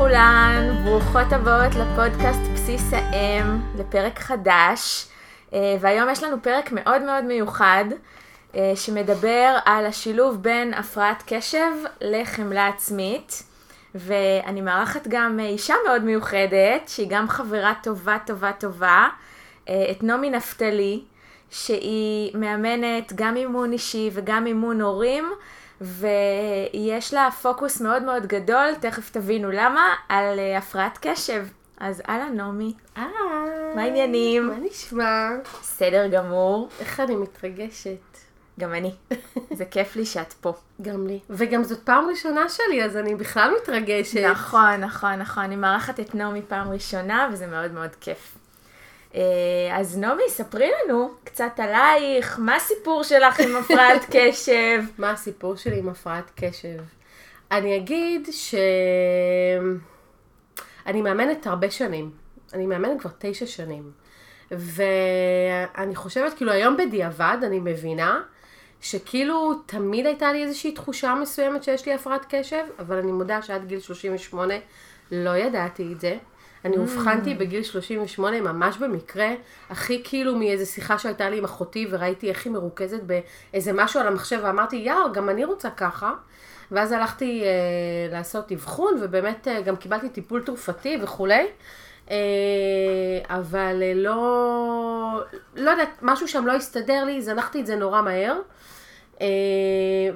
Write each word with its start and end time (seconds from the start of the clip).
לכולן, 0.00 0.82
ברוכות 0.84 1.32
הבאות 1.32 1.74
לפודקאסט 1.74 2.40
בסיס 2.54 2.92
האם, 2.92 3.60
לפרק 3.78 4.18
חדש. 4.18 5.06
אה, 5.54 5.76
והיום 5.80 6.10
יש 6.10 6.22
לנו 6.22 6.42
פרק 6.42 6.72
מאוד 6.72 7.02
מאוד 7.02 7.24
מיוחד, 7.24 7.84
אה, 8.54 8.72
שמדבר 8.74 9.56
על 9.64 9.86
השילוב 9.86 10.42
בין 10.42 10.74
הפרעת 10.74 11.22
קשב 11.26 11.70
לחמלה 12.00 12.68
עצמית. 12.68 13.42
ואני 13.94 14.60
מארחת 14.60 15.06
גם 15.08 15.40
אישה 15.40 15.74
מאוד 15.86 16.04
מיוחדת, 16.04 16.88
שהיא 16.88 17.06
גם 17.10 17.28
חברה 17.28 17.72
טובה 17.82 18.16
טובה 18.26 18.52
טובה, 18.52 19.08
אה, 19.68 19.86
את 19.90 20.02
נעמי 20.02 20.30
נפתלי, 20.30 21.00
שהיא 21.50 22.36
מאמנת 22.36 23.12
גם 23.14 23.36
אימון 23.36 23.72
אישי 23.72 24.10
וגם 24.12 24.46
אימון 24.46 24.80
הורים. 24.80 25.24
ויש 25.80 27.14
לה 27.14 27.28
פוקוס 27.42 27.80
מאוד 27.80 28.02
מאוד 28.02 28.26
גדול, 28.26 28.74
תכף 28.80 29.10
תבינו 29.10 29.50
למה, 29.50 29.94
על 30.08 30.38
uh, 30.38 30.58
הפרעת 30.58 30.98
קשב. 31.02 31.46
אז 31.80 32.02
אהלן 32.08 32.36
נעמי. 32.36 32.74
היי. 32.96 33.06
מה 33.74 33.82
העניינים? 33.82 34.46
מה 34.46 34.56
נשמע? 34.70 35.28
בסדר 35.60 36.06
גמור. 36.06 36.68
איך 36.80 37.00
אני 37.00 37.16
מתרגשת. 37.16 37.98
גם 38.60 38.74
אני. 38.74 38.94
זה 39.58 39.64
כיף 39.64 39.96
לי 39.96 40.06
שאת 40.06 40.32
פה. 40.32 40.52
גם 40.82 41.06
לי. 41.06 41.18
וגם 41.30 41.64
זאת 41.64 41.82
פעם 41.84 42.08
ראשונה 42.10 42.48
שלי, 42.48 42.84
אז 42.84 42.96
אני 42.96 43.14
בכלל 43.14 43.54
מתרגשת. 43.62 44.24
נכון, 44.30 44.76
נכון, 44.80 45.14
נכון. 45.14 45.44
אני 45.44 45.56
מארחת 45.56 46.00
את 46.00 46.14
נעמי 46.14 46.42
פעם 46.48 46.70
ראשונה, 46.70 47.28
וזה 47.32 47.46
מאוד 47.46 47.72
מאוד 47.72 47.90
כיף. 48.00 48.38
אה, 49.14 49.20
אז 49.72 49.98
נעמי, 49.98 50.22
ספרי 50.28 50.70
לנו 50.84 51.10
קצת 51.24 51.52
עלייך, 51.58 52.38
מה 52.38 52.56
הסיפור 52.56 53.02
שלך 53.02 53.40
עם 53.40 53.56
הפרעת 53.56 54.02
קשב? 54.16 54.82
מה 54.98 55.10
הסיפור 55.10 55.56
שלי 55.56 55.78
עם 55.78 55.88
הפרעת 55.88 56.30
קשב? 56.36 56.78
אני 57.50 57.76
אגיד 57.76 58.28
ש... 58.30 58.54
אני 60.86 61.02
מאמנת 61.02 61.46
הרבה 61.46 61.70
שנים. 61.70 62.10
אני 62.52 62.66
מאמנת 62.66 63.00
כבר 63.00 63.10
תשע 63.18 63.46
שנים. 63.46 63.90
ואני 64.50 65.94
חושבת, 65.94 66.34
כאילו 66.34 66.52
היום 66.52 66.76
בדיעבד 66.76 67.38
אני 67.42 67.58
מבינה 67.60 68.22
שכאילו 68.80 69.54
תמיד 69.66 70.06
הייתה 70.06 70.32
לי 70.32 70.44
איזושהי 70.44 70.72
תחושה 70.72 71.14
מסוימת 71.14 71.62
שיש 71.64 71.86
לי 71.86 71.94
הפרעת 71.94 72.26
קשב, 72.28 72.64
אבל 72.78 72.98
אני 72.98 73.12
מודה 73.12 73.42
שעד 73.42 73.66
גיל 73.66 73.80
38 73.80 74.54
לא 75.12 75.36
ידעתי 75.36 75.92
את 75.92 76.00
זה. 76.00 76.18
אני 76.64 76.76
mm. 76.76 76.78
אובחנתי 76.78 77.34
בגיל 77.34 77.62
38 77.62 78.40
ממש 78.40 78.76
במקרה, 78.76 79.28
הכי 79.70 80.02
כאילו 80.04 80.36
מאיזה 80.36 80.66
שיחה 80.66 80.98
שהייתה 80.98 81.30
לי 81.30 81.38
עם 81.38 81.44
אחותי 81.44 81.86
וראיתי 81.90 82.28
איך 82.28 82.44
היא 82.44 82.52
מרוכזת 82.52 83.00
באיזה 83.02 83.72
משהו 83.72 84.00
על 84.00 84.06
המחשב 84.06 84.40
ואמרתי, 84.42 84.76
יאו, 84.76 85.12
גם 85.12 85.28
אני 85.28 85.44
רוצה 85.44 85.70
ככה. 85.70 86.12
ואז 86.70 86.92
הלכתי 86.92 87.42
אה, 87.42 87.48
לעשות 88.12 88.52
אבחון 88.52 88.94
ובאמת 89.00 89.48
אה, 89.48 89.60
גם 89.60 89.76
קיבלתי 89.76 90.08
טיפול 90.08 90.42
תרופתי 90.42 90.98
וכולי. 91.02 91.46
אה, 92.10 92.16
אבל 93.28 93.82
אה, 93.82 93.92
לא, 93.94 95.22
לא 95.56 95.70
יודעת, 95.70 95.98
משהו 96.02 96.28
שם 96.28 96.46
לא 96.46 96.52
הסתדר 96.52 97.04
לי, 97.04 97.22
זנחתי 97.22 97.60
את 97.60 97.66
זה 97.66 97.76
נורא 97.76 98.02
מהר. 98.02 98.40
אה, 99.20 99.26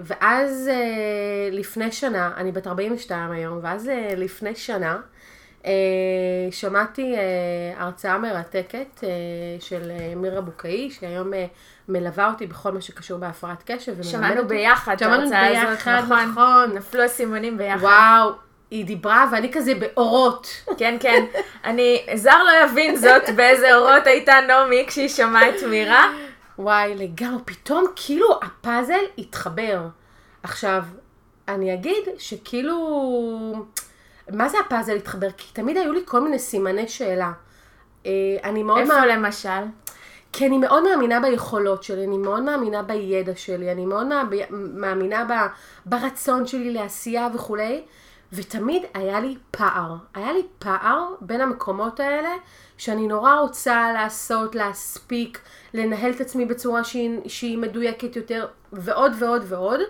ואז 0.03 0.69
אה, 0.69 1.48
לפני 1.53 1.92
שנה, 1.92 2.31
אני 2.37 2.53
בת 2.53 2.67
42 2.67 3.31
היום, 3.31 3.59
ואז 3.62 3.89
אה, 3.89 4.15
לפני 4.17 4.55
שנה, 4.55 5.00
שמעתי 6.50 7.14
אה, 7.16 7.20
הרצאה 7.76 8.18
מרתקת 8.18 9.04
אה, 9.04 9.08
של 9.60 9.92
מירה 10.16 10.40
בוקאי, 10.40 10.90
שהיום 10.90 11.30
מלווה 11.88 12.30
אותי 12.30 12.46
בכל 12.46 12.72
מה 12.72 12.80
שקשור 12.80 13.19
בהפרעת 13.19 13.62
קשב. 13.66 14.03
שמענו 14.03 14.48
ביחד 14.48 14.97
את 14.97 15.03
ההרצאה 15.03 15.72
הזאת, 15.72 15.88
נכון, 15.88 16.19
נכון. 16.30 16.76
נפלו 16.76 17.03
הסימונים 17.03 17.58
ביחד. 17.58 17.82
וואו. 17.82 18.30
היא 18.70 18.84
דיברה 18.84 19.26
ואני 19.32 19.53
כזה 19.53 19.72
באורות. 19.74 20.48
כן, 20.78 20.97
כן. 21.00 21.24
אני, 21.64 22.06
זר 22.14 22.42
לא 22.42 22.64
יבין 22.64 22.97
זאת 22.97 23.22
באיזה 23.36 23.76
אורות 23.76 24.06
הייתה 24.06 24.34
נעמי 24.48 24.84
כשהיא 24.88 25.08
שמעה 25.08 25.48
את 25.48 25.62
מירה. 25.70 26.12
וואי, 26.58 26.94
לגמרי, 26.94 27.42
פתאום 27.44 27.84
כאילו 27.97 28.41
הפאזל 28.42 29.04
התחבר. 29.19 29.80
עכשיו, 30.42 30.82
אני 31.48 31.74
אגיד 31.74 32.04
שכאילו... 32.19 33.64
מה 34.32 34.48
זה 34.48 34.58
הפאזל 34.66 34.96
התחבר? 34.96 35.30
כי 35.36 35.52
תמיד 35.52 35.76
היו 35.76 35.92
לי 35.92 36.00
כל 36.04 36.20
מיני 36.20 36.38
סימני 36.38 36.88
שאלה. 36.88 37.32
אה, 38.06 38.10
אני 38.44 38.62
מאוד... 38.62 38.78
איפה 38.78 38.94
מה... 38.94 39.06
למשל? 39.06 39.62
כי 40.32 40.46
אני 40.46 40.58
מאוד 40.58 40.84
מאמינה 40.84 41.20
ביכולות 41.20 41.82
שלי, 41.82 42.04
אני 42.04 42.18
מאוד 42.18 42.42
מאמינה 42.42 42.82
בידע 42.82 43.32
שלי, 43.36 43.72
אני 43.72 43.86
מאוד 43.86 44.06
מאמינה 44.50 45.24
ב... 45.24 45.32
ברצון 45.86 46.46
שלי 46.46 46.70
לעשייה 46.72 47.28
וכולי, 47.34 47.82
ותמיד 48.32 48.82
היה 48.94 49.20
לי 49.20 49.36
פער. 49.50 49.94
היה 50.14 50.32
לי 50.32 50.42
פער 50.58 51.14
בין 51.20 51.41
המקומות 51.41 52.00
האלה, 52.00 52.34
שאני 52.76 53.06
נורא 53.06 53.34
רוצה 53.34 53.92
לעשות, 53.92 54.54
להספיק, 54.54 55.41
לנהל 55.74 56.10
את 56.10 56.20
עצמי 56.20 56.44
בצורה 56.44 56.84
שהיא, 56.84 57.20
שהיא 57.26 57.58
מדויקת 57.58 58.16
יותר, 58.16 58.46
ועוד 58.72 59.12
ועוד 59.18 59.42
ועוד. 59.48 59.80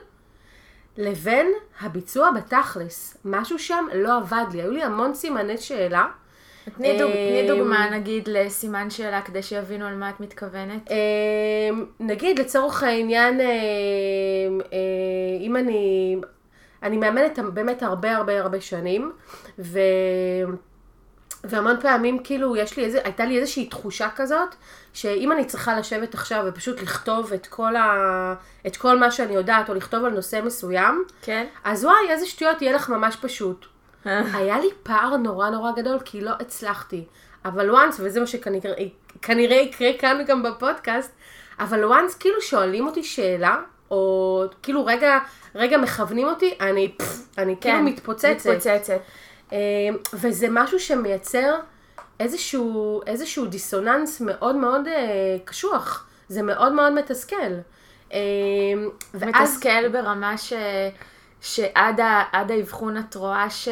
לבין 0.98 1.46
הביצוע 1.80 2.30
בתכלס. 2.30 3.16
משהו 3.24 3.58
שם 3.58 3.84
לא 3.94 4.16
עבד 4.16 4.44
לי, 4.52 4.62
היו 4.62 4.70
לי 4.70 4.82
המון 4.82 5.14
סימני 5.14 5.58
שאלה. 5.58 6.06
תני, 6.76 6.98
דוג, 6.98 7.10
אמ, 7.10 7.46
דוגמה 7.48 7.90
נגיד 7.90 8.28
לסימן 8.28 8.90
שאלה 8.90 9.22
כדי 9.22 9.42
שיבינו 9.42 9.86
על 9.86 9.94
מה 9.94 10.10
את 10.10 10.20
מתכוונת. 10.20 10.90
אמ, 10.90 11.84
נגיד 12.00 12.38
לצורך 12.38 12.82
העניין, 12.82 13.40
אמ, 13.40 14.60
אם 15.40 15.56
אני, 15.56 16.16
אני 16.82 16.96
מאמנת 16.96 17.38
באמת 17.38 17.82
הרבה 17.82 18.16
הרבה 18.16 18.40
הרבה 18.40 18.60
שנים, 18.60 19.12
ו... 19.58 19.78
והמון 21.44 21.76
פעמים 21.80 22.18
כאילו 22.18 22.56
יש 22.56 22.76
לי 22.76 22.84
איזה, 22.84 23.00
הייתה 23.04 23.24
לי 23.24 23.38
איזושהי 23.38 23.66
תחושה 23.66 24.08
כזאת, 24.16 24.54
שאם 24.92 25.32
אני 25.32 25.44
צריכה 25.44 25.78
לשבת 25.78 26.14
עכשיו 26.14 26.44
ופשוט 26.46 26.82
לכתוב 26.82 27.32
את 27.32 27.46
כל, 27.46 27.76
ה, 27.76 28.34
את 28.66 28.76
כל 28.76 28.98
מה 28.98 29.10
שאני 29.10 29.34
יודעת, 29.34 29.68
או 29.68 29.74
לכתוב 29.74 30.04
על 30.04 30.12
נושא 30.12 30.40
מסוים, 30.44 31.04
כן. 31.22 31.46
אז 31.64 31.84
וואי, 31.84 32.10
איזה 32.10 32.26
שטויות, 32.26 32.62
יהיה 32.62 32.72
לך 32.72 32.88
ממש 32.88 33.16
פשוט. 33.16 33.66
היה 34.04 34.58
לי 34.58 34.68
פער 34.82 35.16
נורא 35.16 35.50
נורא 35.50 35.72
גדול, 35.72 35.98
כי 36.04 36.20
לא 36.20 36.32
הצלחתי. 36.40 37.04
אבל 37.44 37.70
once, 37.70 37.94
וזה 37.98 38.20
מה 38.20 38.26
שכנראה 38.26 39.56
יקרה 39.56 39.90
כאן 39.98 40.24
גם 40.26 40.42
בפודקאסט, 40.42 41.12
אבל 41.60 41.92
once 41.92 42.18
כאילו 42.20 42.40
שואלים 42.40 42.86
אותי 42.86 43.02
שאלה, 43.02 43.56
או 43.90 44.44
כאילו 44.62 44.86
רגע, 44.86 45.18
רגע 45.54 45.78
מכוונים 45.78 46.26
אותי, 46.26 46.54
אני, 46.60 46.94
פפ, 46.98 47.38
אני 47.38 47.44
כאילו 47.44 47.60
כן, 47.60 47.70
כאילו 47.70 47.82
מתפוצצת. 47.82 48.46
מתפוצצת. 48.46 49.00
אמ, 49.54 49.96
וזה 50.14 50.46
משהו 50.50 50.80
שמייצר 50.80 51.54
איזשהו, 52.20 53.00
איזשהו 53.06 53.46
דיסוננס 53.46 54.20
מאוד 54.20 54.56
מאוד 54.56 54.88
אה, 54.88 55.36
קשוח. 55.44 56.06
זה 56.28 56.42
מאוד 56.42 56.72
מאוד 56.72 56.92
מתסכל. 56.92 57.52
אמ, 58.12 58.18
ואז... 59.14 59.28
מתסכל 59.28 59.88
ברמה 59.88 60.38
ש... 60.38 60.52
שעד 61.40 62.00
האבחון 62.32 62.98
את 62.98 63.14
רואה 63.14 63.50
ש... 63.50 63.68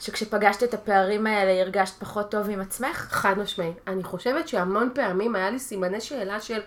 שכשפגשת 0.00 0.62
את 0.62 0.74
הפערים 0.74 1.26
האלה 1.26 1.62
הרגשת 1.62 1.94
פחות 2.00 2.30
טוב 2.30 2.50
עם 2.50 2.60
עצמך? 2.60 2.96
חד 2.96 3.38
משמעי. 3.38 3.72
אני 3.86 4.04
חושבת 4.04 4.48
שהמון 4.48 4.90
פעמים 4.94 5.34
היה 5.34 5.50
לי 5.50 5.58
סימני 5.58 6.00
שאלה 6.00 6.40
של, 6.40 6.60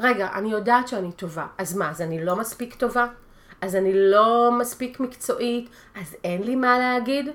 רגע, 0.00 0.28
אני 0.34 0.50
יודעת 0.50 0.88
שאני 0.88 1.12
טובה, 1.12 1.46
אז 1.58 1.76
מה, 1.76 1.90
אז 1.90 2.00
אני 2.00 2.24
לא 2.24 2.36
מספיק 2.36 2.74
טובה? 2.74 3.06
אז 3.60 3.76
אני 3.76 3.90
לא 3.94 4.50
מספיק 4.58 5.00
מקצועית, 5.00 5.70
אז 6.00 6.16
אין 6.24 6.42
לי 6.42 6.56
מה 6.56 6.78
להגיד. 6.78 7.28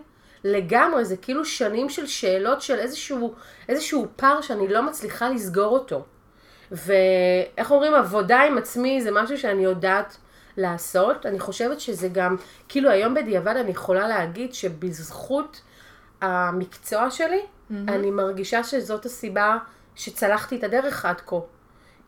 לגמרי, 0.45 1.05
זה 1.05 1.17
כאילו 1.17 1.45
שנים 1.45 1.89
של 1.89 2.07
שאלות 2.07 2.61
של 2.61 2.79
איזשהו, 2.79 3.33
איזשהו 3.69 4.07
פער 4.15 4.41
שאני 4.41 4.67
לא 4.67 4.81
מצליחה 4.81 5.29
לסגור 5.29 5.77
אותו. 5.77 6.03
ואיך 6.71 7.71
אומרים, 7.71 7.93
עבודה 7.93 8.41
עם 8.41 8.57
עצמי 8.57 9.01
זה 9.01 9.11
משהו 9.11 9.37
שאני 9.37 9.63
יודעת 9.63 10.17
לעשות. 10.57 11.25
אני 11.25 11.39
חושבת 11.39 11.79
שזה 11.79 12.07
גם, 12.07 12.35
כאילו 12.69 12.89
היום 12.89 13.13
בדיעבד 13.13 13.55
אני 13.55 13.71
יכולה 13.71 14.07
להגיד 14.07 14.53
שבזכות 14.53 15.61
המקצוע 16.21 17.11
שלי, 17.11 17.41
mm-hmm. 17.41 17.73
אני 17.87 18.11
מרגישה 18.11 18.63
שזאת 18.63 19.05
הסיבה 19.05 19.57
שצלחתי 19.95 20.55
את 20.55 20.63
הדרך 20.63 21.05
עד 21.05 21.21
כה. 21.25 21.35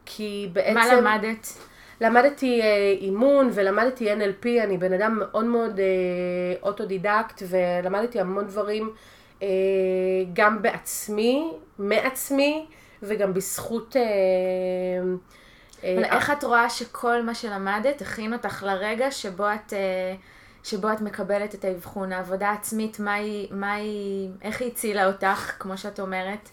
כי 0.06 0.50
בעצם... 0.53 0.73
מה 0.73 0.95
למדת? 0.95 1.53
למדתי 2.01 2.61
אה, 2.61 2.95
אימון 3.01 3.49
ולמדתי 3.53 4.13
NLP, 4.13 4.45
אני 4.63 4.77
בן 4.77 4.94
אדם 4.94 5.19
מאוד 5.19 5.45
מאוד 5.45 5.79
אה, 5.79 5.85
אוטודידקט 6.63 7.44
ולמדתי 7.47 8.19
המון 8.19 8.47
דברים 8.47 8.91
אה, 9.41 9.47
גם 10.33 10.61
בעצמי, 10.61 11.51
מעצמי 11.79 12.65
וגם 13.03 13.33
בזכות... 13.33 13.95
אבל 15.83 16.03
איך 16.03 16.31
את 16.31 16.44
רואה 16.44 16.69
שכל 16.69 17.21
מה 17.21 17.35
שלמדת 17.35 18.01
הכין 18.01 18.33
אותך 18.33 18.63
לרגע 18.63 19.11
שבו 19.11 19.45
את... 19.53 19.73
שבו 20.63 20.91
את 20.91 21.01
מקבלת 21.01 21.55
את 21.55 21.65
האבחון, 21.65 22.11
העבודה 22.11 22.50
העצמית, 22.50 23.00
מה 23.00 23.13
היא, 23.13 23.47
מה 23.51 23.73
היא, 23.73 24.29
איך 24.41 24.61
היא 24.61 24.71
הצילה 24.71 25.07
אותך, 25.07 25.51
כמו 25.59 25.77
שאת 25.77 26.00
אומרת? 26.00 26.50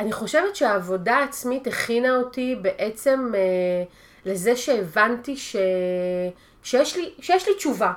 אני 0.00 0.12
חושבת 0.12 0.56
שהעבודה 0.56 1.16
העצמית 1.16 1.66
הכינה 1.66 2.16
אותי 2.16 2.56
בעצם 2.62 3.32
אה, 3.34 3.40
לזה 4.24 4.56
שהבנתי 4.56 5.36
ש... 5.36 5.56
שיש, 6.62 6.96
לי, 6.96 7.14
שיש 7.20 7.48
לי 7.48 7.54
תשובה. 7.54 7.92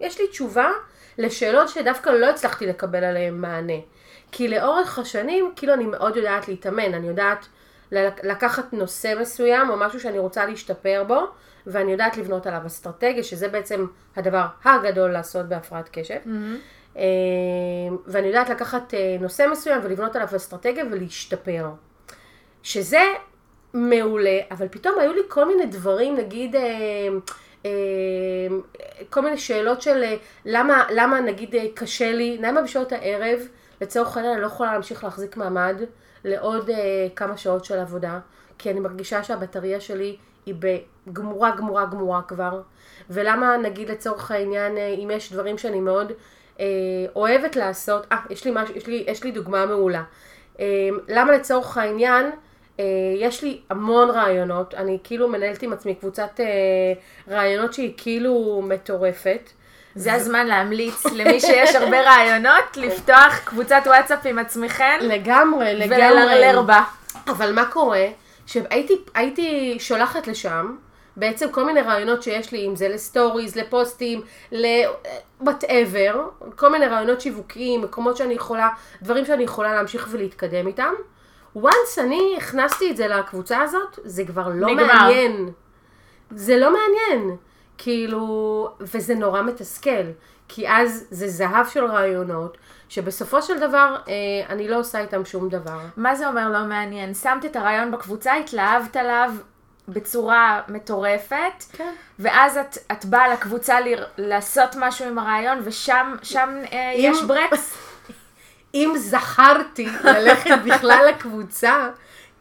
יש 0.00 0.20
לי 0.20 0.28
תשובה 0.28 0.70
לשאלות 1.18 1.68
שדווקא 1.68 2.10
לא 2.10 2.30
הצלחתי 2.30 2.66
לקבל 2.66 3.04
עליהן 3.04 3.34
מענה. 3.34 3.78
כי 4.32 4.48
לאורך 4.48 4.98
השנים, 4.98 5.52
כאילו 5.56 5.74
אני 5.74 5.86
מאוד 5.86 6.16
יודעת 6.16 6.48
להתאמן, 6.48 6.94
אני 6.94 7.08
יודעת 7.08 7.46
לקחת 8.22 8.72
נושא 8.72 9.14
מסוים 9.20 9.70
או 9.70 9.76
משהו 9.76 10.00
שאני 10.00 10.18
רוצה 10.18 10.46
להשתפר 10.46 11.04
בו, 11.06 11.26
ואני 11.66 11.92
יודעת 11.92 12.16
לבנות 12.16 12.46
עליו 12.46 12.60
אסטרטגיה, 12.66 13.22
שזה 13.22 13.48
בעצם 13.48 13.86
הדבר 14.16 14.46
הגדול 14.64 15.10
לעשות 15.10 15.46
בהפרעת 15.46 15.88
קשב. 15.92 16.18
Mm-hmm. 16.24 16.75
ואני 18.06 18.26
יודעת 18.26 18.50
לקחת 18.50 18.94
אה, 18.94 19.16
נושא 19.20 19.46
מסוים 19.52 19.80
ולבנות 19.84 20.16
עליו 20.16 20.28
אסטרטגיה 20.36 20.84
ולהשתפר. 20.90 21.66
שזה 22.62 23.02
מעולה, 23.74 24.38
אבל 24.50 24.68
פתאום 24.68 24.98
היו 24.98 25.12
לי 25.12 25.20
כל 25.28 25.44
מיני 25.44 25.66
דברים, 25.66 26.16
נגיד, 26.16 26.56
אה, 26.56 27.70
כל 29.10 29.20
מיני 29.20 29.38
שאלות 29.38 29.82
של 29.82 30.04
למה, 30.44 30.84
למה 30.90 31.20
נגיד 31.20 31.54
קשה 31.74 32.12
לי, 32.12 32.38
למה 32.40 32.62
בשעות 32.62 32.92
הערב, 32.92 33.40
לצורך 33.80 34.16
העניין 34.16 34.34
אני 34.34 34.42
לא 34.42 34.46
יכולה 34.46 34.72
להמשיך 34.72 35.04
להחזיק 35.04 35.36
מעמד 35.36 35.76
לעוד 36.24 36.70
כמה 37.16 37.36
שעות 37.36 37.64
של 37.64 37.78
עבודה, 37.78 38.18
כי 38.58 38.70
אני 38.70 38.80
מרגישה 38.80 39.22
שהבטריה 39.22 39.80
שלי 39.80 40.16
היא 40.46 40.54
בגמורה, 41.06 41.56
גמורה, 41.56 41.86
גמורה 41.86 42.22
כבר, 42.22 42.62
ולמה 43.10 43.56
נגיד 43.56 43.90
לצורך 43.90 44.30
העניין, 44.30 44.76
אה, 44.76 44.94
אם 45.04 45.10
יש 45.10 45.32
דברים 45.32 45.58
שאני 45.58 45.80
מאוד 45.80 46.10
אה, 46.10 46.16
אוהבת 47.16 47.56
לעשות, 47.56 48.06
אה, 48.12 48.18
יש 48.30 48.44
לי, 48.44 48.50
מש, 48.50 48.70
יש, 48.74 48.86
לי, 48.86 49.04
יש 49.06 49.24
לי 49.24 49.30
דוגמה 49.30 49.66
מעולה. 49.66 50.02
אה, 50.60 50.88
למה 51.08 51.32
לצורך 51.32 51.78
העניין, 51.78 52.30
אה, 52.80 52.84
יש 53.18 53.42
לי 53.42 53.60
המון 53.70 54.10
רעיונות, 54.10 54.74
אני 54.74 54.98
כאילו 55.04 55.28
מנהלת 55.28 55.62
עם 55.62 55.72
עצמי 55.72 55.94
קבוצת 55.94 56.40
אה, 56.40 56.44
רעיונות 57.34 57.72
שהיא 57.72 57.92
כאילו 57.96 58.62
מטורפת. 58.68 59.50
זה 59.94 60.12
הזמן 60.12 60.46
להמליץ 60.46 61.04
למי 61.06 61.40
שיש 61.40 61.74
הרבה 61.74 62.00
רעיונות, 62.00 62.76
לפתוח 62.76 63.40
קבוצת 63.44 63.82
וואטסאפ 63.86 64.26
עם 64.26 64.38
עצמכם. 64.38 64.98
לגמרי, 65.00 65.74
לגמרי. 65.74 65.96
וללרלר 65.96 66.62
בה. 66.62 66.82
אבל 67.28 67.52
מה 67.52 67.64
קורה? 67.64 68.06
שהייתי 68.46 69.76
שולחת 69.78 70.26
לשם 70.26 70.76
בעצם 71.16 71.50
כל 71.50 71.64
מיני 71.64 71.80
רעיונות 71.80 72.22
שיש 72.22 72.52
לי, 72.52 72.66
אם 72.66 72.76
זה 72.76 72.88
לסטוריז, 72.88 73.56
לפוסטים, 73.56 74.20
ל-whatever, 74.52 76.16
כל 76.56 76.68
מיני 76.68 76.86
רעיונות 76.86 77.20
שיווקיים, 77.20 77.82
מקומות 77.82 78.16
שאני 78.16 78.34
יכולה, 78.34 78.68
דברים 79.02 79.24
שאני 79.24 79.44
יכולה 79.44 79.74
להמשיך 79.74 80.08
ולהתקדם 80.10 80.66
איתם. 80.66 80.92
once 81.56 82.00
אני 82.00 82.34
הכנסתי 82.38 82.90
את 82.90 82.96
זה 82.96 83.08
לקבוצה 83.08 83.62
הזאת, 83.62 83.98
זה 84.04 84.24
כבר 84.24 84.48
לא 84.48 84.66
נגמר. 84.66 84.86
מעניין. 84.86 85.50
זה 86.30 86.56
לא 86.56 86.72
מעניין. 86.72 87.36
כאילו, 87.78 88.68
וזה 88.80 89.14
נורא 89.14 89.42
מתסכל. 89.42 90.10
כי 90.48 90.68
אז 90.68 91.06
זה 91.10 91.28
זהב 91.28 91.66
של 91.66 91.84
רעיונות, 91.84 92.56
שבסופו 92.88 93.42
של 93.42 93.58
דבר 93.58 93.96
אה, 94.08 94.12
אני 94.48 94.68
לא 94.68 94.78
עושה 94.78 95.00
איתם 95.00 95.24
שום 95.24 95.48
דבר. 95.48 95.78
מה 95.96 96.14
זה 96.14 96.28
אומר 96.28 96.48
לא 96.48 96.64
מעניין? 96.64 97.14
שמת 97.14 97.44
את 97.44 97.56
הרעיון 97.56 97.90
בקבוצה, 97.90 98.34
התלהבת 98.34 98.96
עליו 98.96 99.30
בצורה 99.88 100.60
מטורפת, 100.68 101.64
כן. 101.72 101.92
ואז 102.18 102.56
את, 102.56 102.78
את 102.92 103.04
באה 103.04 103.28
לקבוצה 103.28 103.80
ל, 103.80 103.94
לעשות 104.18 104.76
משהו 104.78 105.06
עם 105.06 105.18
הרעיון, 105.18 105.58
ושם 105.64 106.16
שם, 106.22 106.62
אה, 106.72 106.92
אם, 106.92 107.12
יש 107.14 107.22
ברקס. 107.22 107.74
אם 108.74 108.92
זכרתי 108.96 109.88
ללכת 110.04 110.50
בכלל 110.64 111.06
לקבוצה 111.08 111.88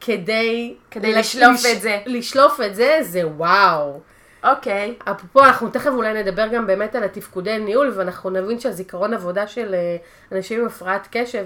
כדי... 0.01 0.75
כדי 0.91 1.13
לשלוף 1.13 1.53
לש, 1.53 1.65
את 1.65 1.81
זה. 1.81 1.99
לשלוף 2.05 2.61
את 2.61 2.75
זה, 2.75 2.97
זה 3.01 3.27
וואו. 3.27 3.99
אוקיי. 4.45 4.93
Okay. 4.99 5.11
אפרופו, 5.11 5.43
אנחנו 5.43 5.69
תכף 5.69 5.91
אולי 5.91 6.23
נדבר 6.23 6.47
גם 6.47 6.67
באמת 6.67 6.95
על 6.95 7.03
התפקודי 7.03 7.57
ניהול, 7.57 7.93
ואנחנו 7.95 8.29
נבין 8.29 8.59
שהזיכרון 8.59 9.13
עבודה 9.13 9.47
של 9.47 9.73
אה, 9.73 9.97
אנשים 10.31 10.59
עם 10.61 10.67
הפרעת 10.67 11.07
קשב, 11.11 11.45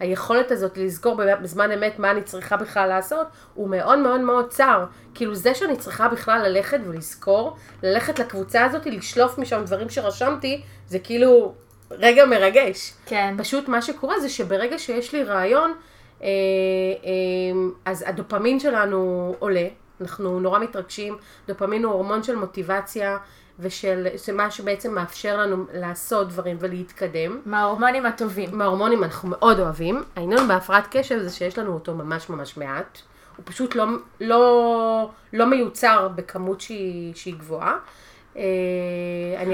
היכולת 0.00 0.50
הזאת 0.50 0.78
לזכור 0.78 1.20
בזמן 1.42 1.72
אמת 1.72 1.98
מה 1.98 2.10
אני 2.10 2.22
צריכה 2.22 2.56
בכלל 2.56 2.88
לעשות, 2.88 3.26
הוא 3.54 3.68
מאוד 3.68 3.98
מאוד 3.98 4.20
מאוד 4.20 4.48
צר. 4.48 4.84
כאילו 5.14 5.34
זה 5.34 5.54
שאני 5.54 5.76
צריכה 5.76 6.08
בכלל 6.08 6.42
ללכת 6.48 6.78
ולזכור, 6.86 7.56
ללכת 7.82 8.18
לקבוצה 8.18 8.64
הזאת, 8.64 8.86
לשלוף 8.86 9.38
משם 9.38 9.62
דברים 9.64 9.90
שרשמתי, 9.90 10.62
זה 10.88 10.98
כאילו 10.98 11.54
רגע 11.90 12.26
מרגש. 12.26 12.92
כן. 13.06 13.34
פשוט 13.38 13.68
מה 13.68 13.82
שקורה 13.82 14.20
זה 14.20 14.28
שברגע 14.28 14.78
שיש 14.78 15.12
לי 15.12 15.24
רעיון, 15.24 15.74
אה, 16.22 16.28
אה, 16.28 16.28
אז 17.84 18.04
הדופמין 18.06 18.60
שלנו 18.60 19.34
עולה. 19.38 19.66
אנחנו 20.00 20.40
נורא 20.40 20.58
מתרגשים, 20.58 21.16
דופמין 21.48 21.84
הוא 21.84 21.92
הורמון 21.92 22.22
של 22.22 22.36
מוטיבציה 22.36 23.18
ושל, 23.60 24.08
זה 24.14 24.32
מה 24.32 24.50
שבעצם 24.50 24.94
מאפשר 24.94 25.36
לנו 25.36 25.64
לעשות 25.72 26.28
דברים 26.28 26.56
ולהתקדם. 26.60 27.40
מההורמונים 27.46 28.06
הטובים. 28.06 28.58
מההורמונים 28.58 29.04
אנחנו 29.04 29.28
מאוד 29.28 29.60
אוהבים. 29.60 30.02
העניין 30.16 30.48
בהפרעת 30.48 30.86
קשב 30.90 31.18
זה 31.18 31.30
שיש 31.30 31.58
לנו 31.58 31.74
אותו 31.74 31.94
ממש 31.94 32.28
ממש 32.28 32.56
מעט. 32.56 32.98
הוא 33.36 33.44
פשוט 33.46 33.74
לא, 33.74 33.84
לא, 34.20 35.10
לא 35.32 35.46
מיוצר 35.46 36.08
בכמות 36.14 36.60
שהיא, 36.60 37.14
שהיא 37.14 37.34
גבוהה. 37.34 37.76
אה, 38.36 38.42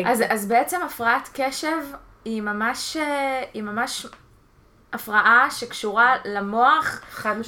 אז, 0.04 0.20
אגיד... 0.20 0.30
אז 0.30 0.48
בעצם 0.48 0.80
הפרעת 0.82 1.30
קשב 1.34 1.78
היא 2.24 2.42
ממש, 2.42 2.96
אה, 2.96 3.42
היא 3.54 3.62
ממש 3.62 4.06
הפרעה 4.92 5.48
שקשורה 5.50 6.16
למוח, 6.24 7.00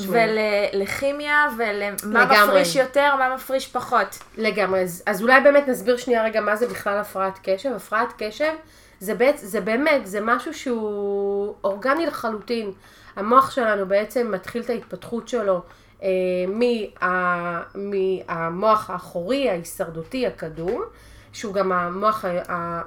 ולכימיה, 0.09 1.47
ולמה 1.57 2.45
מפריש 2.45 2.77
יותר, 2.77 3.17
מה 3.19 3.35
מפריש 3.35 3.69
פחות. 3.69 4.19
לגמרי, 4.37 4.81
אז, 4.81 5.03
אז 5.07 5.23
אולי 5.23 5.41
באמת 5.41 5.69
נסביר 5.69 5.97
שנייה 5.97 6.25
רגע 6.25 6.41
מה 6.41 6.57
זה 6.57 6.67
בכלל 6.67 6.99
הפרעת 6.99 7.39
קשב. 7.43 7.73
הפרעת 7.77 8.09
קשב 8.19 8.53
זה, 9.01 9.15
בית, 9.15 9.39
זה 9.39 9.61
באמת, 9.61 10.07
זה 10.07 10.21
משהו 10.23 10.55
שהוא 10.55 11.55
אורגני 11.65 12.07
לחלוטין. 12.07 12.73
המוח 13.17 13.51
שלנו 13.51 13.87
בעצם 13.87 14.33
מתחיל 14.33 14.63
את 14.63 14.71
ההתפתחות 14.71 15.29
שלו 15.29 15.63
אה, 16.03 16.09
מה, 16.49 17.63
מהמוח 17.75 18.91
האחורי, 18.91 19.51
ההישרדותי, 19.51 20.27
הקדום. 20.27 20.83
שהוא 21.33 21.55
גם 21.55 21.73
המוח 21.73 22.25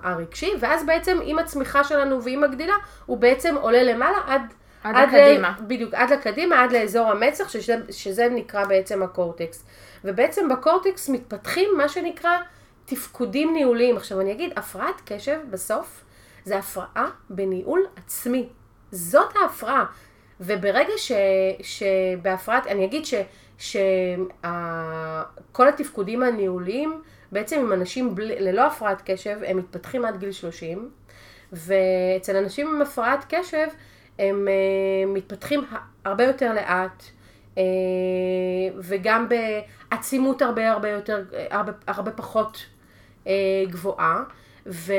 הרגשי, 0.04 0.52
ואז 0.60 0.86
בעצם 0.86 1.20
עם 1.24 1.40
הצמיחה 1.40 1.84
שלנו 1.84 2.24
ועם 2.24 2.44
הגדילה, 2.44 2.76
הוא 3.06 3.18
בעצם 3.18 3.56
עולה 3.56 3.84
למעלה 3.84 4.18
עד... 4.28 4.42
עד, 4.84 4.96
עד 4.96 5.10
לקדימה. 5.10 5.54
ל, 5.60 5.64
בדיוק, 5.68 5.94
עד 5.94 6.14
לקדימה, 6.14 6.64
עד 6.64 6.72
לאזור 6.72 7.12
המצח, 7.12 7.50
שזה, 7.50 7.76
שזה 7.90 8.30
נקרא 8.30 8.66
בעצם 8.66 9.04
הקורטקס. 9.04 9.66
ובעצם 10.04 10.50
בקורטקס 10.50 11.10
מתפתחים 11.10 11.70
מה 11.78 11.90
שנקרא 11.90 12.38
תפקודים 12.86 13.54
ניהוליים. 13.54 13.98
עכשיו 13.98 14.22
אני 14.22 14.32
אגיד, 14.32 14.54
הפרעת 14.56 15.02
קשב 15.06 15.38
בסוף 15.50 16.04
זה 16.46 16.58
הפרעה 16.58 17.10
בניהול 17.30 17.86
עצמי. 17.96 18.50
זאת 18.92 19.36
ההפרעה. 19.42 19.86
וברגע 20.40 20.94
ש, 20.98 21.12
שבהפרעת, 21.62 22.68
אני 22.68 22.86
אגיד 22.86 23.04
שכל 23.58 24.48
התפקודים 25.68 26.24
הניהוליים 26.24 27.02
בעצם 27.32 27.60
עם 27.60 27.74
אנשים 27.74 28.16
בלי, 28.16 28.40
ללא 28.40 28.68
הפרעת 28.68 29.02
קשב, 29.06 29.40
הם 29.46 29.58
מתפתחים 29.58 30.06
עד 30.06 30.18
גיל 30.20 30.32
30, 30.32 30.90
ואצל 31.54 32.36
אנשים 32.36 32.68
עם 32.68 32.82
הפרעת 32.82 33.26
קשב, 33.30 33.68
הם 34.20 34.48
uh, 34.48 35.10
מתפתחים 35.10 35.66
הרבה 36.06 36.24
יותר 36.24 36.54
לאט, 36.54 37.04
uh, 37.56 37.60
וגם 38.76 39.28
בעצימות 39.30 40.42
הרבה 40.42 40.72
הרבה 40.72 40.90
יותר, 40.90 41.24
הרבה, 41.50 41.72
הרבה 41.88 42.12
פחות 42.12 42.66
uh, 43.24 43.28
גבוהה. 43.68 44.24
ו... 44.66 44.94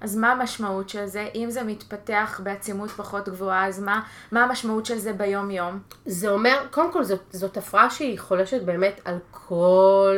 אז 0.00 0.16
מה 0.16 0.32
המשמעות 0.32 0.88
של 0.88 1.06
זה? 1.06 1.28
אם 1.34 1.50
זה 1.50 1.62
מתפתח 1.62 2.40
בעצימות 2.44 2.90
פחות 2.90 3.28
גבוהה, 3.28 3.66
אז 3.68 3.80
מה, 3.80 4.00
מה 4.32 4.44
המשמעות 4.44 4.86
של 4.86 4.98
זה 4.98 5.12
ביום-יום? 5.12 5.78
זה 6.06 6.30
אומר, 6.30 6.66
קודם 6.70 6.92
כל 6.92 7.04
זאת, 7.04 7.20
זאת 7.30 7.56
הפרעה 7.56 7.90
שהיא 7.90 8.18
חולשת 8.18 8.62
באמת 8.62 9.00
על 9.04 9.18
כל 9.30 10.16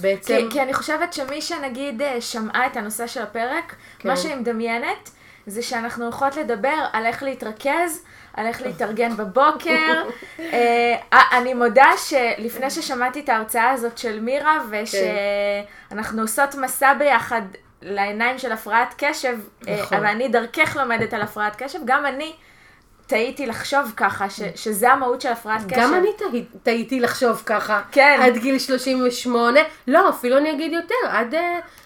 בעצם... 0.00 0.36
כי, 0.36 0.50
כי 0.50 0.62
אני 0.62 0.74
חושבת 0.74 1.12
שמי 1.12 1.42
שנגיד 1.42 2.02
אה, 2.02 2.20
שמעה 2.20 2.66
את 2.66 2.76
הנושא 2.76 3.06
של 3.06 3.22
הפרק, 3.22 3.74
כן. 3.98 4.08
מה 4.08 4.16
שאני 4.16 4.34
מדמיינת 4.34 5.10
זה 5.46 5.62
שאנחנו 5.62 6.04
הולכות 6.04 6.36
לדבר 6.36 6.84
על 6.92 7.06
איך 7.06 7.22
להתרכז, 7.22 8.02
על 8.34 8.46
איך 8.46 8.62
להתארגן 8.62 9.16
בבוקר. 9.16 10.02
uh, 10.38 10.42
אני 11.38 11.54
מודה 11.54 11.90
שלפני 11.96 12.70
ששמעתי 12.70 13.20
את 13.20 13.28
ההרצאה 13.28 13.70
הזאת 13.70 13.98
של 13.98 14.20
מירה, 14.20 14.58
ושאנחנו 14.70 16.16
כן. 16.16 16.20
עושות 16.20 16.54
מסע 16.54 16.94
ביחד 16.94 17.42
לעיניים 17.82 18.38
של 18.38 18.52
הפרעת 18.52 18.94
קשב, 18.98 19.38
נכון. 19.62 19.98
ואני 20.02 20.28
דרכך 20.28 20.76
לומדת 20.76 21.14
על 21.14 21.22
הפרעת 21.22 21.62
קשב, 21.62 21.78
גם 21.84 22.06
אני 22.06 22.32
טעיתי 23.06 23.46
לחשוב 23.46 23.92
ככה, 23.96 24.30
ש, 24.30 24.40
שזה 24.54 24.92
המהות 24.92 25.20
של 25.20 25.28
הפרעת 25.28 25.60
קשב. 25.66 25.76
גם 25.76 25.94
אני 25.94 26.08
טעיתי 26.62 27.00
לחשוב 27.00 27.42
ככה. 27.46 27.82
כן. 27.92 28.20
עד 28.22 28.36
גיל 28.36 28.58
38. 28.58 29.60
לא, 29.86 30.08
אפילו 30.08 30.38
אני 30.38 30.52
אגיד 30.52 30.72
יותר, 30.72 30.94
עד 31.08 31.34
uh, 31.34 31.36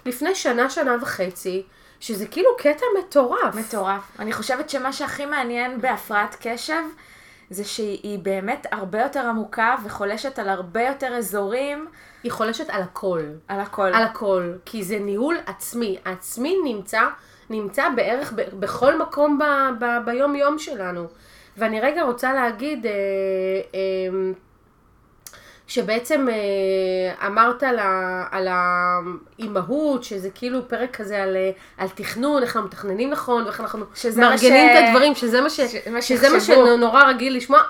לפני 0.06 0.34
שנה, 0.34 0.70
שנה 0.70 0.96
וחצי, 1.02 1.62
שזה 2.00 2.26
כאילו 2.26 2.50
קטע 2.58 2.86
מטורף. 2.98 3.54
מטורף. 3.54 4.02
אני 4.18 4.32
חושבת 4.32 4.70
שמה 4.70 4.92
שהכי 4.92 5.26
מעניין 5.26 5.80
בהפרעת 5.80 6.36
קשב, 6.40 6.82
זה 7.50 7.64
שהיא 7.64 8.18
באמת 8.18 8.66
הרבה 8.72 9.02
יותר 9.02 9.26
עמוקה 9.26 9.74
וחולשת 9.84 10.38
על 10.38 10.48
הרבה 10.48 10.82
יותר 10.82 11.16
אזורים. 11.16 11.86
היא 12.22 12.32
חולשת 12.32 12.70
על 12.70 12.82
הכל. 12.82 13.22
על 13.48 13.60
הכל. 13.60 13.86
על 13.94 14.02
הכל. 14.02 14.52
כי 14.64 14.84
זה 14.84 14.98
ניהול 14.98 15.36
עצמי. 15.46 15.98
העצמי 16.04 16.56
נמצא 16.64 17.00
נמצא 17.50 17.84
בערך 17.96 18.32
ב- 18.36 18.60
בכל 18.60 18.98
מקום 18.98 19.38
ב- 19.38 19.84
ב- 19.84 20.04
ביום 20.04 20.34
יום 20.36 20.58
שלנו. 20.58 21.06
ואני 21.56 21.80
רגע 21.80 22.02
רוצה 22.02 22.32
להגיד, 22.32 22.86
אה, 22.86 22.92
אה, 23.74 23.80
שבעצם 25.66 26.26
אה, 26.28 27.26
אמרת 27.26 27.62
על, 27.62 27.78
ה, 27.78 28.24
על 28.30 28.48
האימהות, 28.50 30.04
שזה 30.04 30.30
כאילו 30.34 30.68
פרק 30.68 30.96
כזה 30.96 31.22
על, 31.22 31.36
על 31.78 31.88
תכנון, 31.88 32.42
איך 32.42 32.56
אנחנו 32.56 32.68
מתכננים 32.68 33.10
נכון, 33.10 33.44
ואיך 33.44 33.60
אנחנו 33.60 33.84
מארגנים 34.16 34.68
ש- 34.68 34.78
את 34.78 34.88
הדברים, 34.88 35.14
שזה 35.14 35.40
מה, 35.40 35.50
ש, 35.50 35.60
ש- 35.60 35.88
מה 35.90 36.02
שזה 36.02 36.28
מה. 36.28 36.40
שנורא 36.40 37.04
רגיל 37.04 37.36
לשמוע, 37.36 37.60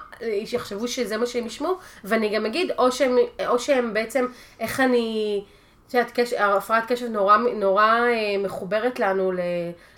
שיחשבו 0.44 0.88
שזה 0.88 1.16
מה 1.16 1.26
שהם 1.26 1.46
ישמעו, 1.46 1.74
ואני 2.04 2.36
גם 2.36 2.46
אגיד, 2.46 2.70
או 2.78 2.92
שהם, 2.92 3.16
או 3.46 3.58
שהם 3.58 3.94
בעצם, 3.94 4.26
איך 4.60 4.80
אני, 4.80 5.44
את 5.90 5.94
יודעת, 5.94 6.10
קש, 6.20 6.32
הפרעת 6.32 6.92
קשב 6.92 7.06
נורא, 7.06 7.36
נורא 7.36 7.84
אה, 7.84 8.08
מחוברת 8.44 9.00
לנו 9.00 9.32
ל... 9.32 9.38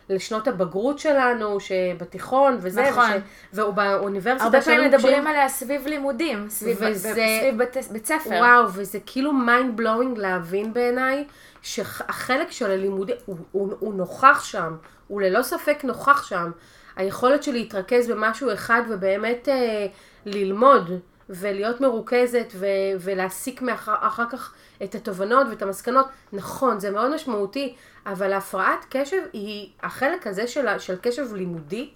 לשנות 0.08 0.48
הבגרות 0.48 0.98
שלנו, 0.98 1.60
שבתיכון 1.60 2.56
וזה, 2.60 2.88
נכון. 2.90 3.10
וש, 3.10 3.58
ובאוניברסיטה 3.58 4.44
הרבה 4.44 4.60
פעמים 4.60 4.80
שלנו, 4.80 4.92
מדברים 4.96 5.14
כשהם- 5.14 5.26
עליה 5.26 5.48
סביב 5.48 5.86
לימודים, 5.86 6.46
סביב, 6.48 6.78
וזה- 6.80 7.12
סביב 7.40 7.58
בית, 7.58 7.76
בית 7.90 8.06
ספר. 8.06 8.30
וואו, 8.30 8.64
וזה 8.72 8.98
כאילו 9.06 9.32
mind 9.32 9.76
blowing 9.76 10.18
להבין 10.18 10.72
בעיניי, 10.72 11.24
שהחלק 11.62 12.50
של 12.50 12.70
הלימודים, 12.70 13.16
הוא, 13.26 13.36
הוא, 13.52 13.72
הוא 13.78 13.94
נוכח 13.94 14.44
שם, 14.44 14.76
הוא 15.08 15.22
ללא 15.22 15.42
ספק 15.42 15.84
נוכח 15.84 16.22
שם. 16.22 16.50
היכולת 16.96 17.42
שלי 17.42 17.58
להתרכז 17.58 18.08
במשהו 18.10 18.52
אחד 18.52 18.82
ובאמת 18.88 19.48
אה, 19.48 19.86
ללמוד 20.26 20.90
ולהיות 21.32 21.80
מרוכזת 21.80 22.52
ו- 22.54 22.66
ולהסיק 23.00 23.62
מאחר, 23.62 23.94
אחר 24.00 24.24
כך 24.30 24.54
את 24.82 24.94
התובנות 24.94 25.46
ואת 25.50 25.62
המסקנות, 25.62 26.06
נכון, 26.32 26.80
זה 26.80 26.90
מאוד 26.90 27.14
משמעותי, 27.14 27.74
אבל 28.06 28.32
הפרעת 28.32 28.86
קשב 28.90 29.22
היא, 29.32 29.68
החלק 29.82 30.26
הזה 30.26 30.46
של, 30.46 30.78
של 30.78 30.96
קשב 31.02 31.34
לימודי, 31.34 31.90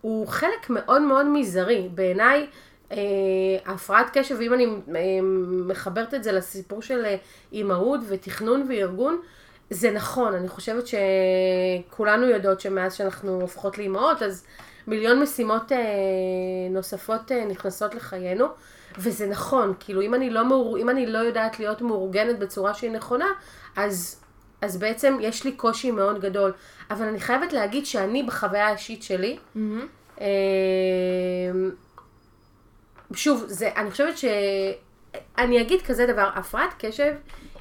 הוא 0.00 0.26
חלק 0.28 0.70
מאוד 0.70 1.02
מאוד 1.02 1.26
מזערי. 1.26 1.88
בעיניי, 1.94 2.46
אה, 2.92 2.96
הפרעת 3.66 4.06
קשב, 4.12 4.40
אם 4.40 4.54
אני 4.54 4.66
אה, 4.66 5.00
מחברת 5.66 6.14
את 6.14 6.24
זה 6.24 6.32
לסיפור 6.32 6.82
של 6.82 7.04
אה, 7.04 7.16
אימהות 7.52 8.00
ותכנון 8.08 8.66
וארגון, 8.68 9.20
זה 9.70 9.90
נכון, 9.90 10.34
אני 10.34 10.48
חושבת 10.48 10.84
שכולנו 10.86 12.26
יודעות 12.26 12.60
שמאז 12.60 12.94
שאנחנו 12.94 13.40
הופכות 13.40 13.78
לאימהות, 13.78 14.22
אז 14.22 14.44
מיליון 14.86 15.22
משימות 15.22 15.72
אה, 15.72 15.78
נוספות 16.70 17.32
אה, 17.32 17.44
נכנסות 17.44 17.94
לחיינו, 17.94 18.46
וזה 18.98 19.26
נכון, 19.26 19.74
כאילו 19.80 20.00
אם 20.02 20.14
אני 20.14 20.30
לא, 20.30 20.48
מאור, 20.48 20.78
אם 20.78 20.90
אני 20.90 21.06
לא 21.06 21.18
יודעת 21.18 21.58
להיות 21.58 21.82
מאורגנת 21.82 22.38
בצורה 22.38 22.74
שהיא 22.74 22.90
נכונה, 22.90 23.26
אז, 23.76 24.24
אז 24.62 24.76
בעצם 24.76 25.16
יש 25.20 25.44
לי 25.44 25.52
קושי 25.52 25.90
מאוד 25.90 26.20
גדול. 26.20 26.52
אבל 26.90 27.06
אני 27.06 27.20
חייבת 27.20 27.52
להגיד 27.52 27.86
שאני 27.86 28.22
בחוויה 28.22 28.68
האישית 28.68 29.02
שלי. 29.02 29.38
אה, 30.20 30.26
שוב, 33.14 33.44
זה, 33.46 33.70
אני 33.76 33.90
חושבת 33.90 34.18
ש... 34.18 34.24
אני 35.38 35.60
אגיד 35.60 35.82
כזה 35.82 36.06
דבר, 36.06 36.30
הפרעת 36.34 36.74
קשב 36.78 37.12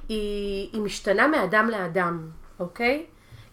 היא, 0.09 0.69
היא 0.73 0.81
משתנה 0.81 1.27
מאדם 1.27 1.69
לאדם, 1.69 2.29
אוקיי? 2.59 3.05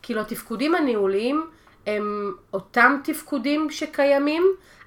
כאילו 0.03 0.21
התפקודים 0.21 0.75
הניהוליים 0.75 1.47
הם 1.87 2.35
אותם 2.53 2.99
תפקודים 3.05 3.71
שקיימים, 3.71 4.43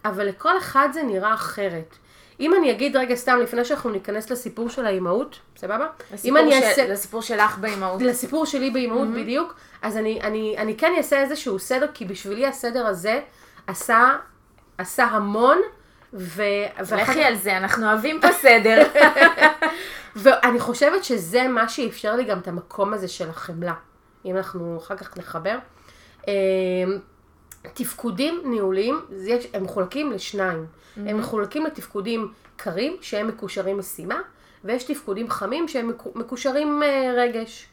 אבל 0.05 0.25
לכל 0.25 0.57
אחד 0.57 0.89
זה 0.93 1.03
נראה 1.03 1.33
אחרת. 1.33 1.97
אם 2.39 2.53
אני 2.55 2.71
אגיד 2.71 2.97
רגע 2.97 3.15
סתם, 3.15 3.39
לפני 3.43 3.65
שאנחנו 3.65 3.89
ניכנס 3.89 4.29
לסיפור 4.29 4.69
של 4.69 4.85
האימהות, 4.85 5.39
סבבה? 5.57 5.85
אם 5.85 6.13
לסיפור 6.13 6.39
אני 6.39 6.51
של- 6.51 6.63
אעשה... 6.63 6.87
לסיפור 6.87 7.21
שלך 7.21 7.57
באימהות. 7.57 8.01
לסיפור 8.01 8.45
שלי 8.45 8.69
באימהות 8.71 9.07
mm-hmm. 9.07 9.19
בדיוק, 9.19 9.55
אז 9.81 9.97
אני, 9.97 10.21
אני, 10.21 10.55
אני 10.57 10.77
כן 10.77 10.93
אעשה 10.97 11.21
איזשהו 11.21 11.59
סדר, 11.59 11.87
כי 11.93 12.05
בשבילי 12.05 12.47
הסדר 12.47 12.87
הזה 12.87 13.21
עשה, 13.67 14.15
עשה 14.77 15.03
המון, 15.05 15.57
ו... 16.13 16.43
לכי 16.97 17.23
על 17.23 17.35
זה, 17.35 17.57
אנחנו 17.57 17.87
אוהבים 17.87 18.21
פה 18.21 18.31
סדר. 18.31 18.87
ואני 20.15 20.59
חושבת 20.59 21.03
שזה 21.03 21.47
מה 21.47 21.69
שאפשר 21.69 22.15
לי 22.15 22.23
גם 22.23 22.39
את 22.39 22.47
המקום 22.47 22.93
הזה 22.93 23.07
של 23.07 23.29
החמלה, 23.29 23.73
אם 24.25 24.37
אנחנו 24.37 24.77
אחר 24.77 24.95
כך 24.97 25.17
נחבר. 25.17 25.57
תפקודים 27.73 28.41
ניהוליים, 28.45 28.99
הם 29.53 29.63
מחולקים 29.63 30.11
לשניים. 30.11 30.65
הם 30.97 31.17
מחולקים 31.19 31.65
לתפקודים 31.65 32.27
קרים, 32.57 32.97
שהם 33.01 33.27
מקושרים 33.27 33.77
משימה, 33.77 34.19
ויש 34.63 34.83
תפקודים 34.83 35.29
חמים 35.29 35.67
שהם 35.67 35.87
מקו- 35.87 36.11
מקושרים 36.15 36.83
אה, 36.83 37.13
רגש. 37.17 37.65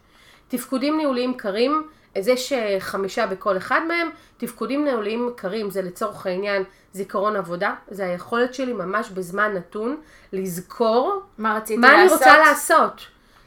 תפקודים 0.48 0.96
ניהוליים 0.96 1.34
קרים, 1.34 1.82
אז 2.14 2.28
יש 2.28 2.52
אה, 2.52 2.76
חמישה 2.80 3.26
בכל 3.26 3.56
אחד 3.56 3.80
מהם. 3.88 4.08
תפקודים 4.36 4.84
ניהוליים 4.84 5.30
קרים 5.36 5.70
זה 5.70 5.82
לצורך 5.82 6.26
העניין 6.26 6.62
זיכרון 6.92 7.36
עבודה, 7.36 7.74
זה 7.90 8.04
היכולת 8.06 8.54
שלי 8.54 8.72
ממש 8.72 9.10
בזמן 9.10 9.52
נתון 9.54 9.96
לזכור 10.32 11.20
מה 11.38 11.56
רציתי 11.56 11.76
מה 11.80 11.88
אני 11.94 12.02
לעשות? 12.02 12.18
רוצה 12.18 12.38
לעשות. 12.38 13.00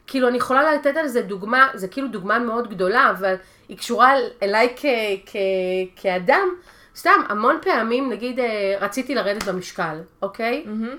כאילו, 0.09 0.27
אני 0.27 0.37
יכולה 0.37 0.73
לתת 0.75 0.97
על 0.97 1.07
זה 1.07 1.21
דוגמה, 1.21 1.67
זה 1.73 1.87
כאילו 1.87 2.07
דוגמה 2.07 2.39
מאוד 2.39 2.69
גדולה, 2.69 3.09
אבל 3.09 3.35
היא 3.69 3.77
קשורה 3.77 4.13
אל- 4.17 4.29
אליי 4.43 4.73
כ, 4.77 4.85
כ, 5.25 5.35
כאדם. 5.95 6.49
סתם, 6.95 7.21
המון 7.29 7.57
פעמים, 7.61 8.09
נגיד, 8.09 8.39
אה, 8.39 8.45
רציתי 8.81 9.15
לרדת 9.15 9.43
במשקל, 9.43 9.95
אוקיי? 10.21 10.63
מהמם. 10.65 10.97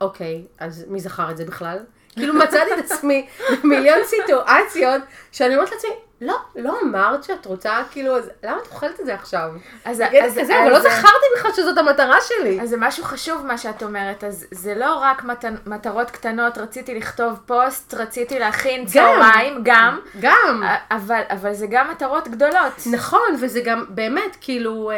אוקיי, 0.00 0.42
אז 0.58 0.84
מי 0.88 1.00
זכר 1.00 1.30
את 1.30 1.36
זה 1.36 1.44
בכלל? 1.44 1.78
כאילו 2.12 2.34
מצאתי 2.34 2.70
את 2.78 2.90
עצמי 2.90 3.26
במיליון 3.62 3.98
סיטואציות, 4.04 5.02
שאני 5.32 5.54
אומרת 5.54 5.70
לעצמי, 5.72 5.90
לא, 6.20 6.36
לא 6.56 6.78
אמרת 6.82 7.24
שאת 7.24 7.46
רוצה, 7.46 7.82
כאילו, 7.90 8.16
אז 8.16 8.30
למה 8.42 8.58
את 8.62 8.66
אוכלת 8.72 9.00
את 9.00 9.06
זה 9.06 9.14
עכשיו? 9.14 9.50
אז- 9.84 10.02
כזה, 10.40 10.62
אבל 10.62 10.70
לא 10.70 10.80
זכרתי 10.80 11.26
בכלל 11.36 11.52
שזאת 11.52 11.78
המטרה 11.78 12.16
שלי. 12.20 12.60
אז 12.60 12.68
זה 12.68 12.76
משהו 12.78 13.04
חשוב 13.04 13.46
מה 13.46 13.58
שאת 13.58 13.82
אומרת, 13.82 14.24
אז 14.24 14.46
זה 14.50 14.74
לא 14.74 14.94
רק 14.94 15.24
מת... 15.24 15.44
מטרות 15.66 16.10
קטנות, 16.10 16.58
רציתי 16.58 16.94
לכתוב 16.94 17.38
פוסט, 17.46 17.94
רציתי 17.94 18.38
להכין 18.38 18.86
צהריים, 18.86 19.60
גם, 19.62 20.00
גם. 20.20 20.62
אבל, 20.90 21.22
אבל 21.30 21.54
זה 21.54 21.66
גם 21.70 21.90
מטרות 21.90 22.28
גדולות. 22.28 22.72
נכון, 22.92 23.36
וזה 23.40 23.60
גם 23.60 23.84
באמת, 23.88 24.36
כאילו, 24.40 24.90
אה, 24.90 24.96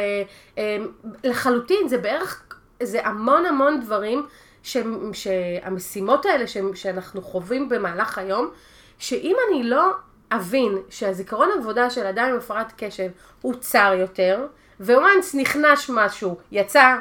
אה, 0.58 0.76
לחלוטין, 1.24 1.88
זה 1.88 1.98
בערך, 1.98 2.42
זה 2.82 3.00
המון 3.04 3.46
המון 3.46 3.80
דברים, 3.80 4.26
ש, 4.62 4.76
שהמשימות 5.12 6.26
האלה 6.26 6.46
ש, 6.46 6.56
שאנחנו 6.74 7.22
חווים 7.22 7.68
במהלך 7.68 8.18
היום, 8.18 8.50
שאם 8.98 9.36
אני 9.48 9.64
לא 9.64 9.92
אבין 10.36 10.78
שהזיכרון 10.90 11.48
עבודה 11.58 11.90
של 11.90 12.06
אדם 12.06 12.28
עם 12.30 12.36
הפרעת 12.36 12.72
קשב 12.76 13.10
הוא 13.40 13.54
צר 13.54 13.94
יותר, 13.98 14.46
וואנס 14.80 15.34
נכנס 15.34 15.90
משהו, 15.94 16.38
יצא 16.52 16.96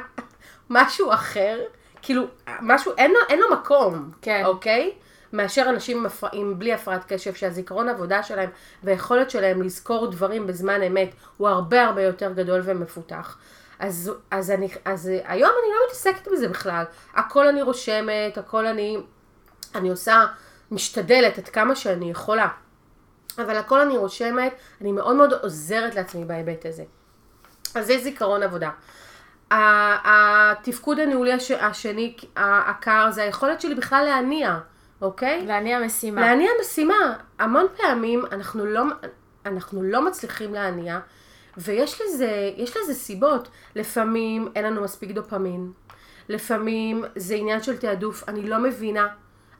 משהו 0.70 1.12
אחר, 1.12 1.60
כאילו, 2.02 2.26
משהו, 2.60 2.92
אין 2.98 3.10
לו, 3.10 3.18
אין 3.28 3.40
לו 3.40 3.46
מקום, 3.52 4.10
כן. 4.22 4.42
אוקיי? 4.44 4.92
מאשר 5.32 5.66
אנשים 5.68 5.98
עם, 5.98 6.06
הפר... 6.06 6.26
עם 6.32 6.58
בלי 6.58 6.72
הפרעת 6.72 7.12
קשב, 7.12 7.34
שהזיכרון 7.34 7.88
עבודה 7.88 8.22
שלהם 8.22 8.50
והיכולת 8.82 9.30
שלהם 9.30 9.62
לזכור 9.62 10.10
דברים 10.10 10.46
בזמן 10.46 10.82
אמת 10.82 11.08
הוא 11.36 11.48
הרבה 11.48 11.84
הרבה 11.84 12.02
יותר 12.02 12.32
גדול 12.32 12.60
ומפותח. 12.64 13.38
אז, 13.78 14.12
אז, 14.30 14.50
אני, 14.50 14.68
אז 14.84 15.10
היום 15.24 15.50
אני 15.62 15.72
לא 15.72 15.86
מתעסקת 15.86 16.28
בזה 16.32 16.48
בכלל. 16.48 16.84
הכל 17.14 17.46
אני 17.46 17.62
רושמת, 17.62 18.38
הכל 18.38 18.66
אני, 18.66 18.98
אני 19.74 19.90
עושה, 19.90 20.24
משתדלת 20.70 21.38
עד 21.38 21.48
כמה 21.48 21.76
שאני 21.76 22.10
יכולה. 22.10 22.48
אבל 23.38 23.56
הכל 23.56 23.80
אני 23.80 23.96
רושמת, 23.96 24.52
אני 24.80 24.92
מאוד 24.92 25.16
מאוד 25.16 25.32
עוזרת 25.32 25.94
לעצמי 25.94 26.24
בהיבט 26.24 26.66
הזה. 26.66 26.84
אז 27.74 27.86
זה 27.86 27.98
זיכרון 27.98 28.42
עבודה. 28.42 28.70
התפקוד 30.04 30.98
הניהולי 31.00 31.32
הש- 31.32 31.50
השני, 31.50 32.16
הקר, 32.36 33.10
זה 33.10 33.22
היכולת 33.22 33.60
שלי 33.60 33.74
בכלל 33.74 34.04
להניע, 34.04 34.58
אוקיי? 35.02 35.46
להניע 35.46 35.80
משימה. 35.80 36.20
להניע 36.20 36.50
משימה. 36.60 37.14
המון 37.38 37.66
פעמים 37.76 38.24
אנחנו 38.32 38.66
לא, 38.66 38.82
אנחנו 39.46 39.82
לא 39.82 40.06
מצליחים 40.06 40.54
להניע, 40.54 40.98
ויש 41.56 42.00
לזה, 42.00 42.30
יש 42.56 42.76
לזה 42.76 42.94
סיבות. 42.94 43.48
לפעמים 43.76 44.48
אין 44.56 44.64
לנו 44.64 44.82
מספיק 44.82 45.10
דופמין, 45.10 45.72
לפעמים 46.28 47.04
זה 47.16 47.34
עניין 47.34 47.62
של 47.62 47.76
תעדוף, 47.76 48.28
אני 48.28 48.48
לא 48.48 48.58
מבינה, 48.58 49.06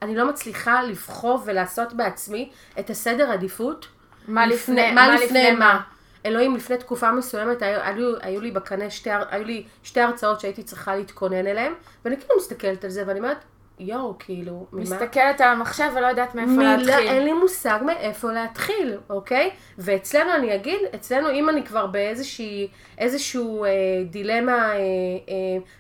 אני 0.02 0.16
לא 0.16 0.28
מצליחה 0.28 0.82
לבחור 0.82 1.42
ולעשות 1.44 1.92
בעצמי 1.92 2.50
את 2.78 2.90
הסדר 2.90 3.30
עדיפות. 3.32 3.86
מה 4.28 4.46
לפני- 4.46 4.92
מה 4.92 5.06
מה 5.06 5.14
לפני 5.14 5.26
לפני 5.26 5.50
מה? 5.52 5.58
מה? 5.58 5.80
אלוהים, 6.26 6.56
לפני 6.56 6.76
תקופה 6.76 7.12
מסוימת 7.12 7.62
היו, 7.62 7.80
היו, 7.82 8.12
היו 8.20 8.40
לי 8.40 8.50
בקנה 8.50 8.90
שתי, 8.90 9.10
היו 9.30 9.44
לי 9.44 9.64
שתי 9.82 10.00
הרצאות 10.00 10.40
שהייתי 10.40 10.62
צריכה 10.62 10.96
להתכונן 10.96 11.46
אליהן, 11.46 11.72
ואני 12.04 12.16
כאילו 12.16 12.34
מסתכלת 12.36 12.84
על 12.84 12.90
זה 12.90 13.02
ואני 13.06 13.18
אומרת, 13.18 13.36
יואו, 13.78 14.14
כאילו, 14.18 14.66
ממה? 14.72 14.82
מסתכלת 14.82 15.40
על 15.40 15.48
המחשב 15.48 15.90
ולא 15.96 16.06
יודעת 16.06 16.34
מאיפה 16.34 16.50
מילה, 16.50 16.76
להתחיל. 16.76 17.08
אין 17.08 17.24
לי 17.24 17.32
מושג 17.32 17.78
מאיפה 17.86 18.32
להתחיל, 18.32 18.98
אוקיי? 19.10 19.50
ואצלנו 19.78 20.34
אני 20.34 20.54
אגיד, 20.54 20.80
אצלנו 20.94 21.30
אם 21.30 21.48
אני 21.48 21.64
כבר 21.66 21.86
באיזושהי, 21.86 22.68
איזשהו 22.98 23.64
אה, 23.64 23.70
דילמה 24.10 24.52
אה, 24.72 24.76
אה, 24.76 24.78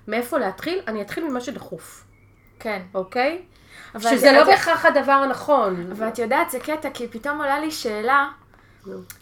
מאיפה 0.08 0.38
להתחיל, 0.38 0.80
אני 0.88 1.02
אתחיל 1.02 1.24
ממה 1.24 1.40
שדחוף, 1.40 2.04
כן. 2.60 2.82
אוקיי? 2.94 3.42
אבל 3.94 4.10
שזה 4.10 4.30
את- 4.30 4.36
לא 4.36 4.42
את- 4.42 4.46
בהכרח 4.46 4.84
הדבר 4.86 5.12
הנכון. 5.12 5.90
אבל 5.92 6.08
את 6.08 6.18
יודעת, 6.18 6.50
זה 6.50 6.60
קטע, 6.60 6.88
כי 6.94 7.08
פתאום 7.08 7.38
עולה 7.38 7.58
לי 7.60 7.70
שאלה. 7.70 8.28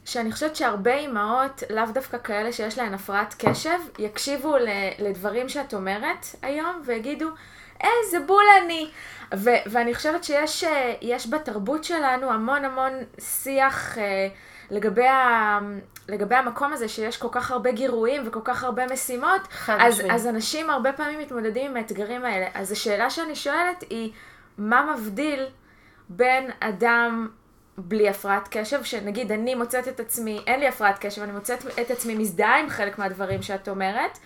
שאני 0.05 0.33
חושבת 0.33 0.57
שהרבה 0.57 0.95
אימהות, 0.95 1.63
לאו 1.71 1.85
דווקא 1.95 2.19
כאלה 2.25 2.53
שיש 2.53 2.79
להן 2.79 2.95
הפרעת 2.95 3.35
קשב, 3.39 3.79
יקשיבו 3.99 4.55
לדברים 4.99 5.49
שאת 5.49 5.75
אומרת 5.75 6.27
היום 6.43 6.83
ויגידו, 6.85 7.27
איזה 7.81 8.21
בול 8.27 8.45
אני. 8.65 8.91
ו- 9.35 9.51
ואני 9.67 9.95
חושבת 9.95 10.25
שיש 10.25 10.65
אה, 10.65 10.95
בתרבות 11.31 11.85
שלנו 11.85 12.31
המון 12.31 12.65
המון 12.65 12.93
שיח 13.19 13.99
אה, 13.99 14.29
לגבי, 14.71 15.07
ה- 15.07 15.59
לגבי 16.09 16.35
המקום 16.35 16.73
הזה 16.73 16.89
שיש 16.89 17.17
כל 17.17 17.29
כך 17.33 17.51
הרבה 17.51 17.73
גירויים 17.73 18.23
וכל 18.27 18.41
כך 18.45 18.65
הרבה 18.65 18.83
משימות, 18.93 19.41
אז. 19.69 20.03
אז 20.11 20.27
אנשים 20.27 20.71
הרבה 20.71 20.93
פעמים 20.93 21.19
מתמודדים 21.19 21.71
עם 21.71 21.77
האתגרים 21.77 22.25
האלה. 22.25 22.47
אז 22.55 22.73
השאלה 22.73 23.11
שאני 23.11 23.35
שואלת 23.37 23.85
היא, 23.91 24.13
מה 24.59 24.95
מבדיל 24.97 25.47
בין 26.09 26.51
אדם 26.61 27.29
בלי 27.79 28.09
הפרעת 28.09 28.49
קשב, 28.51 28.85
שנגיד 28.85 29.33
אני 29.33 29.55
מוצאת 29.55 29.89
את 29.89 30.01
עצמי, 30.01 30.41
אין 30.47 30.61
לי 30.61 30.69
הפרעת 30.69 30.99
קשב, 30.99 31.23
אני 31.23 31.33
מוצאת 31.33 31.65
את 31.81 31.91
עצמי 31.91 32.15
מזדהה 32.15 32.61
עם 32.61 32.69
חלק 32.71 32.99
מהדברים 32.99 33.43
שאת 33.43 33.69
אומרת, 33.69 34.19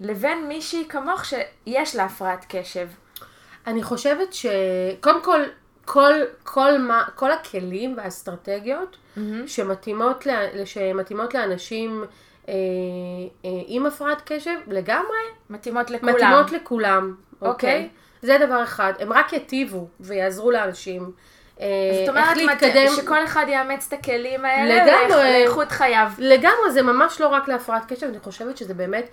לבין 0.00 0.48
מישהי 0.48 0.84
כמוך 0.88 1.24
שיש 1.24 1.96
לה 1.96 2.04
הפרעת 2.04 2.46
קשב. 2.48 2.88
אני 3.66 3.82
חושבת 3.82 4.28
שקודם 4.32 5.22
כל, 5.22 5.40
כל, 5.84 6.12
כל, 6.42 6.78
מה, 6.78 7.04
כל 7.14 7.32
הכלים 7.32 7.94
והאסטרטגיות 7.96 8.96
שמתאימות, 9.46 10.26
ל- 10.26 10.64
שמתאימות 10.64 11.34
לאנשים 11.34 12.04
אה, 12.48 12.52
אה, 13.44 13.50
עם 13.66 13.86
הפרעת 13.86 14.22
קשב, 14.24 14.56
לגמרי 14.66 15.18
מתאימות 15.50 15.90
לכולם. 15.90 16.14
מתאימות 16.14 16.52
לכולם, 16.52 17.14
אוקיי. 17.42 17.50
אוקיי? 17.50 17.88
זה 18.22 18.38
דבר 18.46 18.62
אחד. 18.62 18.92
הם 18.98 19.12
רק 19.12 19.32
יטיבו 19.32 19.88
ויעזרו 20.00 20.50
לאנשים. 20.50 21.10
אה, 21.60 21.66
זאת 22.00 22.08
אומרת, 22.08 22.36
להתקדם. 22.36 22.86
שכל 22.96 23.24
אחד 23.24 23.46
יאמץ 23.48 23.84
את 23.88 23.98
הכלים 23.98 24.44
האלה 24.44 24.74
לגמרי. 24.84 25.08
לאיכ- 25.08 25.16
לאיכות 25.16 25.72
חייו. 25.72 26.06
לגמרי, 26.18 26.70
זה 26.72 26.82
ממש 26.82 27.20
לא 27.20 27.28
רק 27.28 27.48
להפרעת 27.48 27.92
קשב, 27.92 28.06
אני 28.06 28.18
חושבת 28.20 28.56
שזה 28.56 28.74
באמת 28.74 29.08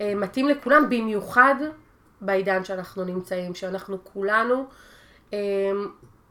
אה, 0.00 0.12
מתאים 0.14 0.48
לכולם, 0.48 0.86
במיוחד 0.90 1.54
בעידן 2.20 2.64
שאנחנו 2.64 3.04
נמצאים, 3.04 3.54
שאנחנו 3.54 3.96
כולנו 4.04 4.64
אה, 5.32 5.38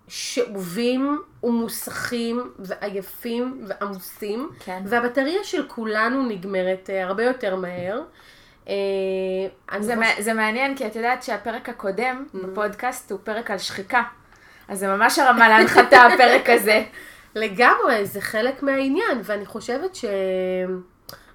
שאובים 0.07 1.21
ומוסכים 1.43 2.51
ועייפים 2.59 3.65
ועמוסים, 3.67 4.49
כן. 4.59 4.81
והבטריה 4.85 5.43
של 5.43 5.67
כולנו 5.67 6.23
נגמרת 6.25 6.89
אה, 6.89 7.03
הרבה 7.03 7.23
יותר 7.23 7.55
מהר. 7.55 8.01
אה, 8.67 8.73
זה, 9.79 9.95
חוש- 9.95 10.19
זה 10.19 10.33
מעניין, 10.33 10.75
כי 10.77 10.87
את 10.87 10.95
יודעת 10.95 11.23
שהפרק 11.23 11.69
הקודם 11.69 12.25
בפודקאסט 12.33 13.11
הוא 13.11 13.19
פרק 13.23 13.51
על 13.51 13.57
שחיקה. 13.57 14.03
אז 14.67 14.79
זה 14.79 14.87
ממש 14.87 15.19
הרמה 15.19 15.49
להנחתה, 15.49 16.01
הפרק 16.13 16.49
הזה. 16.49 16.83
לגמרי, 17.35 18.05
זה 18.05 18.21
חלק 18.21 18.63
מהעניין, 18.63 19.21
ואני 19.23 19.45
חושבת 19.45 19.95
ש... 19.95 20.05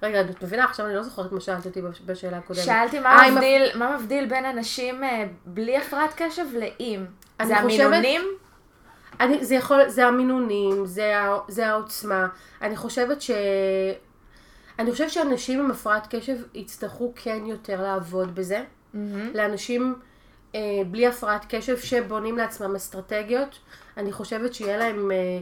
רגע, 0.03 0.21
את 0.21 0.43
מבינה? 0.43 0.63
עכשיו 0.63 0.85
אני 0.85 0.95
לא 0.95 1.03
זוכרת 1.03 1.31
מה 1.31 1.39
שאלת 1.41 1.65
אותי 1.65 1.81
בש- 1.81 2.01
בשאלה 2.05 2.37
הקודמת. 2.37 2.63
שאלתי 2.65 2.99
מה 2.99 3.09
אה, 3.09 3.25
עם 3.27 3.33
מבדיל, 3.35 3.69
מה 3.75 3.97
מבדיל 3.97 4.25
בין 4.25 4.45
אנשים 4.45 5.03
אה, 5.03 5.25
בלי 5.45 5.77
הפרעת 5.77 6.13
קשב 6.21 6.45
לאם. 6.53 7.05
זה 7.41 7.55
חושבת- 7.61 7.81
המינונים? 7.85 8.21
אני, 9.19 9.45
זה 9.45 9.55
יכול, 9.55 9.89
זה 9.89 10.07
המינונים, 10.07 10.85
זה, 10.85 11.13
זה 11.47 11.67
העוצמה. 11.67 12.27
אני 12.61 12.75
חושבת 12.77 13.21
ש... 13.21 13.31
אני 14.79 14.91
חושבת 14.91 15.09
שאנשים 15.09 15.59
עם 15.59 15.71
הפרעת 15.71 16.15
קשב 16.15 16.37
יצטרכו 16.53 17.13
כן 17.15 17.45
יותר 17.45 17.81
לעבוד 17.81 18.35
בזה. 18.35 18.63
לאנשים 19.33 19.95
אה, 20.55 20.59
בלי 20.91 21.07
הפרעת 21.07 21.45
קשב 21.49 21.77
שבונים 21.77 22.37
לעצמם 22.37 22.75
אסטרטגיות, 22.75 23.59
אני 23.97 24.11
חושבת 24.11 24.53
שיהיה 24.53 24.77
להם 24.77 25.11
אה, 25.11 25.39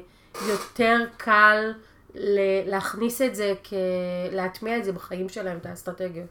יותר 0.48 1.06
קל 1.18 1.74
ל- 2.16 2.70
להכניס 2.70 3.22
את 3.22 3.36
זה, 3.36 3.54
כ... 3.64 3.74
להטמיע 4.32 4.78
את 4.78 4.84
זה 4.86 4.92
בחיים 4.92 5.30
שלהם, 5.30 5.58
את 5.58 5.66
האסטרטגיות. 5.66 6.28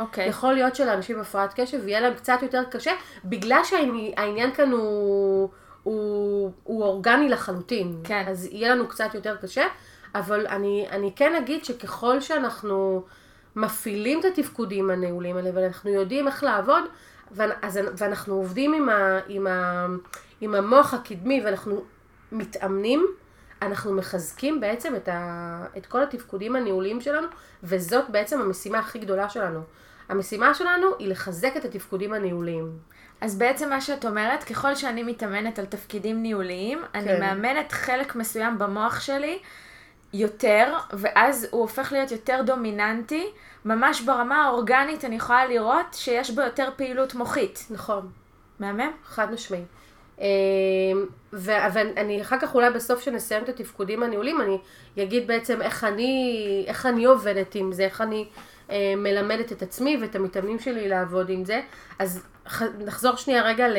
אוקיי. 0.00 0.28
יכול 0.28 0.52
להיות 0.52 0.76
שלאנשים 0.76 1.16
עם 1.16 1.22
הפרעת 1.22 1.60
קשב 1.60 1.88
יהיה 1.88 2.00
להם 2.00 2.14
קצת 2.14 2.38
יותר 2.42 2.62
קשה, 2.70 2.92
בגלל 3.24 3.60
שהעניין 3.64 4.54
כאן 4.54 4.70
הוא, 4.70 5.48
הוא, 5.82 6.50
הוא 6.64 6.84
אורגני 6.84 7.28
לחלוטין. 7.28 8.00
כן. 8.04 8.24
אז 8.28 8.48
יהיה 8.52 8.74
לנו 8.74 8.88
קצת 8.88 9.14
יותר 9.14 9.36
קשה, 9.36 9.64
אבל 10.14 10.46
אני, 10.46 10.86
אני 10.90 11.12
כן 11.16 11.34
אגיד 11.34 11.64
שככל 11.64 12.20
שאנחנו 12.20 13.04
מפעילים 13.56 14.20
את 14.20 14.24
התפקודים 14.24 14.90
הנעולים 14.90 15.36
האלה, 15.36 15.50
ואנחנו 15.54 15.90
יודעים 15.90 16.26
איך 16.26 16.44
לעבוד, 16.44 16.84
אז, 17.38 17.80
ואנחנו 17.96 18.34
עובדים 18.34 18.74
עם, 18.74 18.88
ה, 18.88 19.18
עם, 19.28 19.46
ה, 19.46 19.86
עם 20.40 20.54
המוח 20.54 20.94
הקדמי, 20.94 21.42
ואנחנו 21.44 21.84
מתאמנים, 22.32 23.06
אנחנו 23.62 23.92
מחזקים 23.92 24.60
בעצם 24.60 24.96
את, 24.96 25.08
ה, 25.08 25.66
את 25.76 25.86
כל 25.86 26.02
התפקודים 26.02 26.56
הניהוליים 26.56 27.00
שלנו, 27.00 27.26
וזאת 27.62 28.10
בעצם 28.10 28.40
המשימה 28.40 28.78
הכי 28.78 28.98
גדולה 28.98 29.28
שלנו. 29.28 29.60
המשימה 30.08 30.54
שלנו 30.54 30.86
היא 30.98 31.08
לחזק 31.08 31.56
את 31.56 31.64
התפקודים 31.64 32.12
הניהוליים. 32.12 32.78
אז 33.20 33.38
בעצם 33.38 33.70
מה 33.70 33.80
שאת 33.80 34.04
אומרת, 34.04 34.44
ככל 34.44 34.74
שאני 34.74 35.02
מתאמנת 35.02 35.58
על 35.58 35.66
תפקידים 35.66 36.22
ניהוליים, 36.22 36.82
אני 36.94 37.04
כן. 37.04 37.20
מאמנת 37.20 37.72
חלק 37.72 38.16
מסוים 38.16 38.58
במוח 38.58 39.00
שלי 39.00 39.38
יותר, 40.14 40.76
ואז 40.92 41.46
הוא 41.50 41.60
הופך 41.60 41.92
להיות 41.92 42.12
יותר 42.12 42.40
דומיננטי. 42.46 43.26
ממש 43.64 44.00
ברמה 44.00 44.44
האורגנית 44.44 45.04
אני 45.04 45.16
יכולה 45.16 45.46
לראות 45.46 45.86
שיש 45.92 46.30
בו 46.30 46.40
יותר 46.42 46.68
פעילות 46.76 47.14
מוחית. 47.14 47.66
נכון. 47.70 48.10
מהמם? 48.60 48.90
חד 49.04 49.32
משמעי. 49.32 49.64
ו- 51.32 51.66
ואני 51.72 52.22
אחר 52.22 52.38
כך 52.38 52.54
אולי 52.54 52.70
בסוף 52.70 53.00
שנסיים 53.00 53.44
את 53.44 53.48
התפקודים 53.48 54.02
הניהולים, 54.02 54.40
אני 54.40 54.58
אגיד 55.02 55.26
בעצם 55.26 55.62
איך 55.62 55.84
אני, 55.84 56.64
איך 56.66 56.86
אני 56.86 57.04
עובדת 57.04 57.54
עם 57.54 57.72
זה, 57.72 57.84
איך 57.84 58.00
אני 58.00 58.26
אה, 58.70 58.94
מלמדת 58.96 59.52
את 59.52 59.62
עצמי 59.62 59.96
ואת 60.00 60.16
המתאמנים 60.16 60.58
שלי 60.58 60.88
לעבוד 60.88 61.30
עם 61.30 61.44
זה. 61.44 61.60
אז 61.98 62.26
נחזור 62.84 63.16
שנייה 63.16 63.42
רגע 63.42 63.68
ל- 63.68 63.76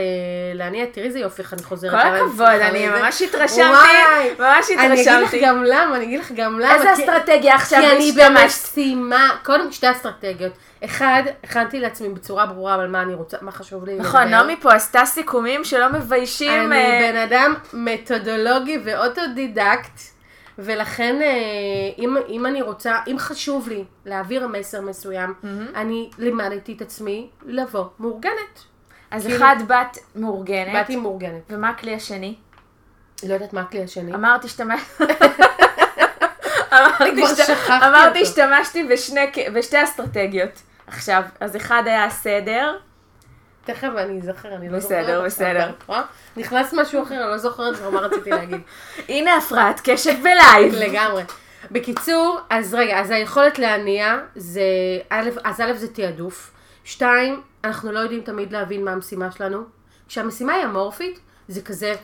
לענייה, 0.53 0.85
תראי 0.85 1.07
איזה 1.07 1.19
יופי 1.19 1.41
איך 1.41 1.53
אני 1.53 1.63
חוזרת. 1.63 1.91
כל. 1.91 1.97
הכבוד, 1.97 2.47
אני. 2.47 2.87
ממש 2.89 3.21
התרשמתי, 3.21 3.63
ממש 4.39 4.65
אני 4.77 4.93
אגיד 4.93 5.07
לך 5.07 5.13
התרשמתי. 5.13 5.41
גם 5.45 5.63
למה, 5.63 5.95
אני 5.95 6.05
אגיד 6.05 6.19
לך 6.19 6.31
גם 6.35 6.59
למה. 6.59 6.75
איזה 6.75 6.93
אסטרטגיה 6.93 7.55
עכשיו 7.55 7.79
כי 7.81 7.91
אני 7.91 8.09
השתמשת? 8.09 8.67
במשימה, 8.75 9.29
קודם 9.43 9.71
שתי 9.71 9.91
אסטרטגיות. 9.91 10.53
אחד, 10.85 11.23
הכנתי 11.43 11.79
לעצמי 11.79 12.09
בצורה 12.09 12.45
ברורה 12.45 12.73
על 12.73 12.87
מה 12.87 13.01
אני 13.01 13.13
רוצה, 13.13 13.37
מה 13.41 13.51
חשוב 13.51 13.85
לי 13.85 13.95
נכון. 13.99 14.23
נעמי 14.23 14.55
פה 14.61 14.73
עשתה 14.73 15.05
סיכומים 15.05 15.63
שלא 15.63 15.89
מביישים. 15.89 16.71
אני 16.71 16.75
אה, 17.05 17.11
בן 17.11 17.17
אדם 17.17 17.53
מתודולוגי 17.73 18.79
ואוטודידקט, 18.85 19.99
ולכן 20.59 21.21
אה, 21.21 21.27
אם, 21.97 22.15
אם 22.29 22.45
אני 22.45 22.61
רוצה, 22.61 22.99
אם 23.07 23.15
חשוב 23.19 23.69
לי 23.69 23.83
להעביר 24.05 24.47
מסר 24.47 24.81
מסוים, 24.81 25.33
אני 25.75 26.09
לימדתי 26.17 26.73
את 26.73 26.81
עצמי 26.81 27.29
לבוא 27.45 27.85
מאורגנת. 27.99 28.63
אז 29.11 29.23
כאילו- 29.23 29.37
אחד 29.37 29.55
בת 29.67 29.97
מאורגנת, 30.15 30.73
באתי 30.73 30.95
מאורגנת. 30.95 31.41
ומה 31.49 31.69
הכלי 31.69 31.95
השני? 31.95 32.35
לא 33.23 33.33
יודעת 33.33 33.53
מה 33.53 33.61
הכלי 33.61 33.83
השני. 33.83 34.13
אמרתי 34.13 34.47
השתמש... 34.47 34.81
אמרתי. 37.71 38.21
השתמשתי 38.21 38.83
בשני 38.83 39.21
בשתי 39.53 39.83
אסטרטגיות. 39.83 40.61
עכשיו, 40.87 41.23
אז 41.39 41.55
אחד 41.55 41.83
היה 41.85 42.05
הסדר, 42.05 42.77
תכף 43.65 43.89
אני 43.97 44.21
אזכר, 44.21 44.55
אני 44.55 44.69
לא 44.69 44.77
בסדר, 44.77 45.01
זוכרת. 45.01 45.25
בסדר. 45.25 45.69
את 45.69 45.83
רואה? 45.87 46.01
נכנס 46.37 46.73
משהו 46.73 47.03
אחר, 47.03 47.15
אני 47.15 47.31
לא 47.31 47.37
זוכרת 47.37 47.75
כבר 47.75 47.89
מה 47.89 47.99
רציתי 47.99 48.29
להגיד. 48.29 48.61
הנה 49.09 49.37
הפרעת 49.37 49.81
קשב 49.83 50.13
בלייב. 50.23 50.73
לגמרי. 50.75 51.23
בקיצור, 51.71 52.39
אז 52.49 52.73
רגע, 52.73 52.99
אז 52.99 53.11
היכולת 53.11 53.59
להניע 53.59 54.17
זה, 54.35 54.61
א', 55.09 55.29
אז 55.43 55.61
א' 55.61 55.73
זה 55.73 55.87
תעדוף. 55.93 56.51
שתיים, 56.83 57.41
אנחנו 57.63 57.91
לא 57.91 57.99
יודעים 57.99 58.21
תמיד 58.21 58.53
להבין 58.53 58.85
מה 58.85 58.91
המשימה 58.91 59.31
שלנו. 59.31 59.63
כשהמשימה 60.07 60.53
היא 60.53 60.65
אמורפית, 60.65 61.19
זה 61.47 61.61
כזה, 61.61 61.95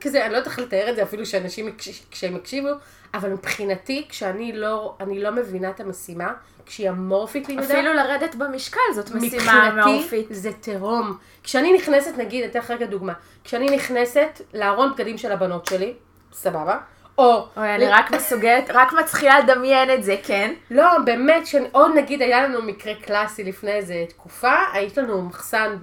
כזה, 0.00 0.24
אני 0.24 0.32
לא 0.32 0.36
יודעת 0.36 0.52
איך 0.52 0.58
לתאר 0.58 0.90
את 0.90 0.96
זה 0.96 1.02
אפילו 1.02 1.26
שאנשים, 1.26 1.76
כשהם 2.10 2.36
יקשיבו, 2.36 2.68
אבל 3.14 3.30
מבחינתי, 3.30 4.06
כשאני 4.08 4.52
לא, 4.52 4.94
אני 5.00 5.22
לא 5.22 5.30
מבינה 5.30 5.70
את 5.70 5.80
המשימה, 5.80 6.32
כשהיא 6.66 6.90
אמורפית 6.90 7.48
לי 7.48 7.56
מדי, 7.56 7.64
אפילו 7.64 7.92
לרדת 7.92 8.34
במשקל 8.34 8.80
זאת 8.94 9.10
משימה 9.10 9.36
מבחינתי 9.36 9.90
מעורפית. 9.90 10.26
זה 10.30 10.50
תהום. 10.60 11.16
כשאני 11.42 11.72
נכנסת, 11.72 12.16
נגיד, 12.16 12.44
אתן 12.44 12.58
לך 12.58 12.70
רגע 12.70 12.86
דוגמה, 12.86 13.12
כשאני 13.44 13.76
נכנסת 13.76 14.40
לארון 14.54 14.92
בגדים 14.94 15.18
של 15.18 15.32
הבנות 15.32 15.66
שלי, 15.66 15.94
סבבה, 16.32 16.78
או... 17.18 17.46
אוי, 17.56 17.74
אני 17.74 17.88
רק 17.88 18.10
מסוגלת, 18.10 18.70
רק 18.70 18.92
מצחילה 18.92 19.38
לדמיין 19.38 19.90
את 19.90 20.04
זה, 20.04 20.16
כן? 20.22 20.54
לא, 20.70 20.98
באמת, 21.04 21.42
או 21.74 21.88
נגיד 21.88 22.22
היה 22.22 22.48
לנו 22.48 22.62
מקרה 22.62 22.94
קלאסי 22.94 23.44
לפני 23.44 23.72
איזה 23.72 24.04
תקופה, 24.08 24.54
יש 24.80 24.98
לנו 24.98 25.22
מחסן 25.22 25.76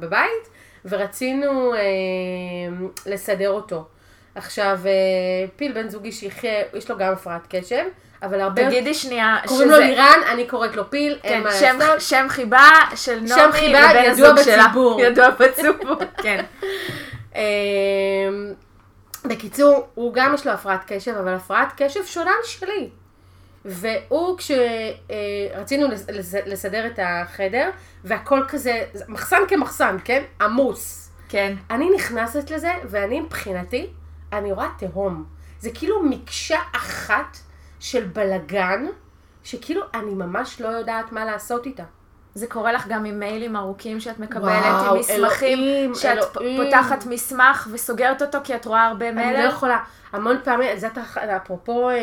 בבית, 0.00 0.48
ורצינו 0.84 1.74
אה, 1.74 1.80
לסדר 3.06 3.50
אותו. 3.50 3.84
עכשיו, 4.34 4.78
אה, 4.86 4.90
פיל 5.56 5.72
בן 5.72 5.88
זוגי 5.88 6.12
שיחיה, 6.12 6.62
יש 6.74 6.90
לו 6.90 6.98
גם 6.98 7.12
הפרעת 7.12 7.46
קשב, 7.48 7.84
אבל 8.22 8.40
הרבה... 8.40 8.66
תגידי 8.66 8.94
שנייה, 8.94 9.36
קוראים 9.46 9.70
לו 9.70 9.78
לירן, 9.78 10.20
אני 10.28 10.46
קוראת 10.46 10.76
לו 10.76 10.90
פיל, 10.90 11.18
כן, 11.22 11.28
אין 11.28 11.42
מה 11.42 11.52
שם, 11.52 11.76
לעשות. 11.78 12.00
שם 12.00 12.26
חיבה 12.28 12.68
של 12.94 13.20
נעמי 13.20 13.28
שם 13.28 13.52
חיבה 13.52 13.78
ידוע. 14.04 14.32
בציבור. 14.32 15.00
ידוע 15.04 15.30
בציבור, 15.30 15.96
כן. 16.22 16.44
אמ, 17.34 17.40
בקיצור, 19.24 19.86
הוא 19.94 20.14
גם 20.14 20.34
יש 20.34 20.46
לו 20.46 20.52
הפרעת 20.52 20.80
קשב, 20.86 21.14
אבל 21.16 21.34
הפרעת 21.34 21.68
קשב 21.76 22.04
שונה 22.04 22.30
משלי. 22.44 22.88
והוא, 23.64 24.38
כשרצינו 24.38 25.86
לסדר 26.46 26.86
את 26.86 26.98
החדר, 27.02 27.70
והכל 28.04 28.44
כזה, 28.48 28.84
מחסן 29.08 29.40
כמחסן, 29.48 29.96
כן? 30.04 30.22
עמוס. 30.40 31.10
כן. 31.28 31.54
אני 31.70 31.90
נכנסת 31.96 32.50
לזה, 32.50 32.72
ואני 32.84 33.20
מבחינתי, 33.20 33.86
אני 34.32 34.52
רואה 34.52 34.68
תהום. 34.78 35.24
זה 35.60 35.70
כאילו 35.74 36.02
מקשה 36.02 36.58
אחת 36.76 37.36
של 37.80 38.04
בלגן, 38.04 38.86
שכאילו 39.44 39.82
אני 39.94 40.14
ממש 40.14 40.60
לא 40.60 40.68
יודעת 40.68 41.12
מה 41.12 41.24
לעשות 41.24 41.66
איתה. 41.66 41.82
זה 42.34 42.46
קורה 42.46 42.72
לך 42.72 42.86
גם 42.88 43.04
עם 43.04 43.18
מיילים 43.18 43.56
ארוכים 43.56 44.00
שאת 44.00 44.18
מקבלת, 44.18 44.64
וואו, 44.64 44.94
עם 44.94 44.98
מסמכים, 45.00 45.58
אלוהים, 45.58 45.94
שאת 45.94 46.36
אלוהים. 46.40 46.64
פותחת 46.64 47.06
מסמך 47.06 47.68
וסוגרת 47.72 48.22
אותו 48.22 48.38
כי 48.44 48.54
את 48.56 48.66
רואה 48.66 48.86
הרבה 48.86 49.08
אני 49.08 49.32
לא. 49.32 49.38
יכולה. 49.38 49.78
המון 50.12 50.36
פעמים, 50.44 50.78
זאת 50.78 50.98
אח- 50.98 51.18
אפרופו, 51.18 51.90
אה, 51.90 51.94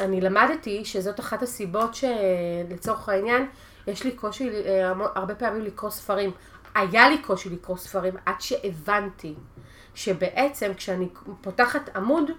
אני 0.00 0.20
למדתי 0.20 0.84
שזאת 0.84 1.20
אחת 1.20 1.42
הסיבות 1.42 1.94
שלצורך 1.94 3.08
העניין, 3.08 3.46
יש 3.86 4.04
לי 4.04 4.12
קושי 4.12 4.50
אה, 4.50 4.92
הרבה 5.14 5.34
פעמים 5.34 5.62
לקרוא 5.64 5.90
ספרים. 5.90 6.30
היה 6.74 7.08
לי 7.08 7.18
קושי 7.18 7.50
לקרוא 7.50 7.76
ספרים 7.76 8.14
עד 8.26 8.40
שהבנתי 8.40 9.34
שבעצם 9.94 10.74
כשאני 10.74 11.08
פותחת 11.40 11.96
עמוד, 11.96 12.30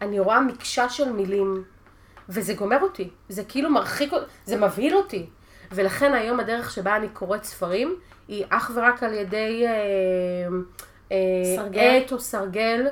אני 0.00 0.20
רואה 0.20 0.40
מקשה 0.40 0.88
של 0.88 1.12
מילים, 1.12 1.64
וזה 2.28 2.54
גומר 2.54 2.82
אותי. 2.82 3.10
זה 3.28 3.44
כאילו 3.44 3.70
מרחיק 3.70 4.12
אותי, 4.12 4.26
זה 4.44 4.56
מבהיל 4.56 4.96
אותי. 4.96 5.26
ולכן 5.72 6.14
היום 6.14 6.40
הדרך 6.40 6.70
שבה 6.70 6.96
אני 6.96 7.08
קוראת 7.08 7.44
ספרים, 7.44 7.96
היא 8.28 8.44
אך 8.48 8.70
ורק 8.74 9.02
על 9.02 9.14
ידי 9.14 9.64
אה, 9.66 9.72
אה, 11.12 11.56
סרגל. 11.56 11.80
עט 11.80 12.12
או 12.12 12.20
סרגל, 12.20 12.86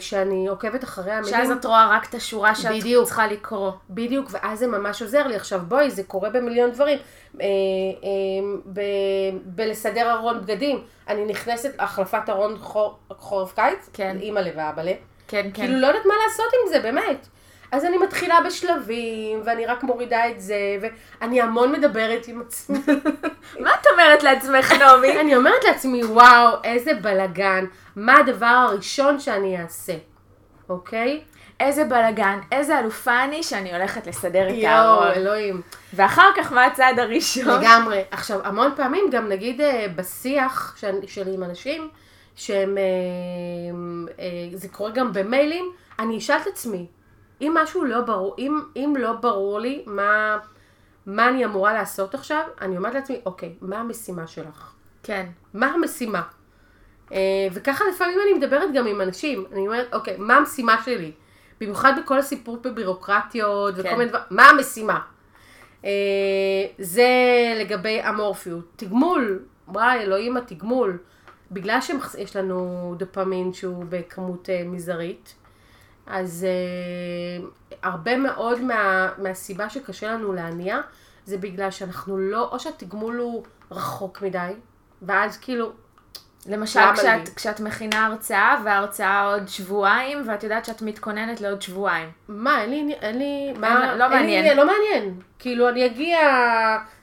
שאני 0.00 0.48
עוקבת 0.48 0.84
אחרי 0.84 1.12
המילים. 1.12 1.30
שאז 1.34 1.50
את 1.50 1.64
רואה 1.64 1.88
רק 1.96 2.08
את 2.08 2.14
השורה 2.14 2.54
שאת 2.54 2.72
בדיוק. 2.72 3.04
צריכה 3.06 3.26
לקרוא. 3.26 3.70
בדיוק, 3.90 4.28
ואז 4.30 4.58
זה 4.58 4.66
ממש 4.66 5.02
עוזר 5.02 5.26
לי. 5.26 5.34
עכשיו 5.36 5.60
בואי, 5.68 5.90
זה 5.90 6.02
קורה 6.02 6.30
במיליון 6.30 6.70
דברים. 6.70 6.98
אה, 7.40 7.46
אה, 8.04 8.08
ב- 8.72 8.80
בלסדר 9.44 10.12
ארון 10.12 10.40
בגדים, 10.40 10.78
אני 11.08 11.24
נכנסת, 11.24 11.74
החלפת 11.78 12.28
ארון 12.28 12.56
חור- 12.58 12.98
חורף 13.18 13.52
קיץ, 13.54 13.90
כן. 13.92 14.16
אימא'לה 14.20 14.50
ואבאלה. 14.56 14.92
כן, 15.28 15.42
כן. 15.42 15.50
כאילו 15.52 15.78
לא 15.80 15.86
יודעת 15.86 16.06
מה 16.06 16.14
לעשות 16.26 16.46
עם 16.52 16.72
זה, 16.72 16.80
באמת. 16.80 17.26
אז 17.72 17.84
אני 17.84 17.98
מתחילה 17.98 18.38
בשלבים, 18.46 19.40
ואני 19.44 19.66
רק 19.66 19.82
מורידה 19.82 20.28
את 20.30 20.40
זה, 20.40 20.56
ואני 20.80 21.40
המון 21.40 21.72
מדברת 21.72 22.28
עם 22.28 22.42
עצמי. 22.46 22.78
מה 23.64 23.70
את 23.80 23.86
אומרת 23.92 24.22
לעצמך, 24.22 24.72
נעמי? 24.72 25.16
אני 25.20 25.36
אומרת 25.36 25.64
לעצמי, 25.64 26.04
וואו, 26.04 26.56
איזה 26.64 26.94
בלאגן, 26.94 27.64
מה 27.96 28.16
הדבר 28.16 28.46
הראשון 28.46 29.20
שאני 29.20 29.62
אעשה, 29.62 29.92
אוקיי? 30.68 31.20
איזה 31.60 31.84
בלאגן, 31.84 32.38
איזה 32.52 32.78
אלופה 32.78 33.24
אני 33.24 33.42
שאני 33.42 33.72
הולכת 33.76 34.06
לסדר 34.06 34.48
את 34.48 34.54
יואו, 34.54 34.70
הארון. 34.72 35.06
אלוהים. 35.08 35.60
ואחר 35.94 36.28
כך 36.36 36.52
מה 36.52 36.64
הצעד 36.64 36.98
הראשון? 36.98 37.60
לגמרי. 37.60 38.02
עכשיו, 38.10 38.40
המון 38.44 38.72
פעמים 38.76 39.04
גם 39.12 39.28
נגיד 39.28 39.60
אה, 39.60 39.86
בשיח 39.96 40.76
שאני- 40.80 41.08
שלי 41.08 41.34
עם 41.34 41.42
אנשים, 41.42 41.88
שהם, 42.36 42.78
אה, 42.78 42.82
אה, 44.24 44.26
זה 44.54 44.68
קורה 44.68 44.90
גם 44.90 45.12
במיילים, 45.12 45.64
אני 45.98 46.18
אשאל 46.18 46.36
את 46.42 46.46
עצמי, 46.46 46.86
אם 47.40 47.54
משהו 47.62 47.84
לא 47.84 48.00
ברור, 48.00 48.34
אם, 48.38 48.60
אם 48.76 48.94
לא 48.98 49.12
ברור 49.12 49.60
לי 49.60 49.84
מה, 49.86 50.38
מה 51.06 51.28
אני 51.28 51.44
אמורה 51.44 51.74
לעשות 51.74 52.14
עכשיו, 52.14 52.42
אני 52.60 52.76
אומרת 52.76 52.94
לעצמי, 52.94 53.20
אוקיי, 53.26 53.54
מה 53.60 53.78
המשימה 53.78 54.26
שלך? 54.26 54.72
כן. 55.02 55.26
מה 55.54 55.66
המשימה? 55.66 56.22
אה, 57.12 57.48
וככה 57.52 57.84
לפעמים 57.94 58.18
אני 58.24 58.38
מדברת 58.38 58.68
גם 58.74 58.86
עם 58.86 59.00
אנשים, 59.00 59.44
אני 59.52 59.66
אומרת, 59.66 59.88
אוקיי, 59.92 60.16
מה 60.18 60.36
המשימה 60.36 60.82
שלי? 60.84 61.12
במיוחד 61.60 61.92
בכל 62.02 62.18
הסיפור 62.18 62.56
בבירוקרטיות 62.56 63.74
וכל 63.76 63.88
כן. 63.88 63.98
מיני 63.98 64.08
דברים, 64.08 64.24
מה 64.30 64.48
המשימה? 64.48 65.00
אה, 65.84 65.90
זה 66.78 67.08
לגבי 67.60 68.00
אמורפיות. 68.08 68.64
תגמול, 68.76 69.42
וואי, 69.68 69.98
אלוהים 69.98 70.36
התגמול. 70.36 70.98
בגלל 71.50 71.78
שיש 71.80 72.36
לנו 72.36 72.94
דופמין 72.98 73.52
שהוא 73.52 73.84
בכמות 73.88 74.50
אה, 74.50 74.62
מזערית, 74.66 75.34
אז 76.10 76.46
אה, 76.48 77.46
הרבה 77.82 78.16
מאוד 78.16 78.60
מה, 78.60 79.08
מהסיבה 79.18 79.70
שקשה 79.70 80.12
לנו 80.12 80.32
להניע, 80.32 80.80
זה 81.24 81.38
בגלל 81.38 81.70
שאנחנו 81.70 82.18
לא, 82.18 82.48
או 82.52 82.60
שהתגמול 82.60 83.16
הוא 83.16 83.44
רחוק 83.70 84.22
מדי, 84.22 84.52
ואז 85.02 85.36
כאילו, 85.36 85.72
למשל, 86.46 86.80
כשאת? 86.94 87.28
כשאת 87.36 87.60
מכינה 87.60 88.06
הרצאה, 88.06 88.60
וההרצאה 88.64 89.32
עוד 89.32 89.48
שבועיים, 89.48 90.28
ואת 90.28 90.42
יודעת 90.42 90.64
שאת 90.64 90.82
מתכוננת 90.82 91.40
לעוד 91.40 91.62
שבועיים. 91.62 92.10
מה, 92.28 92.62
אין 92.62 92.70
לי, 92.70 92.94
אין 92.94 93.18
לי, 93.18 93.52
מה, 93.52 93.94
לא 93.96 94.04
אין 94.04 94.12
מעניין. 94.12 94.44
לי, 94.44 94.54
לא 94.54 94.66
מעניין. 94.66 95.20
כאילו, 95.38 95.68
אני 95.68 95.86
אגיע, 95.86 96.18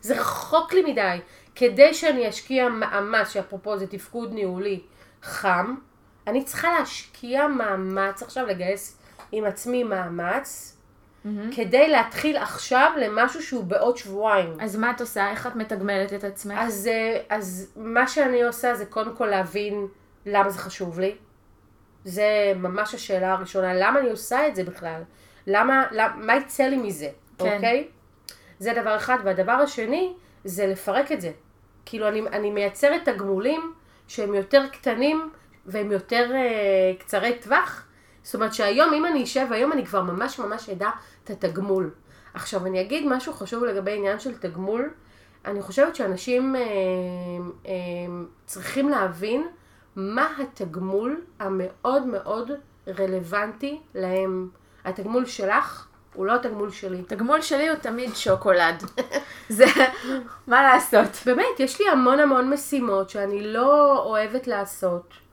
זה 0.01 0.19
רחוק 0.19 0.73
לי 0.73 0.91
מדי. 0.91 1.17
כדי 1.55 1.93
שאני 1.93 2.29
אשקיע 2.29 2.69
מאמץ, 2.69 3.29
שאפרופו 3.29 3.77
זה 3.77 3.87
תפקוד 3.87 4.33
ניהולי 4.33 4.79
חם, 5.23 5.75
אני 6.27 6.43
צריכה 6.43 6.71
להשקיע 6.79 7.47
מאמץ 7.47 8.23
עכשיו, 8.23 8.45
לגייס 8.45 8.96
עם 9.31 9.45
עצמי 9.45 9.83
מאמץ, 9.83 10.77
כדי 11.55 11.87
להתחיל 11.87 12.37
עכשיו 12.37 12.91
למשהו 13.01 13.43
שהוא 13.43 13.63
בעוד 13.63 13.97
שבועיים. 13.97 14.53
אז 14.61 14.75
מה 14.75 14.91
את 14.91 15.01
עושה? 15.01 15.29
איך 15.31 15.47
את 15.47 15.55
מתגמלת 15.55 16.13
את 16.13 16.23
עצמך? 16.23 16.55
אז, 16.57 16.89
אה, 16.91 17.21
אז 17.29 17.71
מה 17.75 18.07
שאני 18.07 18.43
עושה 18.43 18.75
זה 18.75 18.85
קודם 18.85 19.15
כל 19.15 19.25
להבין 19.25 19.87
למה 20.25 20.49
זה 20.49 20.59
חשוב 20.59 20.99
לי. 20.99 21.15
זה 22.03 22.53
ממש 22.55 22.93
השאלה 22.93 23.33
הראשונה, 23.33 23.73
למה 23.73 23.99
אני 23.99 24.09
עושה 24.09 24.47
את 24.47 24.55
זה 24.55 24.63
בכלל? 24.63 25.01
למה, 25.47 25.85
למה 25.91 26.15
מה 26.15 26.35
יצא 26.35 26.63
לי 26.63 26.77
מזה, 26.77 27.09
כן. 27.37 27.55
אוקיי? 27.55 27.87
זה 28.59 28.73
דבר 28.81 28.95
אחד. 28.95 29.17
והדבר 29.23 29.51
השני, 29.51 30.13
זה 30.43 30.67
לפרק 30.67 31.11
את 31.11 31.21
זה. 31.21 31.31
כאילו, 31.85 32.07
אני, 32.07 32.21
אני 32.21 32.51
מייצרת 32.51 33.09
תגמולים 33.09 33.73
שהם 34.07 34.33
יותר 34.33 34.67
קטנים 34.67 35.29
והם 35.65 35.91
יותר 35.91 36.31
אה, 36.35 36.93
קצרי 36.99 37.39
טווח. 37.41 37.86
זאת 38.27 38.35
אומרת 38.35 38.53
שהיום, 38.53 38.93
אם 38.93 39.05
אני 39.05 39.23
אשב, 39.23 39.47
היום 39.51 39.71
אני 39.71 39.85
כבר 39.85 40.01
ממש 40.01 40.39
ממש 40.39 40.69
אדע 40.69 40.89
את 41.23 41.29
התגמול. 41.29 41.89
עכשיו, 42.33 42.65
אני 42.65 42.81
אגיד 42.81 43.07
משהו 43.07 43.33
חשוב 43.33 43.63
לגבי 43.63 43.97
עניין 43.97 44.19
של 44.19 44.37
תגמול. 44.37 44.89
אני 45.45 45.61
חושבת 45.61 45.95
שאנשים 45.95 46.55
אה, 46.55 46.61
אה, 47.65 47.73
צריכים 48.45 48.89
להבין 48.89 49.47
מה 49.95 50.27
התגמול 50.39 51.21
המאוד 51.39 52.05
מאוד 52.05 52.51
רלוונטי 52.87 53.79
להם. 53.95 54.49
התגמול 54.85 55.25
שלך 55.25 55.87
הוא 56.13 56.25
לא 56.25 56.35
התגמול 56.35 56.71
שלי. 56.71 57.03
תגמול 57.03 57.41
שלי 57.41 57.69
הוא 57.69 57.77
תמיד 57.77 58.15
שוקולד. 58.15 58.83
זה, 59.49 59.65
מה 60.47 60.63
לעשות? 60.63 61.09
באמת, 61.25 61.59
יש 61.59 61.81
לי 61.81 61.89
המון 61.89 62.19
המון 62.19 62.53
משימות 62.53 63.09
שאני 63.09 63.53
לא 63.53 63.99
אוהבת 64.05 64.47
לעשות. 64.47 65.26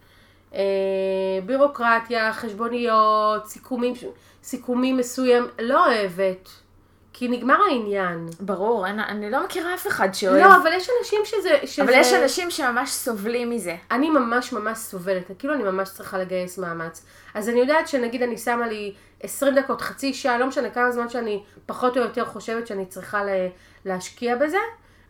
אה, 0.54 0.60
בירוקרטיה, 1.46 2.32
חשבוניות, 2.32 3.46
סיכומים, 3.46 3.94
סיכומים 4.42 4.96
מסוים, 4.96 5.48
לא 5.58 5.86
אוהבת. 5.86 6.48
כי 7.16 7.28
נגמר 7.28 7.56
העניין. 7.70 8.28
ברור, 8.40 8.86
אני, 8.86 9.02
אני 9.02 9.30
לא 9.30 9.44
מכירה 9.44 9.74
אף 9.74 9.86
אחד 9.86 10.14
שאוהב. 10.14 10.36
לא, 10.36 10.56
אבל 10.56 10.72
יש 10.72 10.88
אנשים 11.00 11.20
שזה... 11.24 11.58
שזה... 11.64 11.82
אבל 11.82 11.92
יש 11.94 12.12
אנשים 12.12 12.50
שממש 12.50 12.90
סובלים 12.90 13.50
מזה. 13.50 13.76
אני 13.90 14.10
ממש 14.10 14.52
ממש 14.52 14.78
סובלת, 14.78 15.30
כאילו 15.38 15.54
אני 15.54 15.62
ממש 15.62 15.88
צריכה 15.88 16.18
לגייס 16.18 16.58
מאמץ. 16.58 17.06
אז 17.34 17.48
אני 17.48 17.60
יודעת 17.60 17.88
שנגיד 17.88 18.22
אני 18.22 18.38
שמה 18.38 18.66
לי 18.66 18.94
20 19.22 19.54
דקות, 19.54 19.80
חצי 19.80 20.14
שעה, 20.14 20.38
לא 20.38 20.46
משנה 20.46 20.70
כמה 20.70 20.90
זמן 20.92 21.08
שאני 21.08 21.42
פחות 21.66 21.96
או 21.96 22.02
יותר 22.02 22.24
חושבת 22.24 22.66
שאני 22.66 22.86
צריכה 22.86 23.24
ל- 23.24 23.48
להשקיע 23.84 24.36
בזה, 24.36 24.58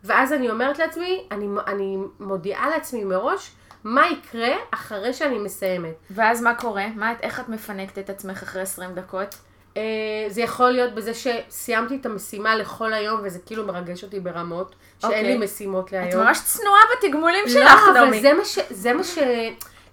ואז 0.04 0.32
אני 0.32 0.50
אומרת 0.50 0.78
לעצמי, 0.78 1.24
אני, 1.30 1.46
אני 1.66 1.96
מודיעה 2.20 2.70
לעצמי 2.70 3.04
מראש 3.04 3.50
מה 3.84 4.06
יקרה 4.10 4.56
אחרי 4.70 5.12
שאני 5.12 5.38
מסיימת. 5.38 5.94
ואז 6.10 6.42
מה 6.42 6.54
קורה? 6.54 6.86
מה, 6.94 7.12
איך 7.22 7.40
את 7.40 7.48
מפנקת 7.48 7.98
את 7.98 8.10
עצמך 8.10 8.42
אחרי 8.42 8.62
20 8.62 8.94
דקות? 8.94 9.34
אה, 9.76 9.82
זה 10.28 10.42
יכול 10.42 10.70
להיות 10.70 10.94
בזה 10.94 11.12
שסיימתי 11.14 11.96
את 11.96 12.06
המשימה 12.06 12.56
לכל 12.56 12.92
היום, 12.92 13.20
וזה 13.24 13.38
כאילו 13.46 13.66
מרגש 13.66 14.04
אותי 14.04 14.20
ברמות, 14.20 14.74
שאין 14.98 15.12
אוקיי. 15.12 15.24
לי 15.24 15.44
משימות 15.44 15.92
להיום. 15.92 16.08
את 16.08 16.26
ממש 16.26 16.40
צנועה 16.44 16.80
בתגמולים 16.96 17.48
שלך, 17.48 17.82
לא, 17.86 17.90
אבל 17.90 18.04
נעמי. 18.04 18.20
זה 18.20 18.32
מה 18.32 18.44
ש... 18.44 18.58
זה 18.70 18.92
מה 18.92 19.04
ש... 19.04 19.18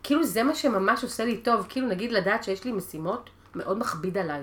כאילו 0.04 0.24
זה 0.24 0.44
מה 0.44 0.56
שממש 0.56 1.04
עושה 1.04 1.26
לי 1.26 1.38
טוב. 1.38 1.66
כאילו 1.70 1.88
נגיד 1.88 2.12
לדעת 2.12 2.44
שיש 2.44 2.64
לי 2.64 2.72
משימות, 2.72 3.30
מאוד 3.56 3.80
מכביד 3.80 4.18
עליי. 4.18 4.42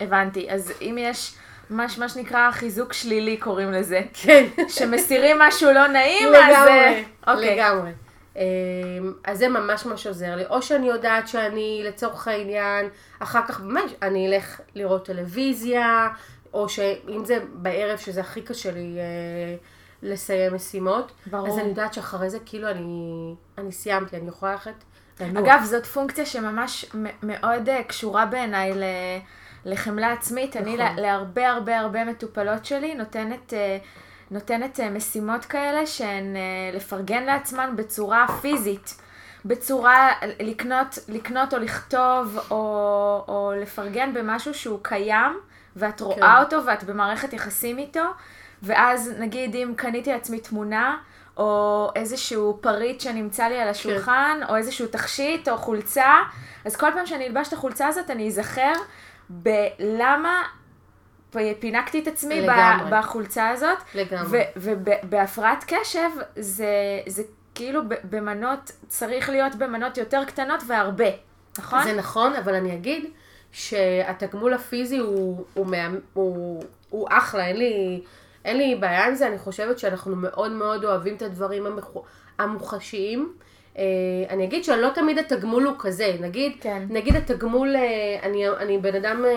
הבנתי. 0.00 0.50
אז 0.50 0.72
אם 0.80 0.98
יש 1.00 1.34
ממש 1.70 1.98
מה 1.98 2.08
שנקרא 2.08 2.50
חיזוק 2.50 2.92
שלילי 2.92 3.36
קוראים 3.36 3.72
לזה, 3.72 4.00
כן. 4.12 4.46
שמסירים 4.68 5.38
משהו 5.38 5.72
לא 5.72 5.86
נעים, 5.86 6.28
אז... 6.28 6.34
לגמרי, 6.34 6.70
אה, 6.70 7.02
אוקיי. 7.34 7.56
לגמרי. 7.56 7.90
אמ, 8.36 8.42
אז 9.24 9.38
זה 9.38 9.48
ממש 9.48 9.86
ממש 9.86 10.06
עוזר 10.06 10.36
לי. 10.36 10.44
או 10.46 10.62
שאני 10.62 10.86
יודעת 10.88 11.28
שאני 11.28 11.82
לצורך 11.84 12.28
העניין, 12.28 12.88
אחר 13.18 13.40
כך 13.48 13.60
ממש, 13.60 13.90
אני 14.02 14.28
אלך 14.28 14.60
לראות 14.74 15.04
טלוויזיה, 15.06 16.08
או 16.54 16.68
שאם 16.68 17.24
זה 17.24 17.38
בערב 17.52 17.98
שזה 17.98 18.20
הכי 18.20 18.42
קשה 18.42 18.70
לי, 18.70 18.96
אה, 18.98 19.56
לסיים 20.02 20.54
משימות. 20.54 21.12
ברור. 21.26 21.48
אז 21.48 21.58
אני 21.58 21.68
יודעת 21.68 21.94
שאחרי 21.94 22.30
זה, 22.30 22.38
כאילו, 22.46 22.68
אני, 22.70 23.34
אני 23.58 23.72
סיימתי, 23.72 24.16
אני 24.16 24.28
יכולה 24.28 24.52
ללכת 24.52 24.72
לנוח. 25.20 25.44
אגב, 25.44 25.60
זאת 25.64 25.86
פונקציה 25.86 26.26
שממש 26.26 26.86
מאוד 27.22 27.68
אה, 27.68 27.82
קשורה 27.82 28.26
בעיניי 28.26 28.72
ל- 28.74 28.84
לחמלה 29.64 30.12
עצמית. 30.12 30.56
אני 30.56 30.76
נכון. 30.76 30.96
ל- 30.96 31.00
להרבה 31.00 31.48
הרבה 31.48 31.78
הרבה 31.80 32.04
מטופלות 32.04 32.64
שלי 32.64 32.94
נותנת, 32.94 33.52
אה, 33.54 33.78
נותנת 34.30 34.80
אה, 34.80 34.90
משימות 34.90 35.44
כאלה 35.44 35.86
שהן 35.86 36.36
אה, 36.36 36.40
לפרגן 36.76 37.24
לעצמן 37.24 37.76
בצורה 37.76 38.26
פיזית. 38.40 38.94
בצורה 39.46 40.12
לקנות, 40.40 40.98
לקנות 41.08 41.54
או 41.54 41.58
לכתוב 41.58 42.38
או, 42.50 43.24
או 43.28 43.52
לפרגן 43.62 44.14
במשהו 44.14 44.54
שהוא 44.54 44.78
קיים 44.82 45.40
ואת 45.76 46.00
רואה 46.00 46.16
כן. 46.16 46.42
אותו 46.42 46.66
ואת 46.66 46.84
במערכת 46.84 47.32
יחסים 47.32 47.78
איתו 47.78 48.04
ואז 48.62 49.14
נגיד 49.18 49.54
אם 49.54 49.72
קניתי 49.76 50.12
לעצמי 50.12 50.40
תמונה 50.40 50.96
או 51.36 51.90
איזשהו 51.96 52.58
פריט 52.60 53.00
שנמצא 53.00 53.44
לי 53.44 53.60
על 53.60 53.68
השולחן 53.68 54.40
או 54.48 54.56
איזשהו 54.56 54.86
תכשיט 54.86 55.48
או 55.48 55.56
חולצה 55.56 56.14
אז 56.64 56.76
כל 56.76 56.90
פעם 56.94 57.06
שאני 57.06 57.26
אלבש 57.26 57.48
את 57.48 57.52
החולצה 57.52 57.88
הזאת 57.88 58.10
אני 58.10 58.28
אזכר 58.28 58.72
בלמה 59.28 60.42
פינקתי 61.60 61.98
את 62.02 62.06
עצמי 62.06 62.40
לגמרי. 62.40 62.90
בחולצה 62.90 63.48
הזאת 63.48 63.78
לגמרי. 63.94 64.42
ובהפרעת 64.56 65.64
קשב 65.66 66.08
זה, 66.36 66.66
זה 67.06 67.22
כאילו 67.54 67.82
במנות, 68.10 68.72
צריך 68.88 69.30
להיות 69.30 69.54
במנות 69.54 69.98
יותר 69.98 70.24
קטנות 70.24 70.62
והרבה, 70.66 71.10
נכון? 71.58 71.82
זה 71.82 71.92
נכון, 71.92 72.32
אבל 72.32 72.54
אני 72.54 72.74
אגיד 72.74 73.04
שהתגמול 73.52 74.54
הפיזי 74.54 74.98
הוא, 74.98 75.44
הוא, 75.54 75.66
מה, 75.66 75.88
הוא, 76.12 76.62
הוא 76.90 77.08
אחלה, 77.10 77.46
אין 77.46 77.56
לי, 77.56 78.00
אין 78.44 78.56
לי 78.56 78.74
בעיה 78.74 79.06
עם 79.06 79.14
זה, 79.14 79.26
אני 79.26 79.38
חושבת 79.38 79.78
שאנחנו 79.78 80.16
מאוד 80.16 80.52
מאוד 80.52 80.84
אוהבים 80.84 81.16
את 81.16 81.22
הדברים 81.22 81.66
המחו, 81.66 82.02
המוחשיים. 82.38 83.32
אה, 83.78 83.84
אני 84.30 84.44
אגיד 84.44 84.64
שלא 84.64 84.88
תמיד 84.94 85.18
התגמול 85.18 85.64
הוא 85.64 85.74
כזה, 85.78 86.16
נגיד, 86.20 86.52
כן. 86.60 86.86
נגיד 86.90 87.16
התגמול, 87.16 87.76
אה, 87.76 88.18
אני, 88.22 88.48
אני 88.48 88.78
בן 88.78 88.94
אדם 88.94 89.24
אה, 89.24 89.32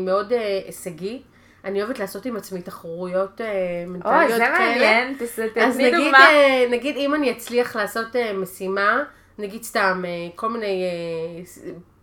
מאוד 0.00 0.32
אה, 0.32 0.60
הישגי, 0.66 1.22
אני 1.64 1.82
אוהבת 1.82 1.98
לעשות 1.98 2.26
עם 2.26 2.36
עצמי 2.36 2.62
תחרויות 2.62 3.40
אה, 3.40 3.46
מנטליות 3.86 4.14
אוי, 4.14 4.28
כאלה. 4.28 4.36
זה 4.46 4.52
מעניין, 4.52 5.16
אז 5.20 5.40
תתני 5.50 5.90
נגיד, 5.90 5.94
דוגמה. 5.94 6.18
אה, 6.18 6.66
נגיד 6.70 6.96
אם 6.96 7.14
אני 7.14 7.30
אצליח 7.32 7.76
לעשות 7.76 8.16
אה, 8.16 8.32
משימה, 8.32 9.02
נגיד 9.38 9.62
סתם 9.62 10.02
אה, 10.06 10.10
כל 10.36 10.48
מיני 10.48 10.84
אה, 10.84 11.42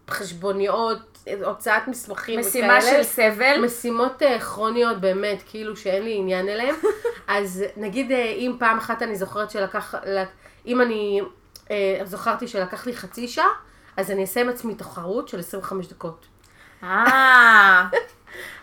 חשבוניות, 0.10 1.28
הוצאת 1.44 1.88
מסמכים 1.88 2.40
משימה 2.40 2.78
וכאלה, 2.80 2.82
של 2.82 3.04
סבל. 3.04 3.66
משימות 3.66 4.24
אה, 4.24 4.40
כרוניות 4.40 5.02
באמת, 5.02 5.44
כאילו 5.50 5.76
שאין 5.78 6.04
לי 6.04 6.16
עניין 6.18 6.50
אליהן, 6.50 6.76
אז 7.28 7.64
נגיד 7.78 8.12
אה, 8.12 8.26
אם 8.26 8.56
פעם 8.60 8.78
אחת 8.78 9.02
אני 9.02 9.16
זוכרת 9.16 9.52
שלקח, 9.52 9.96
אם 10.66 10.82
אני 10.82 11.22
אה, 11.72 12.02
זוכרתי 12.06 12.48
שלקח 12.48 12.86
לי 12.86 12.94
חצי 12.96 13.28
שעה, 13.28 13.50
אז 13.98 14.12
אני 14.12 14.22
אעשה 14.22 14.42
עם 14.42 14.50
עצמי 14.50 14.76
תחרות 14.76 15.28
של 15.28 15.40
25 15.40 15.88
דקות. 15.88 16.26
אה, 16.84 17.86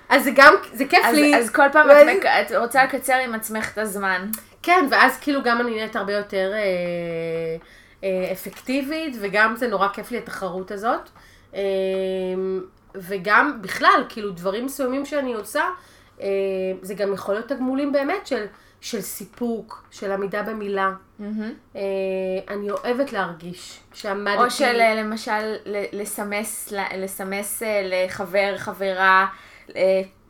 אז 0.09 0.25
זה 0.25 0.31
גם, 0.35 0.55
זה 0.73 0.85
כיף 0.85 1.05
אז- 1.05 1.15
לי. 1.15 1.37
אז 1.37 1.51
כל 1.51 1.63
פעם 1.73 1.89
ואז- 1.89 2.09
את 2.09 2.17
מק- 2.17 2.27
את 2.27 2.53
רוצה 2.53 2.85
לקצר 2.85 3.15
עם 3.15 3.35
עצמך 3.35 3.73
את 3.73 3.79
הזמן. 3.79 4.31
כן, 4.63 4.87
ואז 4.91 5.19
כאילו 5.21 5.43
גם 5.43 5.61
אני 5.61 5.71
נהיית 5.71 5.97
הרבה 5.97 6.13
יותר 6.13 6.51
אה, 6.55 6.59
אה, 8.05 8.33
אפקטיבית, 8.33 9.17
וגם 9.21 9.57
זה 9.57 9.69
נורא 9.69 9.89
כיף 9.89 10.11
לי 10.11 10.19
התחרות 10.19 10.71
הזאת. 10.71 11.09
אה, 11.55 11.61
וגם 12.95 13.59
בכלל, 13.63 14.05
כאילו 14.09 14.31
דברים 14.31 14.67
מסוימים 14.67 15.07
שאני 15.07 15.35
עושה, 15.35 15.65
אה, 16.21 16.27
זה 16.83 16.95
גם 16.95 17.13
יכול 17.13 17.35
להיות 17.35 17.49
תגמולים 17.49 17.93
באמת 17.93 18.27
של, 18.27 18.45
של 18.81 19.01
סיפוק, 19.01 19.85
של 19.91 20.13
עמידה 20.13 20.43
במילה. 20.43 20.91
אה, 21.77 21.81
אני 22.49 22.71
אוהבת 22.71 23.13
להרגיש 23.13 23.81
שעמדתי... 23.95 24.43
או 24.45 24.51
של 24.51 24.81
אה, 24.81 24.95
למשל 24.95 25.55
לסמס, 25.93 26.73
לסמס 26.97 27.63
אה, 27.63 27.83
לחבר, 27.85 28.55
חברה, 28.59 29.27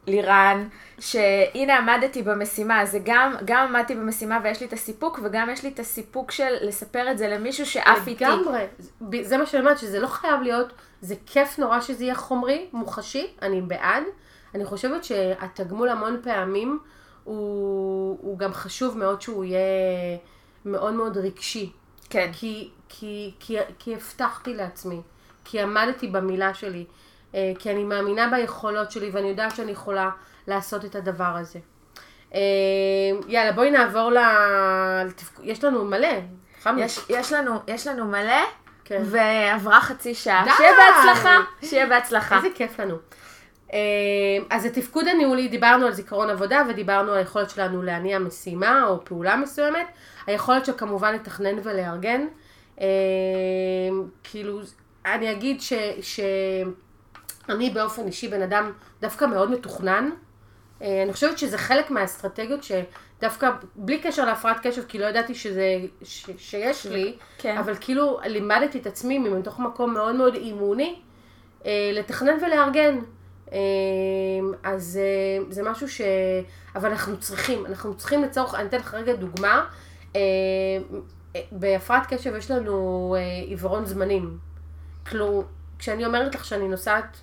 לירן, 0.06 0.68
שהנה 0.98 1.78
עמדתי 1.78 2.22
במשימה, 2.22 2.86
זה 2.86 2.98
גם, 3.04 3.34
גם 3.44 3.66
עמדתי 3.74 3.94
במשימה 3.94 4.38
ויש 4.44 4.60
לי 4.60 4.66
את 4.66 4.72
הסיפוק, 4.72 5.20
וגם 5.22 5.50
יש 5.50 5.62
לי 5.62 5.68
את 5.68 5.78
הסיפוק 5.78 6.30
של 6.30 6.54
לספר 6.62 7.10
את 7.10 7.18
זה 7.18 7.28
למישהו 7.28 7.66
שעף 7.66 8.08
איתי. 8.08 8.24
לגמרי. 8.24 8.66
זה- 9.22 9.38
מה 9.38 9.46
שאני 9.46 9.60
אומרת, 9.60 9.78
שזה 9.78 10.00
לא 10.00 10.06
חייב 10.06 10.40
להיות, 10.42 10.72
זה 11.00 11.14
כיף 11.26 11.58
נורא 11.58 11.80
שזה 11.80 12.04
יהיה 12.04 12.14
חומרי, 12.14 12.66
מוחשי, 12.72 13.26
אני 13.42 13.60
בעד. 13.62 14.02
אני 14.54 14.64
חושבת 14.64 15.04
שהתגמול 15.04 15.88
המון 15.88 16.20
פעמים 16.22 16.78
הוא, 17.24 18.18
הוא 18.22 18.38
גם 18.38 18.52
חשוב 18.52 18.98
מאוד 18.98 19.22
שהוא 19.22 19.44
יהיה 19.44 19.60
מאוד 20.64 20.94
מאוד 20.94 21.16
רגשי. 21.16 21.72
כן. 22.10 22.30
כי, 22.32 22.70
כי, 22.88 23.30
כי, 23.40 23.56
כי 23.78 23.94
הבטחתי 23.94 24.54
לעצמי, 24.54 25.00
כי 25.44 25.60
עמדתי 25.60 26.06
במילה 26.08 26.54
שלי, 26.54 26.78
אה, 26.78 26.84
כי 27.58 27.70
אני 27.70 27.84
מאמינה 27.84 28.28
ביכולות 28.28 28.90
שלי 28.90 29.10
ואני 29.10 29.28
יודעת 29.28 29.56
שאני 29.56 29.72
יכולה 29.72 30.10
לעשות 30.46 30.84
את 30.84 30.94
הדבר 30.94 31.36
הזה. 31.36 31.58
אה, 32.34 32.40
יאללה, 33.28 33.52
בואי 33.52 33.70
נעבור 33.70 34.10
ל... 34.10 34.18
יש 35.42 35.64
לנו 35.64 35.84
מלא. 35.84 36.08
חמש. 36.62 36.80
יש, 36.80 37.00
יש, 37.08 37.32
לנו, 37.32 37.60
יש 37.66 37.86
לנו 37.86 38.04
מלא, 38.04 38.42
כן. 38.84 39.02
ועברה 39.04 39.80
חצי 39.80 40.14
שעה. 40.14 40.44
די! 40.44 40.50
שיהיה 40.56 40.72
בהצלחה, 40.72 41.36
שיהיה 41.62 41.86
בהצלחה. 41.86 42.36
איזה 42.36 42.48
כיף 42.54 42.80
לנו. 42.80 42.96
אה, 43.72 43.78
אז 44.50 44.64
התפקוד 44.64 45.08
הניהולי, 45.08 45.48
דיברנו 45.48 45.86
על 45.86 45.92
זיכרון 45.92 46.30
עבודה 46.30 46.62
ודיברנו 46.68 47.12
על 47.12 47.18
היכולת 47.18 47.50
שלנו 47.50 47.82
להניע 47.82 48.18
משימה 48.18 48.84
או 48.86 49.04
פעולה 49.04 49.36
מסוימת. 49.36 49.86
היכולת 50.26 50.64
של 50.64 50.72
כמובן 50.76 51.14
לתכנן 51.14 51.58
ולארגן. 51.62 52.26
אה, 52.80 52.86
כאילו, 54.24 54.60
אני 55.06 55.32
אגיד 55.32 55.60
ש, 55.60 56.20
שאני 57.46 57.70
באופן 57.70 58.06
אישי 58.06 58.28
בן 58.28 58.42
אדם 58.42 58.72
דווקא 59.00 59.24
מאוד 59.24 59.50
מתוכנן. 59.50 60.10
אה, 60.82 61.02
אני 61.02 61.12
חושבת 61.12 61.38
שזה 61.38 61.58
חלק 61.58 61.90
מהאסטרטגיות 61.90 62.60
שדווקא, 62.62 63.50
בלי 63.76 63.98
קשר 63.98 64.24
להפרעת 64.24 64.66
קשב, 64.66 64.82
כי 64.88 64.98
לא 64.98 65.06
ידעתי 65.06 65.34
שזה, 65.34 65.76
ש, 66.02 66.30
שיש 66.38 66.86
לי, 66.86 67.16
כן. 67.38 67.58
אבל 67.58 67.74
כאילו 67.80 68.18
לימדתי 68.24 68.78
את 68.78 68.86
עצמי 68.86 69.18
מתוך 69.18 69.60
מקום 69.60 69.94
מאוד 69.94 70.14
מאוד 70.14 70.34
אימוני, 70.34 71.00
אה, 71.66 71.90
לתכנן 71.94 72.36
ולארגן. 72.46 72.98
אה, 73.52 73.58
אז 74.62 75.00
זה 75.48 75.62
משהו 75.62 75.88
ש... 75.88 76.00
אבל 76.74 76.90
אנחנו 76.90 77.16
צריכים, 77.20 77.66
אנחנו 77.66 77.94
צריכים 77.94 78.22
לצורך, 78.22 78.54
אני 78.54 78.68
אתן 78.68 78.78
לך 78.78 78.94
רגע 78.94 79.12
דוגמה. 79.14 79.66
בהפרעת 81.52 82.02
קשב 82.14 82.34
יש 82.36 82.50
לנו 82.50 83.16
עיוורון 83.46 83.84
זמנים. 83.86 84.38
כלומר, 85.06 85.42
כשאני 85.78 86.06
אומרת 86.06 86.34
לך 86.34 86.44
שאני 86.44 86.68
נוסעת, 86.68 87.20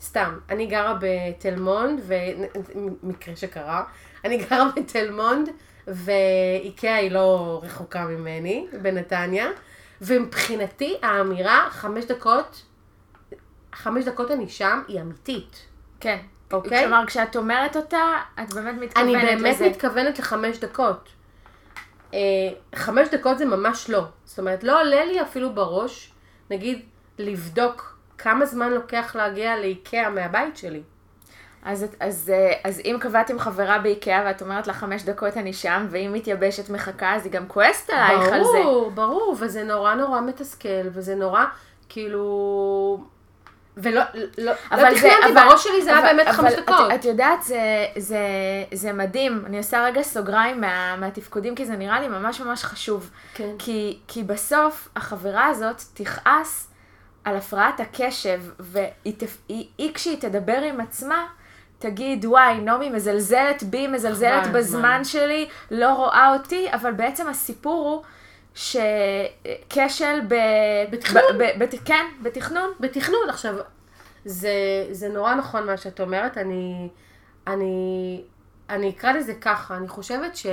סתם, 0.00 0.38
אני 0.48 0.66
גרה 0.66 0.98
בתל 1.00 1.60
מונד, 1.60 2.00
ומקרה 2.06 3.36
שקרה, 3.36 3.84
אני 4.24 4.36
גרה 4.36 4.68
בתל 4.76 5.10
מונד, 5.10 5.48
ואיקאה 5.86 6.96
היא 6.96 7.10
לא 7.10 7.60
רחוקה 7.64 8.04
ממני, 8.04 8.66
בנתניה, 8.82 9.48
ומבחינתי 10.00 10.96
האמירה, 11.02 11.68
חמש 11.70 12.04
דקות, 12.04 12.62
חמש 13.74 14.04
דקות 14.04 14.30
אני 14.30 14.48
שם, 14.48 14.82
היא 14.88 15.00
אמיתית. 15.00 15.66
כן. 16.00 16.18
אוקיי. 16.52 16.84
כלומר, 16.84 17.06
כשאת 17.06 17.36
אומרת 17.36 17.76
אותה, 17.76 17.98
את 18.42 18.54
באמת 18.54 18.80
מתכוונת 18.80 19.16
אני 19.16 19.34
לזה. 19.34 19.42
באמת 19.42 19.60
מתכוונת 19.60 20.18
לחמש 20.18 20.58
דקות. 20.58 21.08
אה, 22.14 22.18
חמש 22.74 23.08
דקות 23.08 23.38
זה 23.38 23.44
ממש 23.44 23.90
לא. 23.90 24.04
זאת 24.24 24.38
אומרת, 24.38 24.64
לא 24.64 24.80
עולה 24.80 25.04
לי 25.04 25.22
אפילו 25.22 25.54
בראש, 25.54 26.12
נגיד, 26.50 26.82
לבדוק 27.18 27.96
כמה 28.22 28.46
זמן 28.46 28.72
לוקח 28.72 29.16
להגיע 29.16 29.56
לאיקאה 29.56 30.10
מהבית 30.10 30.56
שלי. 30.56 30.82
אז, 31.64 31.86
אז, 32.00 32.32
אה, 32.34 32.52
אז 32.64 32.80
אם 32.84 32.96
קבעת 33.00 33.30
עם 33.30 33.38
חברה 33.38 33.78
באיקאה 33.78 34.22
ואת 34.26 34.42
אומרת 34.42 34.66
לה 34.66 34.72
חמש 34.72 35.02
דקות 35.02 35.36
אני 35.36 35.52
שם, 35.52 35.86
ואם 35.90 36.10
מתייבשת 36.12 36.70
מחכה, 36.70 37.14
אז 37.14 37.24
היא 37.24 37.32
גם 37.32 37.48
כועסת 37.48 37.90
עלייך 37.90 38.32
על 38.32 38.44
זה. 38.44 38.50
ברור, 38.62 38.90
ברור, 38.90 39.36
וזה 39.40 39.64
נורא 39.64 39.94
נורא 39.94 40.20
מתסכל, 40.20 40.68
וזה 40.92 41.14
נורא, 41.14 41.44
כאילו... 41.88 43.04
ולא, 43.76 44.02
לא, 44.38 44.52
אבל 44.72 44.82
לא 44.90 44.94
תכננתי, 44.94 45.16
אבל, 45.24 45.34
בראש 45.34 45.64
שלי 45.64 45.82
זה 45.82 45.90
היה 45.90 45.98
אבל- 45.98 46.16
באמת 46.16 46.34
חמש 46.34 46.52
אבל 46.52 46.62
דקות. 46.62 46.90
את, 46.94 47.00
את 47.00 47.04
יודעת, 47.04 47.42
זה, 47.42 47.60
זה, 47.96 48.18
זה 48.74 48.92
מדהים. 48.92 49.42
אני 49.46 49.58
עושה 49.58 49.84
רגע 49.84 50.02
סוגריים 50.02 50.60
מה, 50.60 50.96
מהתפקודים, 50.96 51.54
כי 51.54 51.64
זה 51.66 51.76
נראה 51.76 52.00
לי 52.00 52.08
ממש 52.08 52.40
ממש 52.40 52.64
חשוב. 52.64 53.10
כן. 53.34 53.50
כי, 53.58 53.98
כי 54.08 54.22
בסוף 54.22 54.88
החברה 54.96 55.46
הזאת 55.46 55.82
תכעס 55.94 56.69
על 57.24 57.36
הפרעת 57.36 57.80
הקשב, 57.80 58.40
והיא 58.58 59.94
כשהיא 59.94 60.20
תדבר 60.20 60.62
עם 60.62 60.80
עצמה, 60.80 61.26
תגיד, 61.78 62.24
וואי, 62.24 62.60
נעמי 62.60 62.90
מזלזלת 62.90 63.62
בי, 63.62 63.86
מזלזלת 63.86 64.44
חבל 64.44 64.58
בזמן 64.58 65.00
הזמן." 65.00 65.04
שלי, 65.04 65.48
לא 65.70 65.94
רואה 65.94 66.32
אותי, 66.32 66.66
אבל 66.72 66.92
בעצם 66.92 67.28
הסיפור 67.28 67.88
הוא 67.88 68.02
שכשל 68.54 70.20
ב... 70.28 70.34
בתכנון. 70.90 71.22
ב, 71.38 71.42
ב, 71.42 71.64
ב, 71.64 71.76
כן, 71.84 72.06
בתכנון. 72.22 72.70
בתכנון. 72.80 73.28
עכשיו, 73.28 73.54
זה, 74.24 74.50
זה 74.90 75.08
נורא 75.08 75.34
נכון 75.34 75.66
מה 75.66 75.76
שאת 75.76 76.00
אומרת, 76.00 76.38
אני, 76.38 76.88
אני, 77.46 78.22
אני 78.70 78.90
אקרא 78.90 79.12
לזה 79.12 79.34
ככה, 79.34 79.76
אני 79.76 79.88
חושבת 79.88 80.36
ש, 80.36 80.46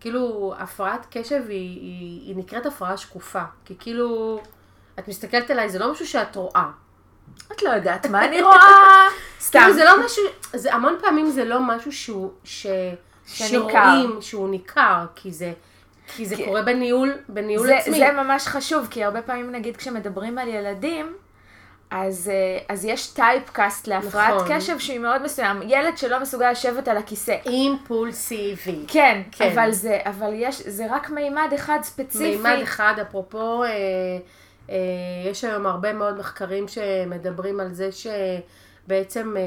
כאילו, 0.00 0.54
הפרעת 0.58 1.06
קשב 1.10 1.42
היא, 1.48 1.80
היא, 1.80 2.28
היא 2.28 2.36
נקראת 2.36 2.66
הפרעה 2.66 2.96
שקופה. 2.96 3.42
כי 3.64 3.74
כאילו, 3.78 4.40
את 4.98 5.08
מסתכלת 5.08 5.50
עליי, 5.50 5.68
זה 5.68 5.78
לא 5.78 5.92
משהו 5.92 6.06
שאת 6.06 6.36
רואה. 6.36 6.64
את 7.52 7.62
לא 7.62 7.70
יודעת 7.70 8.06
מה 8.06 8.24
אני 8.24 8.42
רואה. 8.46 8.56
סתם. 9.40 9.58
כאילו, 9.58 9.74
זה 9.74 9.84
לא 9.84 10.04
משהו, 10.04 10.22
זה, 10.52 10.74
המון 10.74 10.96
פעמים 11.02 11.30
זה 11.30 11.44
לא 11.44 11.60
משהו 11.60 11.92
שהוא, 11.92 12.30
ש. 12.44 12.66
שרואים, 13.26 14.18
שהוא 14.20 14.48
ניכר, 14.50 15.04
כי 15.14 15.32
זה, 15.32 15.52
כי 16.16 16.26
זה 16.26 16.36
כי- 16.36 16.44
קורה 16.44 16.62
בניהול, 16.62 17.12
בניהול 17.28 17.66
זה, 17.66 17.76
עצמי. 17.76 17.98
זה 17.98 18.12
ממש 18.12 18.46
חשוב, 18.46 18.86
כי 18.90 19.04
הרבה 19.04 19.22
פעמים 19.22 19.52
נגיד 19.52 19.76
כשמדברים 19.76 20.38
על 20.38 20.48
ילדים, 20.48 21.16
אז, 21.90 22.30
אה, 22.34 22.74
אז 22.74 22.84
יש 22.84 23.06
טייפקאסט 23.06 23.86
להפרעת 23.86 24.34
נכון. 24.34 24.48
קשב 24.56 24.78
שהיא 24.78 24.98
מאוד 24.98 25.22
מסוים. 25.22 25.62
ילד 25.62 25.98
שלא 25.98 26.20
מסוגל 26.20 26.50
לשבת 26.50 26.88
על 26.88 26.96
הכיסא. 26.96 27.36
אימפולסיבי. 27.46 28.84
כן, 28.88 29.22
כן. 29.32 29.50
אבל 29.52 29.72
זה, 29.72 29.98
אבל 30.04 30.30
יש, 30.34 30.62
זה 30.66 30.86
רק 30.90 31.10
מימד 31.10 31.50
אחד 31.54 31.78
ספציפי. 31.82 32.36
מימד 32.36 32.58
אחד, 32.62 32.94
אפרופו, 33.02 33.64
אה, 33.64 33.68
יש 35.30 35.44
היום 35.44 35.66
הרבה 35.66 35.92
מאוד 35.92 36.18
מחקרים 36.18 36.68
שמדברים 36.68 37.60
על 37.60 37.72
זה 37.72 37.88
שבעצם 37.92 39.36
אה, 39.36 39.42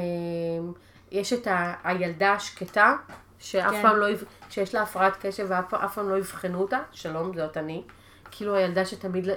יש 1.11 1.33
את 1.33 1.47
ה, 1.47 1.73
הילדה 1.83 2.33
השקטה, 2.33 2.95
שאף 3.39 3.71
כן. 3.71 3.81
פעם 3.81 3.95
לא, 3.95 4.07
שיש 4.49 4.75
לה 4.75 4.81
הפרעת 4.81 5.17
קשב 5.21 5.45
ואף 5.49 5.73
אף 5.73 5.95
פעם 5.95 6.09
לא 6.09 6.17
יבחנו 6.17 6.61
אותה, 6.61 6.79
שלום, 6.91 7.31
זאת 7.35 7.57
אני. 7.57 7.83
כאילו 8.31 8.55
הילדה 8.55 8.85
שתמיד 8.85 9.27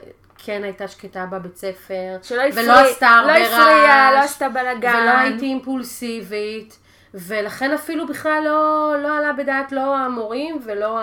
כן 0.45 0.65
הייתה 0.65 0.89
שקטה 0.89 1.27
בבית 1.27 1.57
ספר, 1.57 2.17
שלא 2.23 2.43
הפריע, 2.43 2.65
ולא 2.65 2.91
עשתה 2.91 3.09
הרבה 3.09 3.39
לא 3.39 3.45
הפריעה, 3.45 4.13
לא 4.13 4.17
רעש, 4.17 4.31
עשתה 4.31 4.49
בלאגן. 4.49 4.97
ולא 5.03 5.19
הייתי 5.19 5.45
אימפולסיבית, 5.45 6.79
ולכן 7.15 7.73
אפילו 7.73 8.07
בכלל 8.07 8.43
לא, 8.45 8.95
לא 9.03 9.19
עלה 9.19 9.33
בדעת 9.33 9.73
לא 9.73 9.97
המורים 9.97 10.59
ולא 10.65 10.99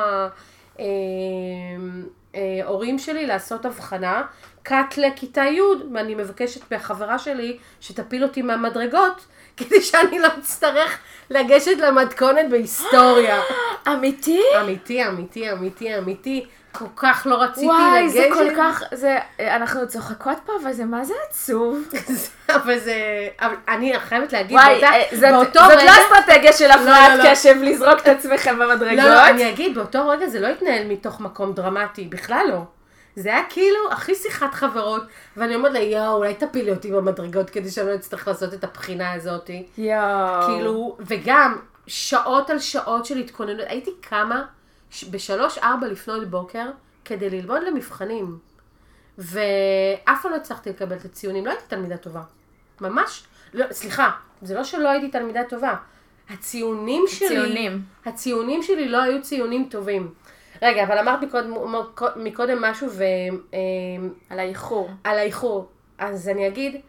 ההורים 2.33 2.99
שלי 2.99 3.27
לעשות 3.27 3.65
הבחנה. 3.65 4.23
קאט 4.63 4.97
לכיתה 4.97 5.43
י' 5.43 5.61
ואני 5.93 6.15
מבקשת 6.15 6.71
מהחברה 6.71 7.19
שלי 7.19 7.57
שתפיל 7.81 8.23
אותי 8.23 8.41
מהמדרגות, 8.41 9.25
כדי 9.57 9.81
שאני 9.81 10.19
לא 10.19 10.27
אצטרך 10.39 10.99
לגשת 11.29 11.77
למתכונת 11.77 12.49
בהיסטוריה. 12.49 13.41
אמיתי? 13.87 14.41
אמיתי, 14.61 15.07
אמיתי, 15.07 15.51
אמיתי, 15.51 15.97
אמיתי. 15.97 16.45
כל 16.71 16.85
כך 16.95 17.27
לא 17.29 17.35
רציתי 17.35 17.65
וואי, 17.65 18.03
לגשת. 18.03 18.13
זה 18.13 18.27
כל 18.33 18.55
כך, 18.57 18.83
זה, 18.91 19.17
אנחנו 19.39 19.87
צוחקות 19.87 20.37
פה, 20.45 20.53
אבל 20.63 20.73
זה 20.73 20.85
מה 20.85 21.03
זה 21.03 21.13
עצוב. 21.29 21.83
אבל 22.55 22.79
זה, 22.79 23.27
אבל 23.41 23.55
אני 23.67 23.99
חייבת 23.99 24.33
להגיד, 24.33 24.57
וואי, 24.57 24.71
באותה, 24.73 24.87
אה, 24.87 25.03
זאת, 25.11 25.29
באותו 25.31 25.59
זאת 25.59 25.71
רגע, 25.71 25.83
לא 25.83 25.91
אסטרטגיה 25.91 26.53
של 26.53 26.71
הפרעת 26.71 27.17
לא, 27.17 27.23
לא. 27.23 27.31
קשב 27.31 27.55
לזרוק 27.61 27.99
את 27.99 28.07
עצמכם 28.07 28.59
במדרגות. 28.59 28.97
לא, 28.97 29.09
לא, 29.09 29.27
אני 29.27 29.49
אגיד, 29.49 29.75
באותו 29.75 30.07
רגע 30.07 30.27
זה 30.27 30.39
לא 30.39 30.47
התנהל 30.47 30.87
מתוך 30.87 31.19
מקום 31.19 31.53
דרמטי, 31.53 32.03
בכלל 32.03 32.45
לא. 32.49 32.78
זה 33.15 33.29
היה 33.29 33.43
כאילו 33.49 33.91
הכי 33.91 34.15
שיחת 34.15 34.53
חברות, 34.53 35.03
ואני 35.37 35.55
אומרת 35.55 35.73
לה, 35.73 35.79
יואו, 35.79 36.15
אולי 36.15 36.33
תפילי 36.33 36.71
אותי 36.71 36.91
במדרגות 36.91 37.49
כדי 37.49 37.71
שאני 37.71 37.87
לא 37.87 37.95
אצטרך 37.95 38.27
לעשות 38.27 38.53
את 38.53 38.63
הבחינה 38.63 39.11
הזאת. 39.11 39.49
יואו. 39.77 40.41
כאילו, 40.45 40.97
וגם 40.99 41.57
שעות 41.87 42.49
על 42.49 42.59
שעות 42.59 43.05
של 43.05 43.17
התכוננות, 43.17 43.65
הייתי 43.67 43.91
קמה 44.01 44.43
בשלוש-ארבע 45.09 45.87
לפנות 45.87 46.29
בוקר 46.29 46.65
כדי 47.05 47.29
ללמוד 47.29 47.63
למבחנים. 47.63 48.37
ואף 49.17 50.21
פעם 50.21 50.31
לא 50.31 50.35
הצלחתי 50.35 50.69
לקבל 50.69 50.95
את 50.95 51.05
הציונים, 51.05 51.45
לא 51.45 51.51
הייתי 51.51 51.65
תלמידה 51.67 51.97
טובה. 51.97 52.21
ממש, 52.81 53.23
לא, 53.53 53.65
סליחה, 53.71 54.11
זה 54.41 54.55
לא 54.55 54.63
שלא 54.63 54.89
הייתי 54.89 55.09
תלמידה 55.09 55.41
טובה. 55.49 55.75
הציונים 56.29 57.03
שלי, 57.07 57.27
ציונים. 57.27 57.81
הציונים 58.05 58.63
שלי 58.63 58.89
לא 58.89 59.01
היו 59.01 59.21
ציונים 59.21 59.67
טובים. 59.71 60.13
רגע, 60.61 60.83
אבל 60.83 60.97
אמרת 60.97 61.21
מקודם, 61.23 61.53
מקודם 62.15 62.61
משהו 62.61 62.87
ו... 62.91 63.03
אמ, 63.53 64.09
על 64.29 64.39
האיחור. 64.39 64.89
על 65.03 65.17
האיחור. 65.17 65.69
אז 65.97 66.29
אני 66.29 66.47
אגיד, 66.47 66.81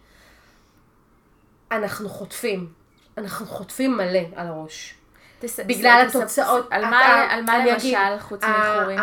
אנחנו 1.72 2.08
חוטפים. 2.08 2.72
אנחנו 3.18 3.46
חוטפים 3.46 3.96
מלא 3.96 4.20
על 4.36 4.46
הראש. 4.46 4.94
תס- 5.40 5.60
בגלל 5.66 6.04
תס- 6.08 6.16
התוצאות. 6.16 6.66
על 6.70 6.84
מה, 6.84 7.24
את- 7.24 7.30
על 7.32 7.42
מה 7.42 7.58
למשל, 7.58 7.76
אגיד, 7.76 7.98
חוץ 8.20 8.44
מאיחורים? 8.44 8.98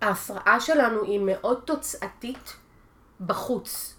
ההפרעה 0.00 0.60
שלנו 0.60 1.02
היא 1.04 1.20
מאוד 1.22 1.60
תוצאתית 1.64 2.56
בחוץ. 3.26 3.96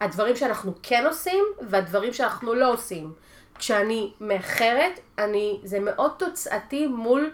הדברים 0.00 0.36
שאנחנו 0.36 0.72
כן 0.82 1.04
עושים 1.06 1.44
והדברים 1.68 2.12
שאנחנו 2.12 2.54
לא 2.54 2.72
עושים. 2.72 3.12
כשאני 3.58 4.12
מאחרת, 4.20 5.00
אני, 5.18 5.60
זה 5.64 5.80
מאוד 5.80 6.10
תוצאתי 6.18 6.86
מול, 6.86 7.30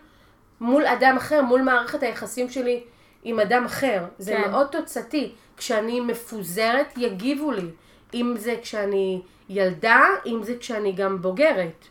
מול 0.60 0.86
אדם 0.86 1.16
אחר, 1.16 1.42
מול 1.42 1.62
מערכת 1.62 2.02
היחסים 2.02 2.50
שלי 2.50 2.82
עם 3.24 3.40
אדם 3.40 3.64
אחר. 3.64 4.04
זה 4.18 4.32
כן. 4.32 4.50
מאוד 4.50 4.66
תוצאתי. 4.66 5.32
כשאני 5.56 6.00
מפוזרת, 6.00 6.94
יגיבו 6.96 7.52
לי. 7.52 7.68
אם 8.14 8.34
זה 8.38 8.54
כשאני 8.62 9.22
ילדה, 9.48 10.02
אם 10.26 10.42
זה 10.42 10.56
כשאני 10.60 10.92
גם 10.92 11.22
בוגרת. 11.22 11.88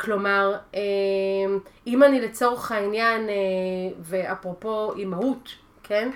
כלומר, 0.00 0.56
אה, 0.74 0.80
אם 1.86 2.02
אני 2.02 2.20
לצורך 2.20 2.72
העניין, 2.72 3.28
אה, 3.28 3.34
ואפרופו 4.00 4.92
אימהות, 4.96 5.48
כן? 5.82 6.10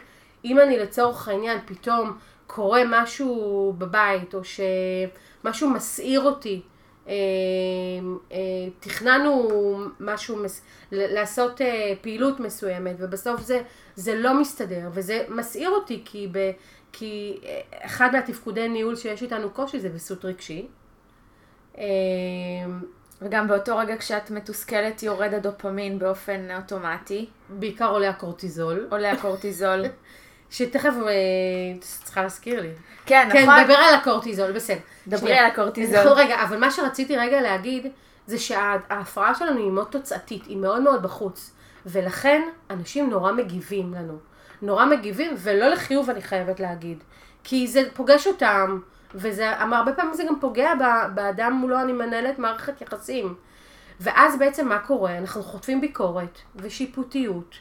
אם 0.44 0.60
אני 0.60 0.78
לצורך 0.78 1.28
העניין 1.28 1.58
פתאום 1.66 2.16
קורה 2.46 2.82
משהו 2.88 3.74
בבית, 3.78 4.34
או 4.34 4.40
שמשהו 4.44 5.70
מסעיר 5.70 6.20
אותי, 6.20 6.60
תכננו 8.80 9.48
משהו, 10.00 10.36
מס- 10.36 10.62
ל- 10.92 11.14
לעשות 11.14 11.60
אה, 11.60 11.92
פעילות 12.00 12.40
מסוימת, 12.40 12.96
ובסוף 12.98 13.40
זה, 13.40 13.62
זה 13.96 14.14
לא 14.14 14.40
מסתדר, 14.40 14.88
וזה 14.92 15.24
מסעיר 15.28 15.70
אותי, 15.70 16.02
כי, 16.04 16.28
ב, 16.32 16.50
כי 16.92 17.38
אה, 17.44 17.60
אחד 17.70 18.08
מהתפקודי 18.12 18.68
ניהול 18.68 18.96
שיש 18.96 19.22
איתנו 19.22 19.50
קושי 19.50 19.80
זה 19.80 19.88
ויסות 19.92 20.24
רגשי. 20.24 20.66
אה, 21.78 21.84
וגם 23.22 23.48
באותו 23.48 23.76
רגע 23.76 23.96
כשאת 23.96 24.30
מתוסכלת 24.30 25.02
יורד 25.02 25.34
הדופמין 25.34 25.98
באופן 25.98 26.48
אוטומטי, 26.56 27.26
בעיקר 27.48 27.90
עולה 27.90 28.08
הקורטיזול, 28.08 28.86
עולה 28.90 29.12
הקורטיזול. 29.12 29.82
שתכף 30.50 30.92
אה, 31.06 31.12
צריכה 31.80 32.22
להזכיר 32.22 32.60
לי. 32.60 32.70
כן, 33.06 33.28
כן, 33.32 33.42
נכון? 33.42 33.60
נדבר 33.60 33.74
על 33.74 33.94
הקורטיזול, 33.94 34.52
בסדר. 34.52 34.78
דברי. 35.08 35.38
על 35.38 35.46
הקורטיזול. 35.46 36.00
נכון, 36.00 36.12
רגע, 36.18 36.42
אבל 36.42 36.58
מה 36.58 36.70
שרציתי 36.70 37.16
רגע 37.16 37.40
להגיד, 37.40 37.86
זה 38.26 38.38
שההפרעה 38.38 39.34
שלנו 39.34 39.58
היא 39.58 39.70
מאוד 39.70 39.86
תוצאתית, 39.90 40.46
היא 40.46 40.56
מאוד 40.56 40.82
מאוד 40.82 41.02
בחוץ. 41.02 41.50
ולכן, 41.86 42.42
אנשים 42.70 43.10
נורא 43.10 43.32
מגיבים 43.32 43.94
לנו. 43.94 44.18
נורא 44.62 44.84
מגיבים, 44.84 45.34
ולא 45.38 45.68
לחיוב 45.68 46.10
אני 46.10 46.22
חייבת 46.22 46.60
להגיד. 46.60 47.02
כי 47.44 47.66
זה 47.66 47.82
פוגש 47.94 48.26
אותם, 48.26 48.80
וזה, 49.14 49.50
הרבה 49.58 49.92
פעמים 49.92 50.14
זה 50.14 50.24
גם 50.28 50.40
פוגע 50.40 50.72
באדם 51.14 51.52
מולו 51.52 51.80
אני 51.80 51.92
מנהלת 51.92 52.38
מערכת 52.38 52.80
יחסים. 52.80 53.34
ואז 54.00 54.38
בעצם 54.38 54.68
מה 54.68 54.78
קורה? 54.78 55.18
אנחנו 55.18 55.42
חוטפים 55.42 55.80
ביקורת, 55.80 56.38
ושיפוטיות, 56.56 57.54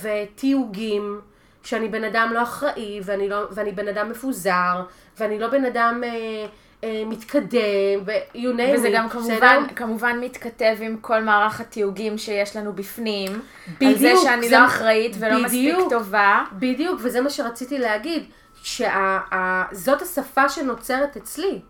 ותיוגים, 0.00 1.20
שאני 1.64 1.88
בן 1.88 2.04
אדם 2.04 2.30
לא 2.34 2.42
אחראי, 2.42 3.00
ואני, 3.04 3.28
לא, 3.28 3.36
ואני 3.50 3.72
בן 3.72 3.88
אדם 3.88 4.10
מפוזר, 4.10 4.82
ואני 5.18 5.38
לא 5.38 5.48
בן 5.48 5.64
אדם 5.64 6.00
אה, 6.04 6.46
אה, 6.84 7.02
מתקדם, 7.06 7.58
ו- 8.06 8.10
you 8.34 8.56
name 8.58 8.74
וזה 8.74 8.88
it, 8.88 8.92
גם 8.94 9.06
בסדר? 9.08 9.20
כמובן, 9.28 9.64
כמובן 9.76 10.20
מתכתב 10.20 10.76
עם 10.80 10.96
כל 11.00 11.22
מערך 11.22 11.60
התיוגים 11.60 12.18
שיש 12.18 12.56
לנו 12.56 12.72
בפנים. 12.72 13.32
על 13.32 13.40
זה 13.78 13.94
בדיוק, 13.94 14.20
שאני 14.24 14.48
זה- 14.48 14.58
לא 14.58 14.66
אחראית 14.66 15.16
ולא 15.18 15.34
מספיק 15.44 15.74
בדיוק. 15.74 15.90
טובה. 15.92 16.44
בדיוק, 16.52 17.00
וזה 17.02 17.20
מה 17.20 17.30
שרציתי 17.30 17.78
להגיד, 17.78 18.24
שזאת 18.62 20.02
השפה 20.02 20.48
שנוצרת 20.48 21.16
אצלי, 21.16 21.60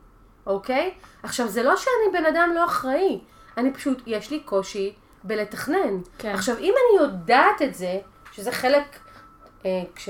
אוקיי? 0.47 0.90
עכשיו, 1.22 1.49
זה 1.49 1.62
לא 1.62 1.76
שאני 1.76 2.20
בן 2.20 2.26
אדם 2.26 2.51
לא 2.55 2.64
אחראי, 2.64 3.18
אני 3.57 3.72
פשוט, 3.72 4.03
יש 4.07 4.30
לי 4.30 4.40
קושי 4.40 4.92
בלתכנן. 5.24 5.99
כן. 6.18 6.28
עכשיו, 6.34 6.59
אם 6.59 6.74
אני 6.74 7.03
יודעת 7.07 7.62
את 7.62 7.74
זה, 7.74 7.99
שזה 8.32 8.53
חלק, 8.53 8.82
כש, 9.94 10.08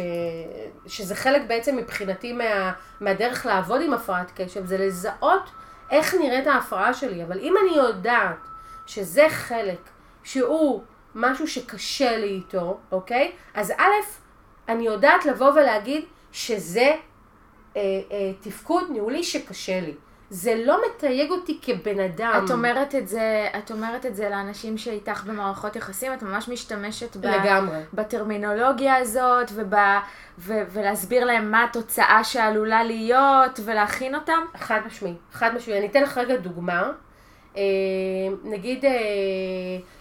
שזה 0.87 1.15
חלק 1.15 1.43
בעצם 1.49 1.77
מבחינתי 1.77 2.33
מה, 2.33 2.73
מהדרך 3.01 3.47
לעבוד 3.47 3.81
עם 3.81 3.95
הפרעת 3.95 4.31
קשב, 4.37 4.67
זה 4.67 4.79
לזהות 4.79 5.51
איך 5.91 6.15
נראית 6.15 6.47
ההפרעה 6.47 6.95
שלי, 6.95 7.25
אבל 7.25 7.39
אם 7.39 7.55
אני 7.63 7.77
יודעת 7.77 8.49
שזה 8.87 9.27
חלק 9.29 9.81
שהוא 10.25 10.83
משהו 11.15 11.49
שקשה 11.49 12.17
לי 12.17 12.29
איתו, 12.29 12.79
אוקיי? 12.93 13.33
אז 13.55 13.71
א', 13.71 13.93
אני 14.69 14.87
יודעת 14.87 15.27
לבוא 15.27 15.51
ולהגיד 15.51 16.05
שזה 16.33 16.95
אה, 17.77 17.81
אה, 18.11 18.33
תפקוד 18.41 18.91
ניהולי 18.91 19.25
שקשה 19.25 19.81
לי. 19.81 19.95
זה 20.35 20.55
לא 20.67 20.79
מתייג 20.89 21.31
אותי 21.31 21.59
כבן 21.63 22.01
אדם. 22.01 22.43
את 22.45 22.51
אומרת 22.51 22.95
את 22.95 23.09
זה, 23.09 23.49
את 23.59 23.71
אומרת 23.71 24.07
את 24.07 24.17
זה 24.17 24.29
לאנשים 24.29 24.79
שאיתך 24.79 25.25
במערכות 25.27 25.77
יחסים, 25.77 26.13
את 26.13 26.23
ממש 26.23 26.49
משתמשת 26.49 27.17
ב... 27.17 27.27
לגמרי. 27.27 27.79
בטרמינולוגיה 27.95 28.97
הזאת, 28.97 29.51
וב, 29.55 29.75
ו, 30.39 30.55
ולהסביר 30.73 31.25
להם 31.25 31.51
מה 31.51 31.65
התוצאה 31.65 32.25
שעלולה 32.25 32.83
להיות, 32.85 33.61
ולהכין 33.65 34.15
אותם? 34.15 34.41
חד 34.57 34.81
משמעי, 34.87 35.15
חד 35.33 35.55
משמעי. 35.55 35.79
אני 35.79 35.87
אתן 35.87 36.03
לך 36.03 36.19
רגע 36.19 36.37
דוגמה. 36.37 36.91
אה, 37.57 37.63
נגיד, 38.45 38.85
אה, 38.85 38.91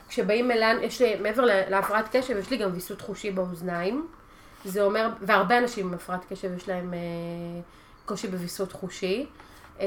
כשבאים 0.10 0.52
אליי, 0.52 0.86
יש 0.86 1.02
לי, 1.02 1.16
מעבר 1.20 1.46
לה- 1.46 1.70
להפרעת 1.70 2.16
קשב, 2.16 2.38
יש 2.38 2.50
לי 2.52 2.58
גם 2.58 2.70
ויסות 2.74 3.02
חושי 3.02 3.32
באוזניים. 3.32 4.08
זה 4.66 4.82
אומר, 4.84 5.10
והרבה 5.22 5.58
אנשים 5.58 5.88
עם 5.88 5.94
הפרעת 5.94 6.26
קשב 6.30 6.58
יש 6.58 6.70
להם 6.70 6.94
אה, 6.94 7.00
קושי 8.06 8.28
בוויסות 8.28 8.72
חושי. 8.72 9.26
אה, 9.80 9.86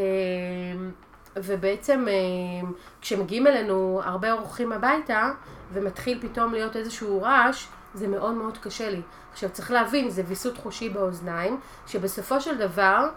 ובעצם 1.36 2.06
אה, 2.08 2.68
כשמגיעים 3.00 3.46
אלינו 3.46 4.00
הרבה 4.04 4.32
אורחים 4.32 4.72
הביתה, 4.72 5.30
ומתחיל 5.72 6.18
פתאום 6.22 6.52
להיות 6.52 6.76
איזשהו 6.76 7.22
רעש, 7.22 7.66
זה 7.94 8.08
מאוד 8.08 8.34
מאוד 8.34 8.58
קשה 8.58 8.90
לי. 8.90 9.00
עכשיו 9.32 9.50
צריך 9.50 9.70
להבין, 9.70 10.10
זה 10.10 10.22
ויסות 10.26 10.56
חושי 10.58 10.88
באוזניים, 10.88 11.60
שבסופו 11.86 12.40
של 12.40 12.58
דבר 12.58 13.08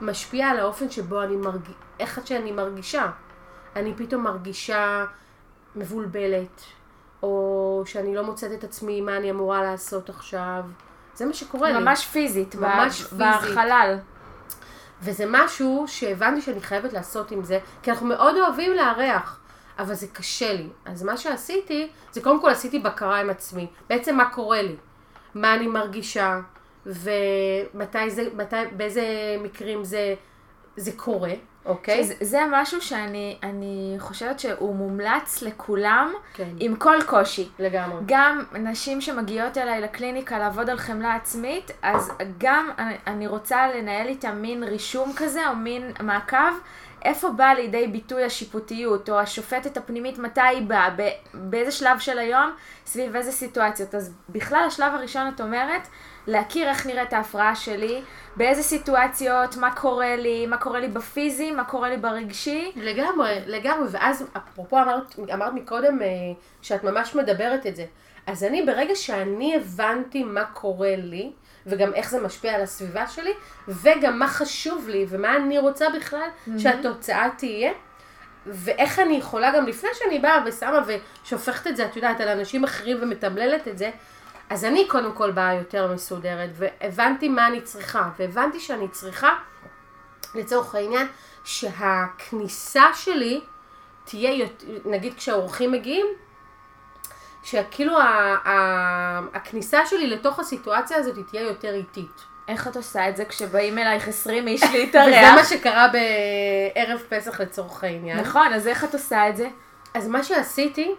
משפיע 0.00 0.48
על 0.48 0.58
האופן 0.58 0.90
שבו 0.90 1.22
אני 1.22 1.36
מרגישה, 1.36 1.78
איך 2.00 2.20
שאני 2.24 2.52
מרגישה. 2.52 3.06
אני 3.76 3.94
פתאום 3.96 4.24
מרגישה 4.24 5.04
מבולבלת, 5.76 6.62
או 7.22 7.82
שאני 7.86 8.14
לא 8.14 8.22
מוצאת 8.24 8.52
את 8.52 8.64
עצמי 8.64 9.00
מה 9.00 9.16
אני 9.16 9.30
אמורה 9.30 9.62
לעשות 9.62 10.08
עכשיו. 10.10 10.64
זה 11.14 11.26
מה 11.26 11.32
שקורה 11.32 11.72
לי. 11.72 11.78
ממש 11.78 12.06
פיזית, 12.06 12.54
ב- 12.54 12.60
ממש 12.60 13.02
פיזית. 13.02 13.18
בחלל. 13.20 13.98
וזה 15.02 15.24
משהו 15.28 15.84
שהבנתי 15.88 16.40
שאני 16.40 16.60
חייבת 16.60 16.92
לעשות 16.92 17.30
עם 17.30 17.44
זה, 17.44 17.58
כי 17.82 17.90
אנחנו 17.90 18.06
מאוד 18.06 18.36
אוהבים 18.36 18.72
לארח, 18.72 19.40
אבל 19.78 19.94
זה 19.94 20.06
קשה 20.06 20.52
לי. 20.52 20.68
אז 20.84 21.02
מה 21.02 21.16
שעשיתי, 21.16 21.88
זה 22.12 22.20
קודם 22.20 22.40
כל 22.40 22.50
עשיתי 22.50 22.78
בקרה 22.78 23.20
עם 23.20 23.30
עצמי. 23.30 23.66
בעצם 23.88 24.16
מה 24.16 24.30
קורה 24.30 24.62
לי, 24.62 24.76
מה 25.34 25.54
אני 25.54 25.66
מרגישה, 25.66 26.40
ומתי 26.86 28.10
זה, 28.10 28.28
מתי, 28.34 28.56
באיזה 28.76 29.04
מקרים 29.42 29.84
זה, 29.84 30.14
זה 30.76 30.92
קורה, 30.96 31.32
אוקיי? 31.66 32.04
שזה- 32.04 32.14
זה 32.20 32.40
משהו 32.50 32.80
שאני 32.80 33.36
אני 33.42 33.96
חושבת 33.98 34.40
שהוא 34.40 34.74
מומלץ 34.76 35.42
לכולם, 35.42 36.12
כן. 36.34 36.48
עם 36.60 36.76
כל 36.76 36.98
קושי. 37.06 37.48
לגמרי. 37.58 37.98
גם 38.06 38.44
נשים 38.52 39.00
שמגיעות 39.00 39.58
אליי 39.58 39.80
לקליניקה 39.80 40.38
לעבוד 40.38 40.70
על 40.70 40.78
חמלה 40.78 41.14
עצמית, 41.14 41.70
אז 41.82 42.10
גם 42.38 42.70
אני- 43.06 43.26
רוצה 43.26 43.66
לנהל 43.68 44.06
איתה 44.08 44.32
מין 44.32 44.64
רישום 44.64 45.12
כזה, 45.16 45.48
או 45.48 45.56
מין 45.56 45.92
מעקב, 46.00 46.36
איפה 47.04 47.30
באה 47.30 47.54
לידי 47.54 47.86
ביטוי 47.86 48.24
השיפוטיות, 48.24 49.10
או 49.10 49.18
השופטת 49.20 49.76
הפנימית, 49.76 50.18
מתי 50.18 50.40
היא 50.40 50.66
באה, 50.66 50.88
באיזה 51.34 51.70
שלב 51.70 51.98
של 51.98 52.18
היום, 52.18 52.50
סביב 52.86 53.16
איזה 53.16 53.32
סיטואציות. 53.32 53.94
אז 53.94 54.12
בכלל 54.28 54.64
השלב 54.66 54.94
הראשון 54.94 55.28
את 55.34 55.40
אומרת, 55.40 55.88
להכיר 56.26 56.68
איך 56.68 56.86
נראית 56.86 57.12
ההפרעה 57.12 57.54
שלי, 57.54 58.02
באיזה 58.36 58.62
סיטואציות, 58.62 59.56
מה 59.56 59.74
קורה 59.74 60.16
לי, 60.16 60.46
מה 60.46 60.56
קורה 60.56 60.80
לי 60.80 60.88
בפיזי, 60.88 61.50
מה 61.50 61.64
קורה 61.64 61.88
לי 61.88 61.96
ברגשי. 61.96 62.72
לגמרי, 62.76 63.40
לגמרי, 63.46 63.88
ואז 63.90 64.24
אפרופו 64.36 64.82
אמרת, 64.82 65.16
אמרת 65.34 65.52
מקודם 65.52 66.02
אה, 66.02 66.06
שאת 66.62 66.84
ממש 66.84 67.14
מדברת 67.14 67.66
את 67.66 67.76
זה. 67.76 67.84
אז 68.26 68.44
אני, 68.44 68.62
ברגע 68.62 68.94
שאני 68.94 69.56
הבנתי 69.56 70.24
מה 70.24 70.44
קורה 70.44 70.96
לי, 70.96 71.32
וגם 71.66 71.94
איך 71.94 72.10
זה 72.10 72.20
משפיע 72.20 72.54
על 72.54 72.62
הסביבה 72.62 73.06
שלי, 73.06 73.32
וגם 73.68 74.18
מה 74.18 74.28
חשוב 74.28 74.88
לי, 74.88 75.06
ומה 75.08 75.36
אני 75.36 75.58
רוצה 75.58 75.86
בכלל 75.90 76.28
שהתוצאה 76.58 77.28
תהיה, 77.38 77.72
ואיך 78.46 78.98
אני 78.98 79.16
יכולה 79.16 79.52
גם 79.56 79.66
לפני 79.66 79.90
שאני 79.94 80.18
באה 80.18 80.42
ושמה 80.46 80.80
ושופכת 80.86 81.66
את 81.66 81.76
זה, 81.76 81.84
את 81.84 81.96
יודעת, 81.96 82.20
על 82.20 82.28
אנשים 82.28 82.64
אחרים 82.64 82.98
ומתמללת 83.00 83.68
את 83.68 83.78
זה, 83.78 83.90
אז 84.50 84.64
אני 84.64 84.88
קודם 84.88 85.12
כל 85.12 85.30
באה 85.30 85.54
יותר 85.54 85.92
מסודרת, 85.94 86.50
והבנתי 86.54 87.28
מה 87.28 87.46
אני 87.46 87.60
צריכה, 87.60 88.08
והבנתי 88.18 88.60
שאני 88.60 88.88
צריכה 88.88 89.30
לצורך 90.34 90.74
העניין, 90.74 91.06
שהכניסה 91.44 92.84
שלי 92.94 93.40
תהיה, 94.04 94.30
יותר- 94.34 94.66
נגיד 94.84 95.14
כשהאורחים 95.14 95.72
מגיעים, 95.72 96.06
שכאילו 97.42 97.98
ה- 98.00 98.34
ה- 98.44 99.20
הכניסה 99.34 99.86
שלי 99.86 100.06
לתוך 100.06 100.38
הסיטואציה 100.38 100.96
הזאת 100.96 101.16
תהיה 101.30 101.42
יותר 101.42 101.74
איטית. 101.74 102.24
איך 102.48 102.68
את 102.68 102.76
עושה 102.76 103.08
את 103.08 103.16
זה 103.16 103.24
כשבאים 103.24 103.78
אלייך 103.78 104.08
20 104.08 104.48
איש 104.48 104.62
וזה 104.64 104.78
להתארח? 104.78 105.34
מה 105.34 105.44
שקרה 105.44 105.88
בערב 105.88 107.00
פסח 107.08 107.40
לצורך 107.40 107.84
העניין. 107.84 108.20
נכון, 108.20 108.52
אז 108.52 108.66
איך 108.66 108.84
את 108.84 108.94
עושה 108.94 109.28
את 109.28 109.36
זה? 109.36 109.48
אז 109.94 110.08
מה 110.08 110.24
שעשיתי, 110.24 110.94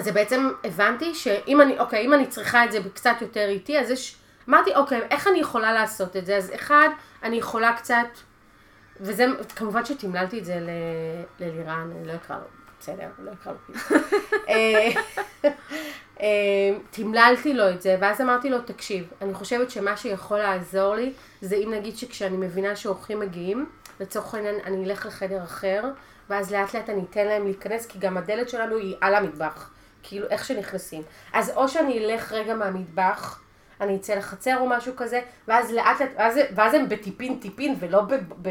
זה 0.00 0.12
בעצם 0.12 0.50
הבנתי 0.64 1.14
שאם 1.14 1.60
אני, 1.60 1.78
אוקיי, 1.78 2.06
אם 2.06 2.14
אני 2.14 2.26
צריכה 2.26 2.64
את 2.64 2.72
זה 2.72 2.78
קצת 2.94 3.16
יותר 3.20 3.48
איטי, 3.48 3.78
אז 3.78 3.90
יש, 3.90 4.16
אמרתי, 4.48 4.74
אוקיי, 4.74 5.00
איך 5.10 5.28
אני 5.28 5.38
יכולה 5.38 5.72
לעשות 5.72 6.16
את 6.16 6.26
זה? 6.26 6.36
אז 6.36 6.52
אחד, 6.54 6.88
אני 7.22 7.36
יכולה 7.36 7.72
קצת, 7.76 8.06
וזה, 9.00 9.26
כמובן 9.56 9.84
שתמללתי 9.84 10.38
את 10.38 10.44
זה 10.44 10.58
ללירן, 11.40 11.90
אני 11.96 12.08
לא 12.08 12.12
אקרא 12.12 12.36
לו, 12.36 12.44
בסדר, 12.80 13.06
לא 13.18 13.32
אקרא 13.32 13.52
לו 13.52 13.58
פיס. 13.66 13.92
אה, 14.48 14.90
אה, 16.20 16.78
תמללתי 16.90 17.54
לו 17.54 17.70
את 17.70 17.82
זה, 17.82 17.96
ואז 18.00 18.20
אמרתי 18.20 18.50
לו, 18.50 18.60
תקשיב, 18.60 19.10
אני 19.20 19.34
חושבת 19.34 19.70
שמה 19.70 19.96
שיכול 19.96 20.38
לעזור 20.38 20.94
לי, 20.94 21.12
זה 21.40 21.56
אם 21.56 21.70
נגיד 21.74 21.96
שכשאני 21.96 22.36
מבינה 22.36 22.76
שאורחים 22.76 23.20
מגיעים, 23.20 23.66
לצורך 24.00 24.34
העניין 24.34 24.54
אני 24.64 24.84
אלך 24.84 25.06
לחדר 25.06 25.44
אחר, 25.44 25.84
ואז 26.30 26.52
לאט 26.52 26.74
לאט 26.74 26.90
אני 26.90 27.02
אתן 27.10 27.26
להם 27.26 27.44
להיכנס, 27.44 27.86
כי 27.86 27.98
גם 27.98 28.16
הדלת 28.16 28.48
שלנו 28.48 28.76
היא 28.76 28.96
על 29.00 29.14
המטבח, 29.14 29.70
כאילו 30.02 30.26
איך 30.30 30.44
שנכנסים. 30.44 31.02
אז 31.32 31.52
או 31.56 31.68
שאני 31.68 31.98
אלך 32.04 32.32
רגע 32.32 32.54
מהמטבח, 32.54 33.40
אני 33.80 33.96
אצא 33.96 34.14
לחצר 34.14 34.56
או 34.60 34.66
משהו 34.68 34.92
כזה, 34.96 35.20
ואז 35.48 35.72
לאט 35.72 36.00
לאט, 36.00 36.10
ואז, 36.18 36.38
ואז 36.54 36.74
הם 36.74 36.88
בטיפין 36.88 37.38
טיפין 37.40 37.76
ולא 37.80 38.00
ב... 38.00 38.14
ב 38.42 38.48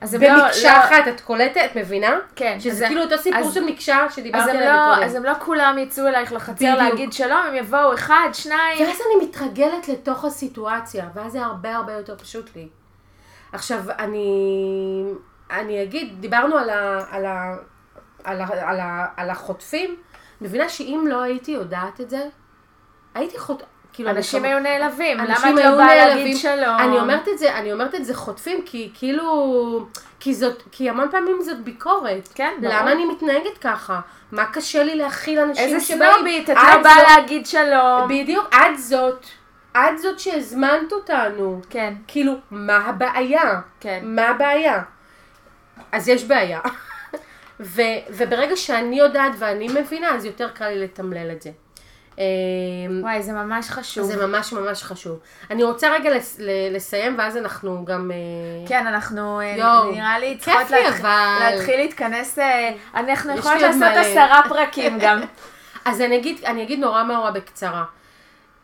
אז 0.00 0.14
הם 0.14 0.20
לא- 0.22 0.28
במקשה 0.44 0.72
לא- 0.72 0.78
אחת, 0.84 1.08
את 1.08 1.20
קולטת, 1.20 1.60
את 1.64 1.76
מבינה? 1.76 2.18
כן, 2.36 2.56
שזה 2.60 2.86
כאילו 2.86 3.02
אותו 3.02 3.18
סיפור 3.18 3.40
אז- 3.40 3.54
של 3.54 3.64
מקשה 3.64 4.06
שדיברתי 4.10 4.50
עליו 4.50 4.62
לא, 4.88 4.94
קודם. 4.94 5.06
אז 5.06 5.14
הם 5.14 5.24
לא 5.24 5.32
כולם 5.40 5.76
יצאו 5.78 6.06
אלייך 6.06 6.32
לחצר 6.32 6.54
בדיוק. 6.54 6.78
להגיד 6.78 7.12
שלום, 7.12 7.38
הם 7.48 7.54
יבואו 7.54 7.94
אחד, 7.94 8.28
שניים. 8.32 8.86
ואז 8.86 8.96
אני 9.06 9.26
מתרגלת 9.26 9.88
לתוך 9.88 10.24
הסיטואציה, 10.24 11.08
ואז 11.14 11.32
זה 11.32 11.42
הרבה 11.44 11.76
הרבה 11.76 11.92
יותר 11.92 12.16
פשוט 12.18 12.50
לי. 12.56 12.68
עכשיו, 13.52 13.78
אני, 13.98 15.04
אני 15.50 15.82
אגיד, 15.82 16.20
דיברנו 16.20 16.56
על, 16.58 16.70
ה, 16.70 17.04
על, 17.10 17.26
ה, 17.26 17.54
על, 18.24 18.40
ה, 18.40 18.46
על, 18.70 18.80
ה, 18.80 19.06
על 19.16 19.30
החוטפים, 19.30 19.96
מבינה 20.40 20.68
שאם 20.68 21.04
לא 21.08 21.22
הייתי 21.22 21.50
יודעת 21.50 22.00
את 22.00 22.10
זה, 22.10 22.22
הייתי 23.14 23.38
חוט... 23.38 23.62
כאילו, 23.92 24.10
אנשים 24.10 24.44
היו 24.44 24.58
נעלבים, 24.58 25.18
למה 25.18 25.50
את 25.50 25.54
לא 25.54 25.76
באה. 25.76 26.06
להגיד 26.06 26.36
שלום? 26.36 26.76
אני 26.78 27.00
אומרת 27.00 27.28
את 27.28 27.38
זה, 27.38 27.58
אני 27.58 27.72
אומרת 27.72 27.94
את 27.94 28.04
זה 28.04 28.14
חוטפים, 28.14 28.62
כי 28.66 28.90
כאילו, 28.94 29.86
כי 30.20 30.34
זאת, 30.34 30.62
כי 30.72 30.90
המון 30.90 31.08
פעמים 31.10 31.42
זאת 31.42 31.60
ביקורת. 31.60 32.28
כן, 32.34 32.52
ברור. 32.60 32.74
למה 32.74 32.92
אני 32.92 33.04
מתנהגת 33.04 33.58
ככה? 33.60 34.00
מה 34.32 34.44
קשה 34.46 34.82
לי 34.82 34.94
להכיל 34.94 35.38
אנשים 35.38 35.64
איזה 35.64 35.80
שבאים? 35.80 36.12
סנובית, 36.14 36.50
את 36.50 36.56
לא 36.56 36.82
באה 36.82 37.02
להגיד 37.02 37.46
שלום. 37.46 38.08
בדיוק, 38.08 38.54
את 38.54 38.78
זאת, 38.78 39.26
את 39.72 39.98
זאת 39.98 40.18
שהזמנת 40.18 40.92
אותנו. 40.92 41.60
כן, 41.70 41.94
כאילו, 42.06 42.32
מה 42.50 42.76
הבעיה? 42.76 43.60
כן. 43.80 44.00
מה 44.02 44.28
הבעיה? 44.28 44.82
אז 45.92 46.08
יש 46.08 46.24
בעיה. 46.24 46.60
ו, 47.60 47.82
וברגע 48.10 48.56
שאני 48.56 48.98
יודעת 48.98 49.32
ואני 49.38 49.68
מבינה, 49.80 50.10
אז 50.14 50.24
יותר 50.24 50.48
קל 50.48 50.68
לי 50.68 50.78
לתמלל 50.84 51.30
את 51.32 51.42
זה. 51.42 51.50
אמ, 52.18 52.24
וואי, 53.02 53.22
זה 53.22 53.32
ממש 53.32 53.70
חשוב. 53.70 54.04
זה 54.04 54.26
ממש 54.26 54.52
ממש 54.52 54.82
חשוב. 54.82 55.18
אני 55.50 55.62
רוצה 55.62 55.92
רגע 55.92 56.10
לס, 56.16 56.36
ל- 56.40 56.76
לסיים, 56.76 57.14
ואז 57.18 57.36
אנחנו 57.36 57.84
גם... 57.84 58.10
אה, 58.10 58.68
כן, 58.68 58.86
אנחנו 58.86 59.40
אה, 59.40 59.54
יואו, 59.58 59.92
נראה 59.92 60.18
לי 60.18 60.36
צריכות 60.38 60.70
להתח- 60.70 61.00
אבל- 61.00 61.38
להתחיל 61.40 61.76
להתכנס, 61.80 62.38
אה, 62.38 62.70
אנחנו 62.94 63.36
יכולות 63.36 63.60
לעשות. 63.62 63.82
עשרה 63.96 64.42
פרקים 64.48 64.98
גם. 65.00 65.20
אז 65.84 66.00
אני 66.00 66.16
אגיד, 66.16 66.44
אני 66.44 66.62
אגיד 66.62 66.78
נורא 66.78 67.02
נורא 67.02 67.30
בקצרה, 67.30 67.84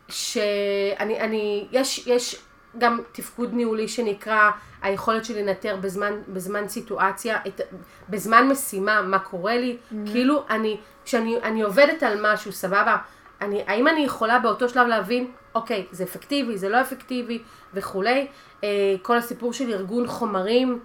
שאני, 0.09 1.19
אני, 1.19 1.67
יש, 1.71 2.07
יש 2.07 2.35
גם 2.77 2.99
תפקוד 3.11 3.53
ניהולי 3.53 3.87
שנקרא 3.87 4.49
היכולת 4.85 5.25
שלי 5.25 5.43
לנטר 5.43 5.75
בזמן, 5.75 6.13
בזמן 6.27 6.67
סיטואציה, 6.67 7.37
את, 7.47 7.61
בזמן 8.09 8.47
משימה, 8.47 9.01
מה 9.01 9.19
קורה 9.19 9.57
לי, 9.57 9.77
mm-hmm. 9.77 9.95
כאילו 10.11 10.43
אני, 10.49 10.77
כשאני 11.05 11.37
אני 11.43 11.61
עובדת 11.61 12.03
על 12.03 12.19
משהו, 12.21 12.51
סבבה, 12.51 12.97
אני, 13.41 13.63
האם 13.67 13.87
אני 13.87 13.99
יכולה 13.99 14.39
באותו 14.39 14.69
שלב 14.69 14.87
להבין, 14.87 15.31
אוקיי, 15.55 15.85
זה 15.91 16.03
אפקטיבי, 16.03 16.57
זה 16.57 16.69
לא 16.69 16.81
אפקטיבי 16.81 17.41
וכולי, 17.73 18.27
אה, 18.63 18.69
כל 19.01 19.17
הסיפור 19.17 19.53
של 19.53 19.71
ארגון 19.71 20.07
חומרים, 20.07 20.79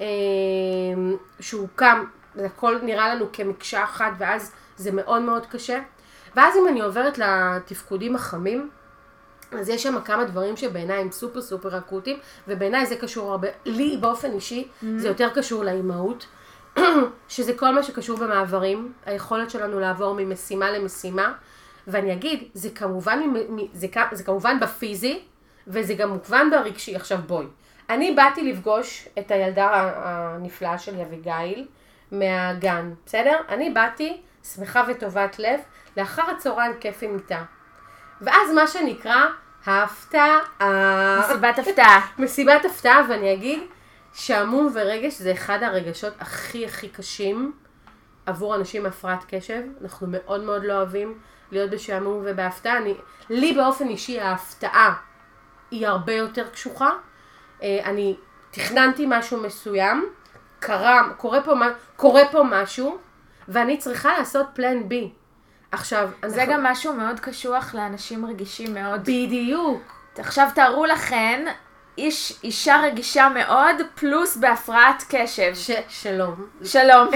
אה, 0.00 0.06
שהוקם, 1.40 2.04
זה 2.34 2.46
הכל 2.46 2.78
נראה 2.82 3.14
לנו 3.14 3.26
כמקשה 3.32 3.84
אחת, 3.84 4.12
ואז 4.18 4.52
זה 4.76 4.92
מאוד 4.92 5.22
מאוד 5.22 5.46
קשה. 5.46 5.80
ואז 6.36 6.56
אם 6.56 6.68
אני 6.68 6.80
עוברת 6.80 7.18
לתפקודים 7.18 8.16
החמים, 8.16 8.70
אז 9.58 9.68
יש 9.68 9.82
שם 9.82 10.00
כמה 10.00 10.24
דברים 10.24 10.56
שבעיניי 10.56 11.00
הם 11.00 11.10
סופר 11.10 11.40
סופר 11.40 11.78
אקוטיים, 11.78 12.18
ובעיניי 12.48 12.86
זה 12.86 12.96
קשור 12.96 13.30
הרבה, 13.30 13.48
לי 13.64 13.96
באופן 14.00 14.32
אישי, 14.32 14.68
mm-hmm. 14.68 14.86
זה 14.96 15.08
יותר 15.08 15.28
קשור 15.34 15.64
לאימהות, 15.64 16.26
שזה 17.28 17.54
כל 17.54 17.74
מה 17.74 17.82
שקשור 17.82 18.18
במעברים, 18.18 18.92
היכולת 19.06 19.50
שלנו 19.50 19.80
לעבור 19.80 20.14
ממשימה 20.18 20.70
למשימה, 20.70 21.32
ואני 21.86 22.12
אגיד, 22.12 22.48
זה 22.54 22.70
כמובן, 22.70 23.20
זה, 23.72 23.86
זה 24.12 24.24
כמובן 24.24 24.60
בפיזי, 24.60 25.22
וזה 25.66 25.94
גם 25.94 26.10
מוכוון 26.10 26.50
ברגשי. 26.50 26.96
עכשיו 26.96 27.18
בואי, 27.26 27.46
אני 27.90 28.12
באתי 28.12 28.52
לפגוש 28.52 29.08
את 29.18 29.30
הילדה 29.30 29.90
הנפלאה 29.96 30.78
שלי, 30.78 31.02
אביגיל, 31.02 31.66
מהגן, 32.12 32.92
בסדר? 33.06 33.36
אני 33.48 33.70
באתי 33.70 34.20
שמחה 34.54 34.84
וטובת 34.88 35.38
לב, 35.38 35.60
לאחר 35.96 36.22
הצהריים 36.30 36.72
כיף 36.80 37.02
עם 37.02 37.14
איתה. 37.14 37.42
ואז 38.20 38.52
מה 38.54 38.66
שנקרא, 38.66 39.26
ההפתעה. 39.66 40.38
מסיבת 41.18 41.58
הפתעה. 41.58 42.06
מסיבת 42.18 42.64
הפתעה, 42.64 43.06
ואני 43.08 43.34
אגיד 43.34 43.60
שעמום 44.14 44.68
ורגש 44.74 45.18
זה 45.18 45.32
אחד 45.32 45.62
הרגשות 45.62 46.12
הכי 46.20 46.66
הכי 46.66 46.88
קשים 46.88 47.52
עבור 48.26 48.54
אנשים 48.54 48.82
עם 48.82 48.88
הפרעת 48.88 49.24
קשב. 49.28 49.62
אנחנו 49.82 50.06
מאוד 50.10 50.42
מאוד 50.42 50.64
לא 50.64 50.72
אוהבים 50.72 51.18
להיות 51.52 51.70
בשעמום 51.70 52.22
ובהפתעה. 52.26 52.78
אני, 52.78 52.94
לי 53.30 53.52
באופן 53.52 53.88
אישי 53.88 54.20
ההפתעה 54.20 54.94
היא 55.70 55.86
הרבה 55.86 56.12
יותר 56.12 56.48
קשוחה. 56.48 56.90
אה, 57.62 57.80
אני 57.84 58.16
תכננתי 58.50 59.04
משהו 59.08 59.40
מסוים, 59.40 60.06
קרה, 60.58 61.08
קורה 61.16 61.42
פה, 61.42 61.54
קורה 61.96 62.22
פה 62.32 62.42
משהו, 62.50 62.98
ואני 63.48 63.76
צריכה 63.76 64.18
לעשות 64.18 64.46
פלן 64.54 64.88
בי. 64.88 65.12
עכשיו, 65.72 66.08
זה 66.26 66.42
אנחנו... 66.42 66.52
גם 66.54 66.62
משהו 66.64 66.92
מאוד 66.92 67.20
קשוח 67.20 67.74
לאנשים 67.74 68.26
רגישים 68.26 68.74
מאוד. 68.74 69.00
בדיוק. 69.00 69.82
עכשיו 70.18 70.48
תארו 70.54 70.86
לכן, 70.86 71.44
איש, 71.98 72.38
אישה 72.44 72.80
רגישה 72.82 73.28
מאוד, 73.28 73.76
פלוס 73.94 74.36
בהפרעת 74.36 75.04
קשב. 75.08 75.54
ש... 75.54 75.70
שלום. 75.88 76.34
שלום. 76.64 77.08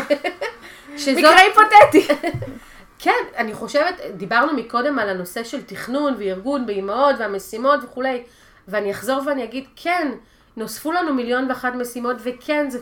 שזאת... 0.97 1.19
מקרה 1.19 1.37
היפותטי. 1.39 2.15
כן, 2.99 3.23
אני 3.37 3.55
חושבת, 3.55 4.01
דיברנו 4.17 4.53
מקודם 4.53 4.99
על 4.99 5.09
הנושא 5.09 5.45
של 5.45 5.63
תכנון 5.63 6.15
וארגון 6.19 6.67
באימהות 6.67 7.17
והמשימות 7.19 7.85
וכולי, 7.85 8.23
ואני 8.69 8.91
אחזור 8.91 9.23
ואני 9.27 9.45
אגיד, 9.45 9.65
כן, 9.77 10.13
נוספו 10.57 10.93
לנו 10.93 11.15
מיליון 11.15 11.49
ואחת 11.49 11.75
משימות, 11.75 12.17
וכן, 12.23 12.71
זה, 12.71 12.79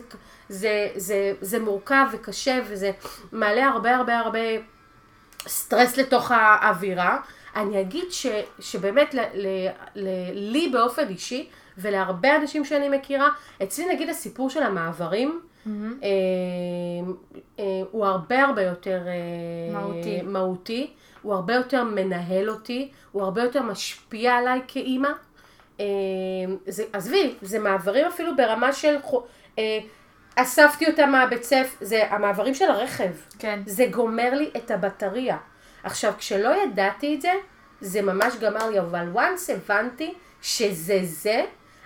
זה, 0.49 0.89
זה, 0.95 1.33
זה 1.41 1.59
מורכב 1.59 2.05
וקשה, 2.11 2.59
וזה 2.67 2.91
מעלה 3.31 3.65
הרבה 3.65 3.95
הרבה 3.95 4.19
הרבה 4.19 4.39
סטרס 5.47 5.97
לתוך 5.97 6.31
האווירה. 6.31 7.19
אני 7.55 7.81
אגיד 7.81 8.05
ש, 8.09 8.25
שבאמת 8.59 9.13
ל, 9.13 9.19
ל, 9.33 9.47
ל, 9.95 10.07
לי 10.33 10.69
באופן 10.69 11.07
אישי, 11.07 11.49
ולהרבה 11.77 12.35
אנשים 12.35 12.65
שאני 12.65 12.89
מכירה, 12.89 13.29
אצלי 13.63 13.85
נגיד 13.93 14.09
הסיפור 14.09 14.49
של 14.49 14.63
המעברים, 14.63 15.39
mm-hmm. 15.39 15.69
אה, 16.03 16.09
אה, 17.59 17.63
הוא 17.91 18.05
הרבה 18.05 18.43
הרבה 18.43 18.61
יותר 18.61 19.01
אה, 19.07 19.79
מהותי. 19.79 20.21
מהותי, 20.21 20.93
הוא 21.21 21.33
הרבה 21.33 21.53
יותר 21.53 21.83
מנהל 21.83 22.49
אותי, 22.49 22.91
הוא 23.11 23.23
הרבה 23.23 23.43
יותר 23.43 23.61
משפיע 23.61 24.33
עליי 24.33 24.61
כאימא. 24.67 25.09
אה, 25.79 25.85
עזבי, 26.93 27.33
זה 27.41 27.59
מעברים 27.59 28.05
אפילו 28.05 28.35
ברמה 28.35 28.73
של... 28.73 28.95
אה, 29.59 29.79
אספתי 30.35 30.87
אותה 30.87 31.05
מהבית 31.05 31.43
ספר, 31.43 31.85
זה 31.85 32.03
המעברים 32.09 32.53
של 32.53 32.69
הרכב. 32.69 33.11
כן. 33.39 33.59
זה 33.65 33.85
גומר 33.91 34.33
לי 34.33 34.51
את 34.57 34.71
הבטריה. 34.71 35.37
עכשיו, 35.83 36.13
כשלא 36.17 36.63
ידעתי 36.63 37.15
את 37.15 37.21
זה, 37.21 37.31
זה 37.81 38.01
ממש 38.01 38.33
גמר 38.41 38.69
לי, 38.69 38.79
אבל 38.79 39.07
once 39.15 39.51
הבנתי 39.53 40.13
שזה 40.41 40.99
זה, 41.03 41.45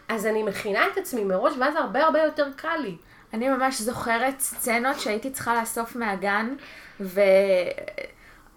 אז 0.09 0.25
אני 0.25 0.43
מכינה 0.43 0.87
את 0.93 0.97
עצמי 0.97 1.23
מראש, 1.23 1.53
ואז 1.59 1.75
הרבה 1.75 2.03
הרבה 2.03 2.19
יותר 2.19 2.47
קל 2.55 2.77
לי. 2.77 2.95
אני 3.33 3.49
ממש 3.49 3.81
זוכרת 3.81 4.39
סצנות 4.39 4.99
שהייתי 4.99 5.31
צריכה 5.31 5.59
לאסוף 5.59 5.95
מהגן, 5.95 6.55
ו... 6.99 7.21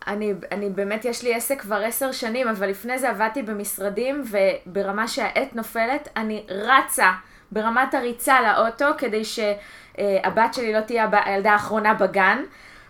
אני, 0.06 0.34
אני 0.52 0.70
באמת, 0.70 1.04
יש 1.04 1.22
לי 1.22 1.34
עסק 1.34 1.60
כבר 1.60 1.82
עשר 1.84 2.12
שנים, 2.12 2.48
אבל 2.48 2.68
לפני 2.68 2.98
זה 2.98 3.10
עבדתי 3.10 3.42
במשרדים, 3.42 4.24
וברמה 4.30 5.08
שהעט 5.08 5.54
נופלת, 5.54 6.08
אני 6.16 6.46
רצה 6.48 7.10
ברמת 7.52 7.94
הריצה 7.94 8.40
לאוטו, 8.40 8.86
כדי 8.98 9.22
שהבת 9.24 10.54
שלי 10.54 10.72
לא 10.72 10.80
תהיה 10.80 11.08
הילדה 11.24 11.52
האחרונה 11.52 11.94
בגן. 11.94 12.42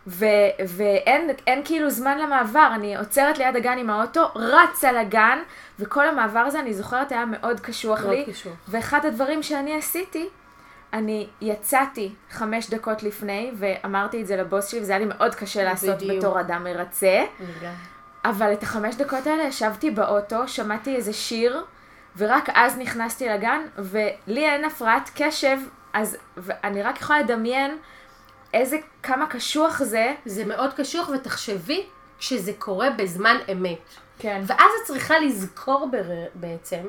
ו- 0.07 0.27
ואין 0.69 1.63
כאילו 1.65 1.91
זמן 1.91 2.19
למעבר, 2.19 2.69
אני 2.75 2.97
עוצרת 2.97 3.39
ליד 3.39 3.57
הגן 3.57 3.79
עם 3.79 3.91
האוטו, 3.91 4.29
רצה 4.35 4.93
לגן, 4.93 5.39
וכל 5.79 6.09
המעבר 6.09 6.39
הזה, 6.39 6.61
אני 6.61 6.75
זוכרת, 6.75 7.13
היה 7.13 7.25
מאוד 7.25 7.61
קשוח 7.61 8.01
מאוד 8.01 8.11
לי. 8.13 8.25
קשוח. 8.25 8.53
ואחד 8.69 9.07
הדברים 9.07 9.43
שאני 9.43 9.77
עשיתי, 9.79 10.29
אני 10.93 11.29
יצאתי 11.41 12.13
חמש 12.31 12.71
דקות 12.71 13.03
לפני, 13.03 13.51
ואמרתי 13.59 14.23
את 14.23 14.27
זה 14.27 14.37
לבוס 14.37 14.69
שלי, 14.69 14.81
וזה 14.81 14.93
היה 14.93 14.99
לי 14.99 15.05
מאוד 15.05 15.35
קשה 15.35 15.65
לעשות 15.65 15.97
בדיוק. 15.97 16.19
בתור 16.19 16.41
אדם 16.41 16.65
מרצה. 16.65 17.25
אבל 18.25 18.53
את 18.53 18.63
החמש 18.63 18.95
דקות 18.95 19.27
האלה 19.27 19.43
ישבתי 19.43 19.91
באוטו, 19.91 20.49
שמעתי 20.49 20.97
איזה 20.97 21.13
שיר, 21.13 21.63
ורק 22.17 22.49
אז 22.55 22.79
נכנסתי 22.79 23.29
לגן, 23.29 23.61
ולי 23.79 24.47
אין 24.49 24.65
הפרעת 24.65 25.11
קשב, 25.15 25.59
אז 25.93 26.17
אני 26.65 26.83
רק 26.83 27.01
יכולה 27.01 27.21
לדמיין 27.21 27.79
איזה, 28.55 28.77
כמה 29.03 29.27
קשוח 29.27 29.83
זה. 29.83 30.15
זה 30.27 30.45
מאוד 30.45 30.75
קשוח, 30.75 31.09
ותחשבי 31.09 31.87
שזה 32.19 32.53
קורה 32.59 32.91
בזמן 32.91 33.37
אמת. 33.53 33.79
כן. 34.19 34.43
ואז 34.47 34.71
את 34.83 34.87
צריכה 34.87 35.19
לזכור 35.19 35.89
בר... 35.91 36.03
בעצם, 36.35 36.83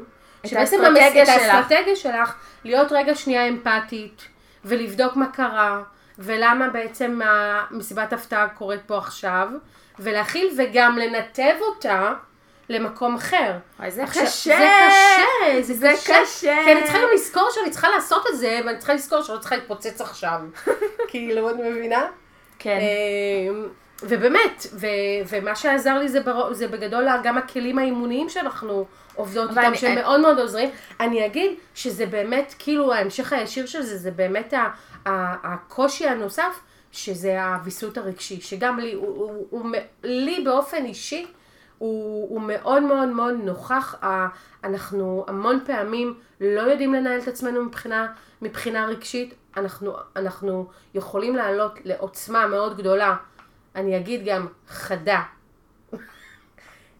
את 0.46 0.54
האסטרטגיה 0.54 1.26
שלך. 1.26 1.54
האסטרטגיה 1.54 1.96
שלך, 1.96 2.36
להיות 2.64 2.92
רגע 2.92 3.16
שנייה 3.16 3.48
אמפתית, 3.48 4.28
ולבדוק 4.66 5.16
מה 5.16 5.28
קרה, 5.28 5.84
ולמה 6.20 6.70
בעצם 6.70 7.20
מסיבת 7.72 8.14
הפתעה 8.14 8.50
קורית 8.50 8.82
פה 8.86 8.98
עכשיו, 8.98 9.48
ולהכיל 10.00 10.50
וגם 10.58 10.98
לנתב 10.98 11.56
אותה 11.62 12.14
למקום 12.70 13.16
אחר. 13.16 13.52
וואי, 13.80 13.92
זה 13.92 14.04
עכשיו, 14.04 14.24
קשה. 14.24 14.58
זה 14.58 14.68
קשה, 14.88 15.62
זה, 15.62 15.74
זה 15.74 15.92
קשה. 15.94 16.14
קשה. 16.24 16.56
כי 16.66 16.72
אני 16.72 16.84
צריכה 16.84 16.98
גם 16.98 17.08
לזכור 17.16 17.50
שאני 17.52 17.70
צריכה 17.70 17.90
לעשות 17.90 18.26
את 18.34 18.38
זה, 18.38 18.60
ואני 18.66 18.78
צריכה 18.78 18.94
לזכור 18.94 19.22
שאני 19.22 19.36
לא 19.36 19.42
צריכה 19.42 19.56
להתפוצץ 19.56 20.02
עכשיו. 20.02 20.40
כאילו, 21.10 21.50
את 21.50 21.56
מבינה? 21.56 22.06
כן. 22.60 22.80
אמ, 23.50 23.68
ובאמת, 24.04 24.68
ו- 24.74 24.88
ומה 25.30 25.56
שעזר 25.56 25.98
לי 26.00 26.10
זה, 26.10 26.20
בר- 26.22 26.54
זה 26.54 26.68
בגדול 26.68 27.08
גם 27.24 27.38
הכלים 27.38 27.80
האימוניים 27.80 28.30
שאנחנו 28.30 28.86
עובדות 29.16 29.50
איתם, 29.50 29.62
אני- 29.62 29.78
שהם 29.78 29.92
אני- 29.92 30.02
מאוד 30.02 30.20
מאוד 30.22 30.40
עוזרים. 30.40 30.70
אני 31.00 31.26
אגיד 31.26 31.52
שזה 31.76 32.06
באמת, 32.06 32.54
כאילו 32.60 32.94
ההמשך 32.94 33.34
הישיר 33.34 33.66
של 33.66 33.82
זה, 33.82 33.98
זה 33.98 34.12
באמת 34.12 34.54
ה- 34.54 34.70
ה- 35.06 35.54
הקושי 35.54 36.08
הנוסף, 36.08 36.60
שזה 36.92 37.44
הוויסות 37.44 37.98
הרגשי, 37.98 38.42
שגם 38.42 38.80
לי, 38.80 38.94
הוא, 38.94 39.08
הוא, 39.08 39.16
הוא, 39.30 39.48
הוא, 39.50 39.72
לי 40.04 40.42
באופן 40.46 40.86
אישי, 40.86 41.26
הוא, 41.78 42.30
הוא 42.30 42.42
מאוד 42.42 42.84
מאוד 42.84 43.08
מאוד 43.08 43.34
נוכח, 43.44 43.96
אנחנו 44.64 45.26
המון 45.28 45.60
פעמים 45.66 46.20
לא 46.42 46.62
יודעים 46.62 46.94
לנהל 46.94 47.20
את 47.20 47.28
עצמנו 47.28 47.64
מבחינה, 47.64 48.14
מבחינה 48.42 48.86
רגשית, 48.86 49.34
אנחנו, 49.58 49.96
אנחנו 50.16 50.70
יכולים 50.94 51.36
לעלות 51.36 51.80
לעוצמה 51.84 52.48
מאוד 52.48 52.78
גדולה, 52.78 53.16
אני 53.76 53.98
אגיד 53.98 54.26
גם 54.26 54.48
חדה. 54.68 55.22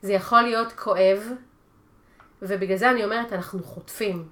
זה 0.02 0.14
יכול 0.14 0.42
להיות 0.42 0.74
כואב, 0.74 1.32
ובגלל 2.42 2.78
זה 2.78 2.90
אני 2.90 3.04
אומרת, 3.04 3.34
אנחנו 3.34 3.64
חוטפים. 3.64 4.28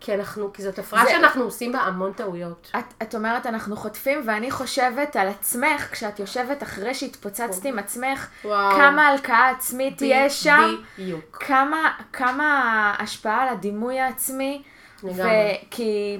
כי 0.00 0.14
אנחנו, 0.14 0.52
כי 0.52 0.62
זאת 0.62 0.78
הפרעה 0.78 1.04
זה- 1.04 1.10
שאנחנו 1.10 1.44
עושים 1.44 1.72
בה 1.72 1.78
המון 1.80 2.12
טעויות. 2.12 2.70
את, 2.78 2.94
את 3.02 3.14
אומרת 3.14 3.46
אנחנו 3.46 3.76
חוטפים, 3.76 4.22
ואני 4.26 4.50
חושבת 4.50 5.16
על 5.16 5.28
עצמך, 5.28 5.88
כשאת 5.92 6.18
יושבת 6.20 6.62
אחרי 6.62 6.94
שהתפוצצת 6.94 7.64
עם 7.64 7.78
עצמך, 7.78 8.26
וואו. 8.44 8.76
כמה 8.76 9.06
הלקאה 9.06 9.50
עצמית 9.50 9.98
יש 10.02 10.42
שם, 10.44 10.76
בדיוק. 10.98 11.36
כמה, 11.46 11.78
כמה 12.12 12.94
השפעה 12.98 13.42
על 13.42 13.48
הדימוי 13.48 14.00
העצמי, 14.00 14.62
לגמרי. 15.02 15.58
כי 15.70 16.18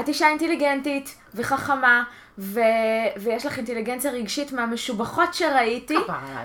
את 0.00 0.08
אישה 0.08 0.28
אינטליגנטית 0.28 1.14
וחכמה, 1.34 2.04
ו, 2.38 2.60
ויש 3.16 3.46
לך 3.46 3.56
אינטליגנציה 3.56 4.10
רגשית 4.10 4.52
מהמשובחות 4.52 5.34
שראיתי. 5.34 5.96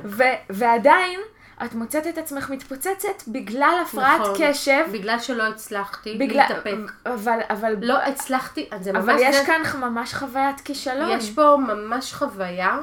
ו, 0.06 0.24
ועדיין 0.50 1.20
את 1.66 1.74
מוצאת 1.74 2.08
את 2.08 2.18
עצמך 2.18 2.50
מתפוצצת 2.50 3.24
בגלל 3.28 3.82
הפרעת 3.86 4.22
נכון. 4.22 4.36
קשב, 4.40 4.86
בגלל 4.92 5.20
שלא 5.20 5.44
הצלחתי 5.44 6.18
בגלל, 6.18 6.42
להתאפק. 6.50 6.92
אבל, 7.06 7.40
אבל, 7.50 7.76
לא 7.82 7.98
הצלחתי, 7.98 8.70
זה 8.82 8.92
ממש... 8.92 9.04
אבל 9.04 9.16
יש 9.20 9.36
זה- 9.36 9.46
כאן 9.46 9.62
ממש 9.80 10.14
חוויית 10.14 10.62
כישלון. 10.62 11.12
יש 11.12 11.32
פה 11.32 11.56
ממש 11.68 12.14
חוויה. 12.14 12.80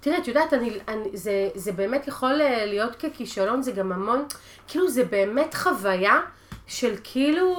תראה, 0.00 0.18
את 0.18 0.28
יודעת, 0.28 0.52
אני, 0.54 0.78
אני, 0.88 1.16
זה, 1.16 1.48
זה 1.54 1.72
באמת 1.72 2.08
יכול 2.08 2.40
אה, 2.40 2.66
להיות 2.66 2.96
ככישלון, 2.96 3.62
זה 3.62 3.72
גם 3.72 3.92
המון, 3.92 4.24
כאילו 4.68 4.88
זה 4.88 5.04
באמת 5.04 5.54
חוויה 5.54 6.20
של 6.66 6.94
כאילו, 7.04 7.56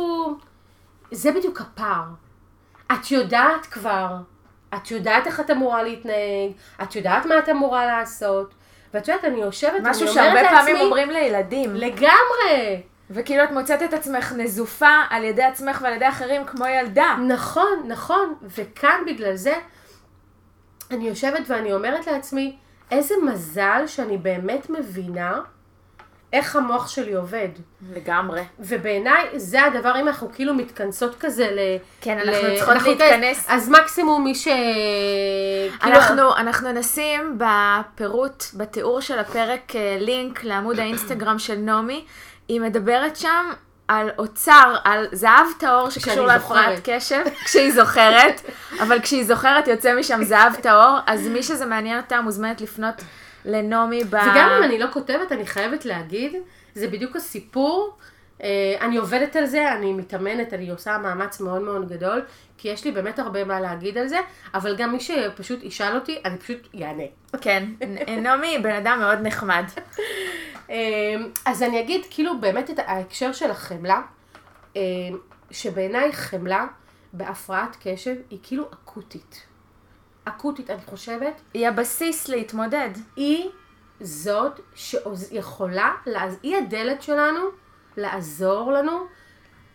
זה 1.12 1.32
בדיוק 1.32 1.62
הפער. 1.62 2.04
את 2.92 3.12
יודעת 3.12 3.66
כבר, 3.66 4.16
את 4.76 4.92
יודעת 4.92 5.28
איך 5.28 5.40
את 5.40 5.52
אמורה 5.52 5.84
להתנהג, 5.84 6.52
את 6.84 6.96
יודעת 6.96 7.26
מה 7.26 7.40
את 7.40 7.50
אמורה 7.50 7.86
לעשות, 7.86 8.54
ואת 8.94 9.08
יודעת, 9.08 9.26
אני 9.26 9.42
יושבת 9.42 9.72
ואני 9.74 9.80
אומרת 9.80 9.96
משהו 9.96 10.06
לעצמי, 10.06 10.24
שהרבה 10.24 10.50
פעמים 10.50 10.76
אומרים 10.82 11.10
לילדים. 11.10 11.76
לגמרי. 11.76 12.82
וכאילו 13.10 13.44
את 13.44 13.52
מוצאת 13.52 13.84
את 13.84 13.94
עצמך 13.94 14.34
נזופה 14.38 15.04
על 15.10 15.24
ידי 15.24 15.44
עצמך 15.44 15.80
ועל 15.82 15.94
ידי 15.94 16.10
אחרים 16.10 16.46
כמו 16.46 16.66
ילדה. 16.66 17.16
נכון, 17.28 17.84
נכון, 17.88 18.36
וכאן 18.42 19.02
בגלל 19.08 19.36
זה 19.36 19.54
אני 20.92 21.08
יושבת 21.08 21.44
ואני 21.48 21.74
אומרת 21.74 22.08
לעצמי, 22.08 22.58
איזה 22.92 23.16
מזל 23.26 23.84
שאני 23.88 24.18
באמת 24.18 24.70
מבינה 24.70 25.42
איך 26.34 26.56
המוח 26.56 26.88
שלי 26.88 27.14
עובד. 27.14 27.48
לגמרי. 27.96 28.42
ובעיניי 28.60 29.26
זה 29.36 29.64
הדבר, 29.64 30.00
אם 30.02 30.08
אנחנו 30.08 30.32
כאילו 30.34 30.54
מתכנסות 30.54 31.16
כזה 31.20 31.48
ל... 31.52 31.60
כן, 32.02 32.18
ל- 32.18 32.30
אנחנו 32.30 32.48
צריכות 32.56 32.74
אנחנו 32.76 32.90
להתכנס. 32.92 33.40
כזה- 33.44 33.54
אז 33.54 33.70
מקסימום 33.70 34.24
מי 34.24 34.36
ש... 34.36 34.44
כאילו- 35.80 35.96
אנחנו, 35.96 36.36
אנחנו 36.36 36.72
נשים 36.72 37.38
בפירוט, 37.40 38.44
בתיאור 38.54 39.02
של 39.02 39.20
הפרק, 39.20 39.76
אה, 39.76 39.98
לינק 40.00 40.44
לעמוד 40.44 40.80
האינסטגרם 40.80 41.40
של 41.40 41.56
נעמי. 41.56 42.06
היא 42.48 42.62
מדברת 42.62 43.16
שם 43.16 43.50
על 43.88 44.10
אוצר, 44.18 44.76
על 44.84 45.08
זהב 45.12 45.46
טהור 45.60 45.90
שקשור 45.90 46.26
להפרעת. 46.26 46.80
קשב, 46.84 47.22
כשהיא 47.46 47.72
זוכרת, 47.74 48.42
אבל 48.80 49.00
כשהיא 49.02 49.26
זוכרת 49.26 49.68
יוצא 49.68 49.96
משם 50.00 50.24
זהב 50.24 50.56
טהור, 50.56 50.98
אז 51.08 51.28
מי 51.28 51.44
שזה 51.44 51.66
מעניין 51.66 51.98
אותה 51.98 52.22
מוזמנת 52.22 52.62
לפנות 52.62 52.96
לנעמי 53.50 54.04
ב... 54.04 54.08
וגם 54.08 54.50
אם 54.58 54.64
אני 54.64 54.80
לא 54.80 54.86
כותבת, 54.94 55.32
אני 55.32 55.46
חייבת 55.46 55.86
להגיד, 55.86 56.34
זה 56.76 56.88
בדיוק 56.88 57.16
הסיפור. 57.16 57.98
אה, 58.44 58.76
אני 58.82 58.98
עובדת 58.98 59.36
על 59.36 59.46
זה, 59.46 59.72
אני 59.74 59.94
מתאמנת, 59.94 60.54
אני 60.54 60.70
עושה 60.70 60.98
מאמץ 60.98 61.40
מאוד 61.42 61.62
מאוד 61.62 61.90
גדול, 61.90 62.22
כי 62.58 62.68
יש 62.68 62.86
לי 62.86 62.92
באמת 62.92 63.20
הרבה 63.20 63.44
מה 63.44 63.60
להגיד 63.60 63.98
על 63.98 64.08
זה, 64.08 64.20
אבל 64.54 64.76
גם 64.76 64.92
מי 64.92 65.00
שפשוט 65.00 65.64
ישאל 65.64 65.96
אותי, 65.96 66.22
אני 66.26 66.38
פשוט 66.38 66.68
אענה. 66.82 67.04
כן, 67.42 67.64
נ- 67.88 68.24
נעמי 68.24 68.58
בן 68.64 68.76
אדם 68.76 69.00
מאוד 69.00 69.20
נחמד. 69.22 69.64
אה, 70.70 70.76
אז 71.46 71.64
אני 71.64 71.80
אגיד 71.80 72.02
כאילו 72.10 72.40
באמת 72.40 72.70
את 72.70 72.80
ההקשר 72.80 73.32
של 73.32 73.52
החמלה, 73.52 74.02
אה, 74.78 74.82
שבעיניי 75.52 76.14
חמלה 76.14 76.68
בהפרעת 77.14 77.78
קשב 77.84 78.16
היא 78.30 78.40
כאילו 78.44 78.66
אקוטית. 78.74 79.46
אקוטית, 80.30 80.70
אני 80.70 80.82
חושבת, 80.86 81.42
היא 81.54 81.68
הבסיס 81.68 82.28
להתמודד. 82.28 82.90
היא 83.16 83.50
זאת 84.02 84.60
שיכולה, 84.76 85.92
היא 86.44 86.58
הדלת 86.58 87.02
שלנו 87.02 87.42
לעזור 87.98 88.72
לנו 88.72 89.06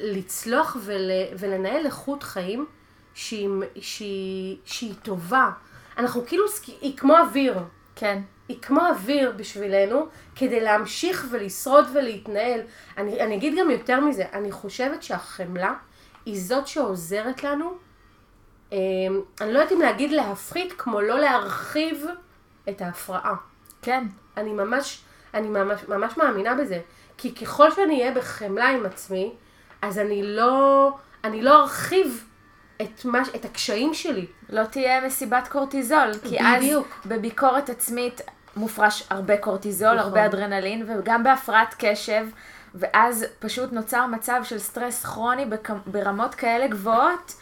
לצלוח 0.00 0.76
ול, 0.80 1.10
ולנהל 1.38 1.86
איכות 1.86 2.22
חיים 2.22 2.66
שהיא, 3.14 3.48
שהיא, 3.80 4.56
שהיא 4.64 4.94
טובה. 5.02 5.50
אנחנו 5.98 6.26
כאילו, 6.26 6.44
היא 6.80 6.96
כמו 6.96 7.18
אוויר. 7.18 7.58
כן. 7.96 8.22
היא 8.48 8.62
כמו 8.62 8.80
אוויר 8.86 9.32
בשבילנו, 9.36 10.06
כדי 10.36 10.60
להמשיך 10.60 11.26
ולשרוד 11.30 11.84
ולהתנהל. 11.94 12.60
אני, 12.98 13.20
אני 13.20 13.36
אגיד 13.36 13.54
גם 13.58 13.70
יותר 13.70 14.00
מזה, 14.00 14.24
אני 14.32 14.52
חושבת 14.52 15.02
שהחמלה 15.02 15.74
היא 16.26 16.40
זאת 16.40 16.66
שעוזרת 16.66 17.44
לנו, 17.44 17.74
אני 19.40 19.52
לא 19.52 19.58
יודעת 19.58 19.72
אם 19.72 19.80
להגיד 19.80 20.12
להפחית, 20.12 20.72
כמו 20.78 21.00
לא 21.00 21.20
להרחיב 21.20 22.06
את 22.68 22.80
ההפרעה. 22.80 23.34
כן. 23.82 24.04
אני 24.36 24.52
ממש, 24.52 25.00
אני 25.34 25.48
ממש, 25.48 25.80
ממש 25.88 26.16
מאמינה 26.16 26.54
בזה. 26.54 26.80
כי 27.16 27.34
ככל 27.34 27.70
שאני 27.70 28.00
אהיה 28.00 28.14
בחמלה 28.14 28.68
עם 28.68 28.86
עצמי, 28.86 29.32
אז 29.82 29.98
אני 29.98 30.22
לא, 30.22 30.90
אני 31.24 31.42
לא 31.42 31.60
ארחיב 31.60 32.24
את, 32.82 33.04
מה, 33.04 33.22
את 33.34 33.44
הקשיים 33.44 33.94
שלי. 33.94 34.26
לא 34.50 34.64
תהיה 34.64 35.06
מסיבת 35.06 35.48
קורטיזול, 35.48 36.10
כי 36.22 36.38
בדיוק. 36.56 36.86
אז 37.04 37.10
בביקורת 37.10 37.70
עצמית 37.70 38.20
מופרש 38.56 39.06
הרבה 39.10 39.36
קורטיזול, 39.36 39.94
נכון. 39.94 39.98
הרבה 39.98 40.26
אדרנלין, 40.26 40.86
וגם 40.88 41.22
בהפרעת 41.22 41.74
קשב, 41.78 42.26
ואז 42.74 43.26
פשוט 43.38 43.72
נוצר 43.72 44.06
מצב 44.06 44.40
של 44.44 44.58
סטרס 44.58 45.04
כרוני. 45.04 45.46
ברמות 45.86 46.34
כאלה 46.34 46.66
גבוהות, 46.66 47.34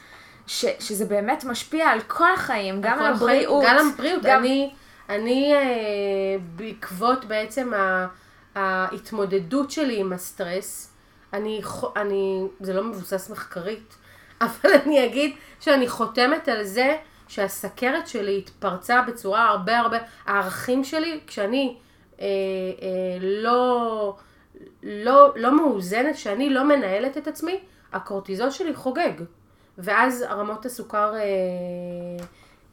ש... 0.47 0.65
שזה 0.81 1.05
באמת 1.05 1.45
משפיע 1.45 1.89
על 1.89 2.01
כל 2.01 2.33
החיים, 2.35 2.81
גם 2.81 2.99
על 2.99 3.13
הבריאות. 3.13 3.65
גם 3.67 3.79
על 3.79 3.87
הבריאות. 3.95 4.23
גם- 4.23 4.41
אני, 4.41 4.71
אני 5.09 5.55
אה, 5.55 5.61
בעקבות 6.57 7.25
בעצם 7.25 7.75
ה, 7.75 8.07
ההתמודדות 8.55 9.71
שלי 9.71 10.01
עם 10.01 10.13
הסטרס, 10.13 10.93
אני, 11.33 11.61
אני, 11.97 12.43
זה 12.61 12.73
לא 12.73 12.85
מבוסס 12.85 13.31
מחקרית, 13.31 13.97
אבל 14.41 14.71
אני 14.85 15.07
אגיד 15.07 15.35
שאני 15.61 15.89
חותמת 15.89 16.49
על 16.49 16.65
זה 16.65 16.97
שהסכרת 17.29 18.07
שלי 18.09 18.39
התפרצה 18.39 19.03
בצורה 19.03 19.45
הרבה 19.49 19.79
הרבה, 19.79 19.99
הערכים 20.27 20.85
שלי, 20.85 21.21
כשאני 21.27 21.77
אה, 22.21 22.27
אה, 22.27 22.29
לא, 23.21 24.17
לא, 24.83 25.33
לא 25.37 25.57
מאוזנת, 25.57 26.15
כשאני 26.15 26.51
לא 26.51 26.65
מנהלת 26.65 27.17
את 27.19 27.27
עצמי, 27.27 27.61
הקורטיזול 27.93 28.51
שלי 28.51 28.75
חוגג. 28.75 29.13
ואז 29.79 30.25
רמות 30.31 30.67
הסוכר 30.67 31.15
אה, 31.15 31.21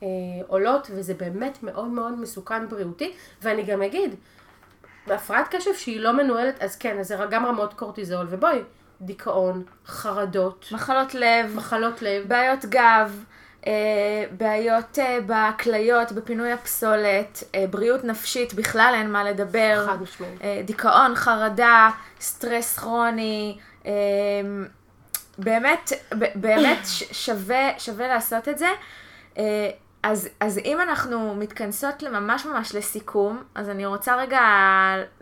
אה, 0.04 0.08
עולות, 0.48 0.88
וזה 0.96 1.14
באמת 1.14 1.64
מאוד 1.64 1.88
מאוד 1.88 2.20
מסוכן 2.20 2.70
בריאותי. 2.70 3.14
ואני 3.42 3.64
גם 3.64 3.82
אגיד, 3.82 4.16
בהפרעת 5.08 5.56
קשב 5.56 5.74
שהיא 5.74 6.00
לא 6.00 6.12
מנוהלת, 6.12 6.64
אז 6.64 6.76
כן, 6.76 7.00
אז 7.00 7.08
זה 7.08 7.18
גם 7.30 7.46
רמות 7.46 7.74
קורטיזול, 7.74 8.28
ובואי, 8.30 8.60
דיכאון, 9.02 9.64
חרדות, 9.86 10.66
מחלות 10.72 11.16
לב, 11.16 11.56
מחלות 11.56 12.02
לב. 12.02 12.28
בעיות 12.28 12.66
גב, 12.66 13.24
אה, 13.68 13.72
בעיות 14.38 15.00
אה, 15.00 15.20
בכליות, 15.26 16.12
בפינוי 16.12 16.52
הפסולת, 16.52 17.44
אה, 17.56 17.66
בריאות 17.70 18.04
נפשית, 18.04 18.54
בכלל 18.54 18.94
אין 18.96 19.12
מה 19.12 19.24
לדבר. 19.24 19.86
חד 19.88 20.02
משמעית. 20.02 20.42
אה, 20.42 20.62
דיכאון, 20.66 21.16
חרדה, 21.16 21.90
סטרס 22.22 22.80
כרוני, 22.80 23.58
אה, 23.86 23.92
באמת, 25.40 25.92
באמת 26.36 26.80
ש- 26.86 27.26
שווה, 27.26 27.70
שווה 27.78 28.08
לעשות 28.08 28.48
את 28.48 28.58
זה. 28.58 28.68
אה, 29.38 29.70
אז, 30.04 30.30
אז 30.40 30.58
אם 30.58 30.82
אנחנו 30.82 31.36
מתכנסות 31.36 32.04
לממש 32.04 32.46
ממש 32.46 32.76
לסיכום, 32.76 33.44
אז 33.56 33.70
אני 33.70 33.86
רוצה 33.86 34.16
רגע 34.16 34.40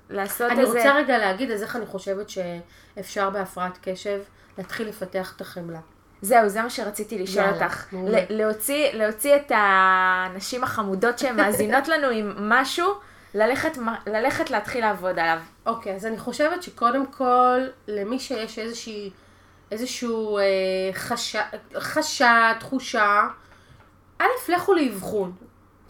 לעשות 0.09 0.51
אני 0.51 0.61
איזה... 0.61 0.78
רוצה 0.78 0.95
רגע 0.95 1.18
להגיד 1.18 1.51
אז 1.51 1.63
איך 1.63 1.76
אני 1.76 1.86
חושבת 1.86 2.30
שאפשר 2.30 3.30
בהפרעת 3.30 3.78
קשב 3.82 4.20
להתחיל 4.57 4.88
לפתח 4.88 5.34
את 5.36 5.41
החמלה. 5.41 5.80
זהו, 6.22 6.49
זה 6.49 6.61
מה 6.61 6.70
שרציתי 6.70 7.20
לשאול 7.20 7.45
יאללה, 7.45 7.63
אותך. 7.65 7.86
להוציא, 8.30 8.91
להוציא 8.93 9.36
את 9.36 9.51
הנשים 9.55 10.63
החמודות 10.63 11.20
שהן 11.20 11.36
מאזינות 11.38 11.88
לנו 11.91 12.07
עם 12.07 12.49
משהו, 12.49 12.93
ללכת, 13.34 13.78
ללכת 14.07 14.49
להתחיל 14.49 14.82
לעבוד 14.82 15.20
עליו. 15.20 15.39
אוקיי, 15.65 15.95
אז 15.95 16.05
אני 16.05 16.18
חושבת 16.18 16.63
שקודם 16.63 17.05
כל, 17.05 17.61
למי 17.88 18.20
שיש 18.20 18.59
איזושהי, 18.59 19.11
איזשהו 19.72 20.38
אה, 20.38 20.43
חשד, 20.93 21.41
חשד, 21.78 22.53
תחושה, 22.59 23.28
א', 24.20 24.26
לכו 24.49 24.74
לאבחון, 24.74 25.32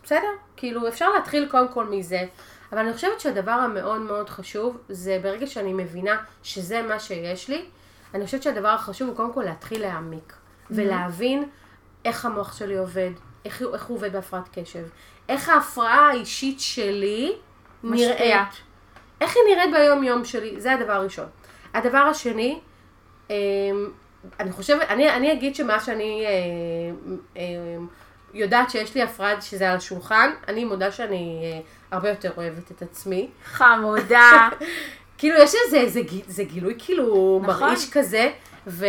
בסדר? 0.03 0.31
כאילו, 0.57 0.87
אפשר 0.87 1.09
להתחיל 1.09 1.47
קודם 1.51 1.67
כל 1.67 1.85
מזה, 1.85 2.23
אבל 2.71 2.79
אני 2.79 2.93
חושבת 2.93 3.19
שהדבר 3.19 3.51
המאוד 3.51 4.01
מאוד 4.01 4.29
חשוב, 4.29 4.77
זה 4.89 5.19
ברגע 5.23 5.47
שאני 5.47 5.73
מבינה 5.73 6.17
שזה 6.43 6.81
מה 6.81 6.99
שיש 6.99 7.49
לי, 7.49 7.65
אני 8.13 8.25
חושבת 8.25 8.43
שהדבר 8.43 8.67
החשוב 8.67 9.07
הוא 9.07 9.17
קודם 9.17 9.33
כל 9.33 9.43
להתחיל 9.43 9.81
להעמיק, 9.81 10.33
ולהבין 10.71 11.49
איך 12.05 12.25
המוח 12.25 12.57
שלי 12.57 12.77
עובד, 12.77 13.11
איך, 13.45 13.61
איך 13.73 13.85
הוא 13.85 13.97
עובד 13.97 14.13
בהפרעת 14.13 14.49
קשב, 14.59 14.85
איך 15.29 15.49
ההפרעה 15.49 16.09
האישית 16.09 16.59
שלי. 16.59 17.35
נראית. 17.83 18.47
איך 19.21 19.33
היא 19.35 19.55
נראית 19.55 19.73
ביום 19.73 20.03
יום 20.03 20.25
שלי, 20.25 20.61
זה 20.61 20.73
הדבר 20.73 20.93
הראשון. 20.93 21.25
הדבר 21.73 21.97
השני, 21.97 22.59
אני 24.39 24.51
חושבת, 24.51 24.81
אני, 24.89 25.09
אני 25.09 25.31
אגיד 25.31 25.55
שמאז 25.55 25.85
שאני 25.85 26.25
אה, 26.25 26.31
אה, 27.37 27.43
יודעת 28.33 28.69
שיש 28.69 28.95
לי 28.95 29.01
הפרעה 29.01 29.41
שזה 29.41 29.69
על 29.69 29.77
השולחן, 29.77 30.31
אני 30.47 30.65
מודה 30.65 30.91
שאני 30.91 31.41
אה, 31.43 31.59
הרבה 31.91 32.09
יותר 32.09 32.31
אוהבת 32.37 32.71
את 32.71 32.81
עצמי. 32.81 33.29
חמודה. 33.45 34.49
כאילו 35.17 35.35
יש 35.37 35.53
איזה, 35.65 35.89
זה, 35.89 36.01
זה 36.27 36.43
גילוי 36.43 36.75
כאילו 36.77 37.39
נכון. 37.43 37.55
מרעיש 37.55 37.89
כזה, 37.91 38.31
ו, 38.67 38.85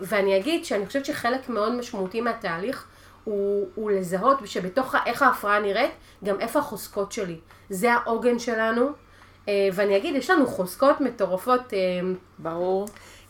ואני 0.00 0.36
אגיד 0.36 0.64
שאני 0.64 0.86
חושבת 0.86 1.04
שחלק 1.04 1.48
מאוד 1.48 1.74
משמעותי 1.74 2.20
מהתהליך 2.20 2.86
הוא, 3.24 3.68
הוא 3.74 3.90
לזהות 3.90 4.38
שבתוך 4.44 4.94
איך 5.06 5.22
ההפרעה 5.22 5.60
נראית, 5.60 5.90
גם 6.24 6.40
איפה 6.40 6.58
החוזקות 6.58 7.12
שלי. 7.12 7.36
זה 7.70 7.92
העוגן 7.92 8.38
שלנו, 8.38 8.88
ואני 9.48 9.96
אגיד, 9.96 10.16
יש 10.16 10.30
לנו 10.30 10.46
חוזקות 10.46 11.00
מטורפות. 11.00 11.74
אה, 11.74 11.78
ברור. 12.38 12.88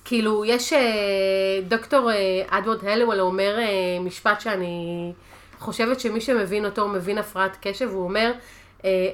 כאילו, 0.09 0.45
יש 0.45 0.73
אה, 0.73 0.79
דוקטור 1.69 2.11
אה, 2.11 2.43
אדוורד 2.49 2.85
הלוול 2.85 3.21
אומר 3.21 3.59
אה, 3.59 3.65
משפט 4.01 4.41
שאני 4.41 5.13
חושבת 5.59 6.01
שמי 6.01 6.21
שמבין 6.21 6.65
אותו 6.65 6.89
מבין 6.89 7.19
הפרעת 7.19 7.57
קשב, 7.61 7.89
הוא 7.93 8.05
אומר, 8.05 8.33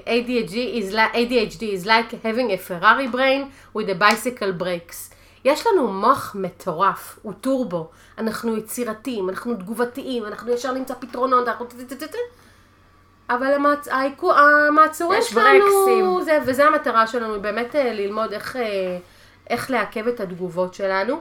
ADHD 0.06 0.52
is, 0.52 0.92
li- 0.92 1.14
ADHD 1.14 1.62
is 1.62 1.86
like 1.86 2.12
having 2.24 2.50
a 2.50 2.58
Ferrari 2.68 3.08
brain 3.14 3.42
with 3.76 3.88
a 3.88 4.02
bicycle 4.02 4.62
brakes. 4.62 5.14
יש 5.44 5.66
לנו 5.66 5.92
מוח 5.92 6.36
מטורף, 6.38 7.18
הוא 7.22 7.32
טורבו, 7.40 7.90
אנחנו 8.18 8.56
יצירתיים, 8.56 9.30
אנחנו 9.30 9.54
תגובתיים, 9.54 10.24
אנחנו 10.26 10.52
ישר 10.52 10.72
נמצא 10.72 10.94
פתרונות, 11.00 11.48
אנחנו... 11.48 11.66
אבל 13.30 13.54
המעצ... 13.54 13.88
המעצורים 14.22 15.20
יש 15.20 15.30
שלנו, 15.30 15.44
ברקסים. 15.44 16.20
זה, 16.24 16.38
וזה 16.46 16.64
המטרה 16.64 17.06
שלנו, 17.06 17.40
באמת 17.40 17.74
ללמוד 17.74 18.32
איך, 18.32 18.56
איך 19.50 19.70
לעכב 19.70 20.06
את 20.08 20.20
התגובות 20.20 20.74
שלנו. 20.74 21.20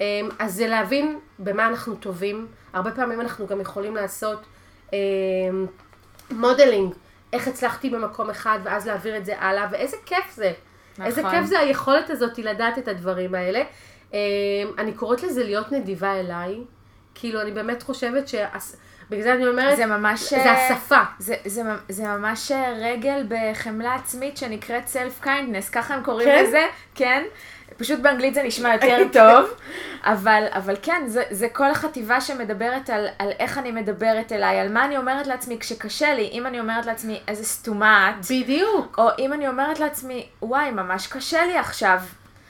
אה, 0.00 0.20
אז 0.38 0.54
זה 0.54 0.66
להבין 0.66 1.18
במה 1.38 1.66
אנחנו 1.66 1.94
טובים. 1.94 2.46
הרבה 2.72 2.90
פעמים 2.90 3.20
אנחנו 3.20 3.46
גם 3.46 3.60
יכולים 3.60 3.96
לעשות 3.96 4.46
modeling, 6.30 6.94
איך 7.32 7.48
הצלחתי 7.48 7.90
במקום 7.90 8.30
אחד 8.30 8.58
ואז 8.64 8.86
להעביר 8.86 9.16
את 9.16 9.24
זה 9.24 9.40
הלאה, 9.40 9.68
ואיזה 9.70 9.96
כיף 10.06 10.34
זה. 10.34 10.52
נכון. 10.92 11.06
איזה 11.06 11.22
כיף 11.30 11.44
זה 11.44 11.58
היכולת 11.58 12.10
הזאת 12.10 12.38
לדעת 12.38 12.78
את 12.78 12.88
הדברים 12.88 13.34
האלה. 13.34 13.62
אה, 14.14 14.18
אני 14.78 14.92
קוראת 14.92 15.22
לזה 15.22 15.44
להיות 15.44 15.72
נדיבה 15.72 16.20
אליי. 16.20 16.58
כאילו, 17.14 17.40
אני 17.40 17.50
באמת 17.52 17.82
חושבת 17.82 18.28
ש... 18.28 18.34
בגלל 19.12 19.22
זה 19.24 19.32
אני 19.34 19.46
אומרת, 19.46 19.76
זה 19.76 19.86
ממש... 19.86 20.20
זה 20.34 20.52
השפה. 20.52 21.00
זה, 21.18 21.34
זה, 21.44 21.62
זה 21.88 22.04
ממש 22.04 22.52
רגל 22.80 23.26
בחמלה 23.28 23.94
עצמית 23.94 24.36
שנקראת 24.36 24.82
self 24.92 25.24
kindness, 25.24 25.72
ככה 25.72 25.94
הם 25.94 26.02
קוראים 26.02 26.28
כן? 26.28 26.44
לזה, 26.44 26.66
כן? 26.94 27.22
פשוט 27.76 28.00
באנגלית 28.00 28.34
זה 28.34 28.42
נשמע 28.42 28.74
יותר 28.74 28.98
טוב, 29.12 29.50
אבל, 30.04 30.44
אבל 30.50 30.74
כן, 30.82 31.02
זה, 31.06 31.22
זה 31.30 31.48
כל 31.48 31.70
החטיבה 31.70 32.20
שמדברת 32.20 32.90
על, 32.90 33.06
על 33.18 33.30
איך 33.38 33.58
אני 33.58 33.72
מדברת 33.72 34.32
אליי, 34.32 34.60
על 34.60 34.72
מה 34.72 34.84
אני 34.84 34.96
אומרת 34.96 35.26
לעצמי 35.26 35.58
כשקשה 35.60 36.14
לי, 36.14 36.28
אם 36.32 36.46
אני 36.46 36.60
אומרת 36.60 36.86
לעצמי 36.86 37.20
איזה 37.28 37.44
סתומה 37.44 38.10
את, 38.20 38.24
בדיוק. 38.24 38.98
או 38.98 39.08
אם 39.18 39.32
אני 39.32 39.48
אומרת 39.48 39.80
לעצמי, 39.80 40.26
וואי, 40.42 40.70
ממש 40.70 41.06
קשה 41.06 41.44
לי 41.46 41.58
עכשיו, 41.58 41.98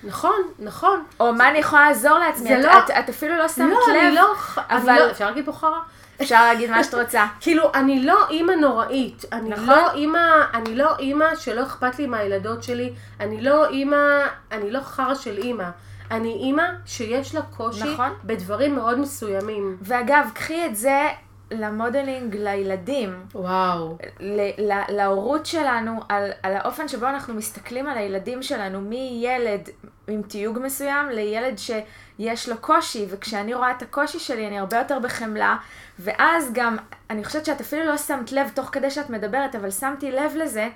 נכון, 0.05 0.43
נכון. 0.59 1.05
או 1.21 1.33
מה 1.33 1.49
אני 1.49 1.59
יכולה 1.59 1.89
לעזור 1.89 2.19
לעצמי, 2.19 2.49
זה 2.49 2.59
את, 2.61 2.65
לא- 2.65 2.79
את, 2.79 2.91
את 2.91 3.09
אפילו 3.09 3.37
לא 3.37 3.49
שמת 3.49 3.67
לא, 3.89 3.95
לב, 3.95 4.01
אני 4.03 4.15
לא... 4.15 4.35
אבל- 4.57 4.77
אבל... 4.77 4.99
לא, 4.99 5.11
אפשר 5.11 5.27
להגיד 5.27 5.45
פה 5.47 5.53
חרא? 5.53 5.79
אפשר 6.23 6.45
להגיד 6.45 6.71
מה 6.71 6.85
שאת 6.85 6.95
רוצה. 6.95 7.27
כאילו, 7.41 7.71
אני 7.75 8.03
לא 8.03 8.29
אימא 8.31 8.53
נוראית. 8.53 9.25
אני 9.33 9.49
נכון. 9.51 9.65
לא 9.67 9.93
אימא, 9.93 10.29
אני 10.55 10.75
לא 10.77 10.97
אימא 10.99 11.35
שלא 11.35 11.63
אכפת 11.63 11.99
לי 11.99 12.07
מהילדות 12.07 12.63
שלי. 12.63 12.93
אני 13.21 13.41
לא 13.41 13.69
אימא, 13.69 13.97
אני 14.53 14.71
לא 14.71 14.81
חרא 14.81 15.15
של 15.15 15.39
אימא. 15.39 15.69
אני 16.11 16.33
אימא 16.33 16.63
שיש 16.87 17.35
לה 17.35 17.43
קושי 17.43 17.93
נכון. 17.93 18.11
בדברים 18.25 18.75
מאוד 18.75 18.99
מסוימים. 18.99 19.77
ואגב, 19.83 20.31
קחי 20.35 20.67
את 20.67 20.77
זה 20.77 21.09
למודלינג 21.51 22.37
לילדים. 22.37 23.15
וואו. 23.35 23.99
ל- 24.21 24.73
ל- 24.73 24.97
להורות 24.97 25.47
שלנו 25.47 26.01
על, 26.09 26.31
על 26.43 26.57
האופן 26.57 26.89
שבו 26.89 27.07
אנחנו 27.07 27.35
מסתכלים 27.35 27.87
על 27.87 27.99
הילדים 27.99 28.43
שלנו, 28.43 28.81
מילד 28.81 29.69
עם 30.09 30.22
תיוג 30.22 30.59
מסוים 30.59 31.09
לילד 31.09 31.59
שיש 31.59 32.48
לו 32.48 32.59
קושי, 32.59 33.07
וכשאני 33.09 33.55
רואה 33.55 33.70
את 33.70 33.82
הקושי 33.82 34.18
שלי 34.18 34.46
אני 34.46 34.59
הרבה 34.59 34.78
יותר 34.78 34.98
בחמלה, 34.98 35.57
ואז 35.98 36.50
גם, 36.53 36.76
אני 37.11 37.24
חושבת 37.24 37.44
שאת 37.44 37.61
אפילו 37.61 37.84
לא 37.84 37.96
שמת 37.96 38.32
לב 38.32 38.50
תוך 38.55 38.68
כדי 38.72 38.90
שאת 38.90 39.11
מדברת, 39.11 39.55
אבל 39.55 39.70
שמתי 39.70 40.11
לב 40.11 40.32
לזה, 40.36 40.68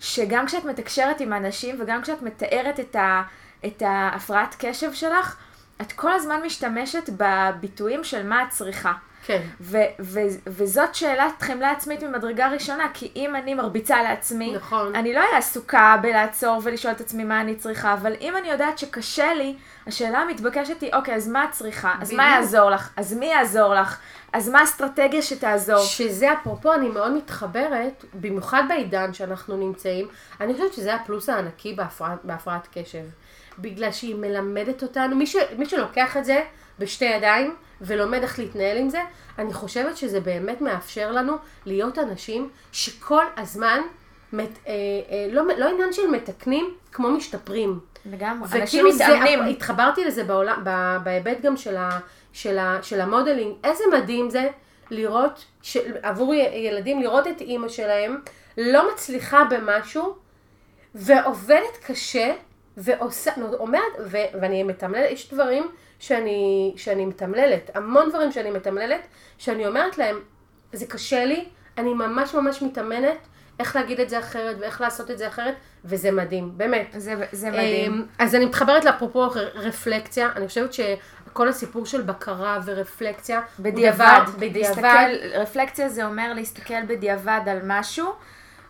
שגם 0.00 0.46
כשאת 0.46 0.64
מתקשרת 0.64 1.20
עם 1.20 1.32
אנשים 1.32 1.76
וגם 1.78 2.02
כשאת 2.02 2.22
מתארת 2.22 2.80
את, 2.80 2.96
ה, 2.96 3.22
את 3.66 3.82
ההפרעת 3.86 4.56
קשב 4.58 4.92
שלך, 4.92 5.36
את 5.80 5.92
כל 5.92 6.12
הזמן 6.12 6.40
משתמשת 6.46 7.10
בביטויים 7.16 8.04
של 8.04 8.26
מה 8.26 8.42
את 8.42 8.48
צריכה. 8.50 8.92
כן. 9.26 9.42
ו- 9.60 9.78
ו- 10.00 10.20
וזאת 10.46 10.94
שאלת 10.94 11.42
חמלה 11.42 11.70
עצמית 11.70 12.02
ממדרגה 12.02 12.48
ראשונה, 12.48 12.88
כי 12.94 13.12
אם 13.16 13.36
אני 13.36 13.54
מרביצה 13.54 14.02
לעצמי, 14.02 14.52
נכון. 14.56 14.94
אני 14.94 15.14
לא 15.14 15.20
אהיה 15.20 15.38
עסוקה 15.38 15.96
בלעצור 16.02 16.60
ולשאול 16.62 16.94
את 16.94 17.00
עצמי 17.00 17.24
מה 17.24 17.40
אני 17.40 17.56
צריכה, 17.56 17.92
אבל 17.92 18.12
אם 18.20 18.36
אני 18.36 18.50
יודעת 18.50 18.78
שקשה 18.78 19.34
לי, 19.34 19.56
השאלה 19.86 20.18
המתבקשת 20.18 20.80
היא, 20.80 20.90
אוקיי, 20.92 21.14
אז 21.14 21.28
מה 21.28 21.44
את 21.44 21.50
צריכה? 21.50 21.94
אז 22.00 22.12
מה 22.12 22.22
בדיוק. 22.22 22.36
יעזור 22.36 22.70
לך? 22.70 22.90
אז 22.96 23.12
מי 23.12 23.26
יעזור 23.26 23.74
לך? 23.74 23.98
אז 24.32 24.48
מה 24.48 24.60
האסטרטגיה 24.60 25.22
שתעזור? 25.22 25.84
שזה 25.84 26.32
אפרופו, 26.32 26.74
אני 26.74 26.88
מאוד 26.88 27.12
מתחברת, 27.12 28.04
במיוחד 28.14 28.62
בעידן 28.68 29.14
שאנחנו 29.14 29.56
נמצאים, 29.56 30.08
אני 30.40 30.52
חושבת 30.52 30.72
שזה 30.72 30.94
הפלוס 30.94 31.28
הענקי 31.28 31.74
בהפרעת, 31.74 32.18
בהפרעת 32.24 32.68
קשב. 32.72 33.04
בגלל 33.58 33.92
שהיא 33.92 34.14
מלמדת 34.14 34.82
אותנו, 34.82 35.16
מי, 35.16 35.26
ש, 35.26 35.36
מי 35.58 35.66
שלוקח 35.66 36.16
את 36.16 36.24
זה 36.24 36.42
בשתי 36.78 37.04
ידיים 37.04 37.54
ולומד 37.80 38.22
איך 38.22 38.38
להתנהל 38.38 38.76
עם 38.76 38.88
זה, 38.88 39.00
אני 39.38 39.52
חושבת 39.52 39.96
שזה 39.96 40.20
באמת 40.20 40.60
מאפשר 40.60 41.12
לנו 41.12 41.32
להיות 41.66 41.98
אנשים 41.98 42.50
שכל 42.72 43.24
הזמן, 43.36 43.80
מת, 44.32 44.48
אה, 44.66 44.72
אה, 45.10 45.28
לא, 45.32 45.42
לא 45.58 45.68
עניין 45.68 45.92
של 45.92 46.06
מתקנים, 46.06 46.74
כמו 46.92 47.10
משתפרים. 47.10 47.80
לגמרי, 48.06 48.60
אנשים 48.60 48.86
מתאמנים. 48.86 49.42
התחברתי 49.42 50.04
לזה 50.04 50.24
בעולם, 50.24 50.62
ב- 50.64 50.96
בהיבט 51.04 51.40
גם 51.40 51.56
של, 51.56 51.76
ה, 51.76 51.98
של, 52.32 52.58
ה, 52.58 52.78
של 52.82 53.00
המודלינג, 53.00 53.54
איזה 53.64 53.84
מדהים 53.92 54.30
זה 54.30 54.48
לראות, 54.90 55.44
ש, 55.62 55.76
עבור 56.02 56.34
ילדים, 56.34 57.02
לראות 57.02 57.26
את 57.26 57.40
אימא 57.40 57.68
שלהם 57.68 58.20
לא 58.58 58.92
מצליחה 58.92 59.44
במשהו, 59.44 60.14
ועובדת 60.94 61.76
קשה, 61.86 62.34
ועושה, 62.76 63.30
אומרת, 63.58 63.92
ו, 64.04 64.16
ואני 64.40 64.62
מתמללת, 64.62 65.10
יש 65.10 65.34
דברים 65.34 65.70
שאני, 66.00 66.72
שאני 66.76 67.06
מתמללת, 67.06 67.70
המון 67.74 68.08
דברים 68.10 68.32
שאני 68.32 68.50
מתמללת, 68.50 69.06
שאני 69.38 69.66
אומרת 69.66 69.98
להם, 69.98 70.20
זה 70.72 70.86
קשה 70.86 71.24
לי, 71.24 71.44
אני 71.78 71.94
ממש 71.94 72.34
ממש 72.34 72.62
מתאמנת 72.62 73.18
איך 73.58 73.76
להגיד 73.76 74.00
את 74.00 74.08
זה 74.08 74.18
אחרת 74.18 74.56
ואיך 74.60 74.80
לעשות 74.80 75.10
את 75.10 75.18
זה 75.18 75.28
אחרת, 75.28 75.54
וזה 75.84 76.10
מדהים, 76.10 76.52
באמת. 76.56 76.86
זה, 76.96 77.14
זה 77.32 77.50
מדהים. 77.50 77.92
אמ, 77.92 78.04
אז 78.18 78.34
אני 78.34 78.44
מתחברת 78.44 78.84
לאפרופו 78.84 79.28
רפלקציה, 79.54 80.28
אני 80.36 80.48
חושבת 80.48 80.72
שכל 80.72 81.48
הסיפור 81.48 81.86
של 81.86 82.02
בקרה 82.02 82.58
ורפלקציה, 82.64 83.40
בדיעבד, 83.58 83.96
דבר- 83.96 84.32
בדיעבד, 84.38 84.82
להסתכל, 84.82 85.38
רפלקציה 85.38 85.88
זה 85.88 86.06
אומר 86.06 86.32
להסתכל 86.32 86.82
בדיעבד 86.86 87.40
על 87.46 87.58
משהו 87.64 88.12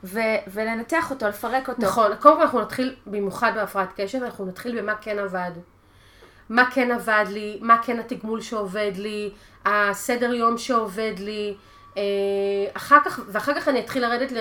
ו- 0.04 0.20
ולנתח 0.52 1.10
אותו, 1.10 1.28
לפרק 1.28 1.68
אותו. 1.68 1.82
נכון, 1.82 2.10
קודם 2.20 2.36
כל 2.36 2.42
אנחנו 2.42 2.60
נתחיל, 2.60 2.96
במיוחד 3.06 3.52
בהפרעת 3.54 3.88
קשב, 3.96 4.22
אנחנו 4.22 4.46
נתחיל 4.46 4.80
במה 4.80 4.94
כן 5.00 5.18
עבד. 5.18 5.50
מה 6.50 6.70
כן 6.70 6.90
עבד 6.90 7.24
לי, 7.28 7.58
מה 7.60 7.78
כן 7.82 7.98
התגמול 7.98 8.40
שעובד 8.40 8.92
לי, 8.96 9.30
הסדר 9.64 10.34
יום 10.34 10.58
שעובד 10.58 11.12
לי, 11.18 11.54
אה, 11.96 12.02
אחר 12.74 12.98
כך, 13.04 13.20
ואחר 13.28 13.54
כך 13.54 13.68
אני 13.68 13.80
אתחיל 13.80 14.02
לרדת 14.02 14.32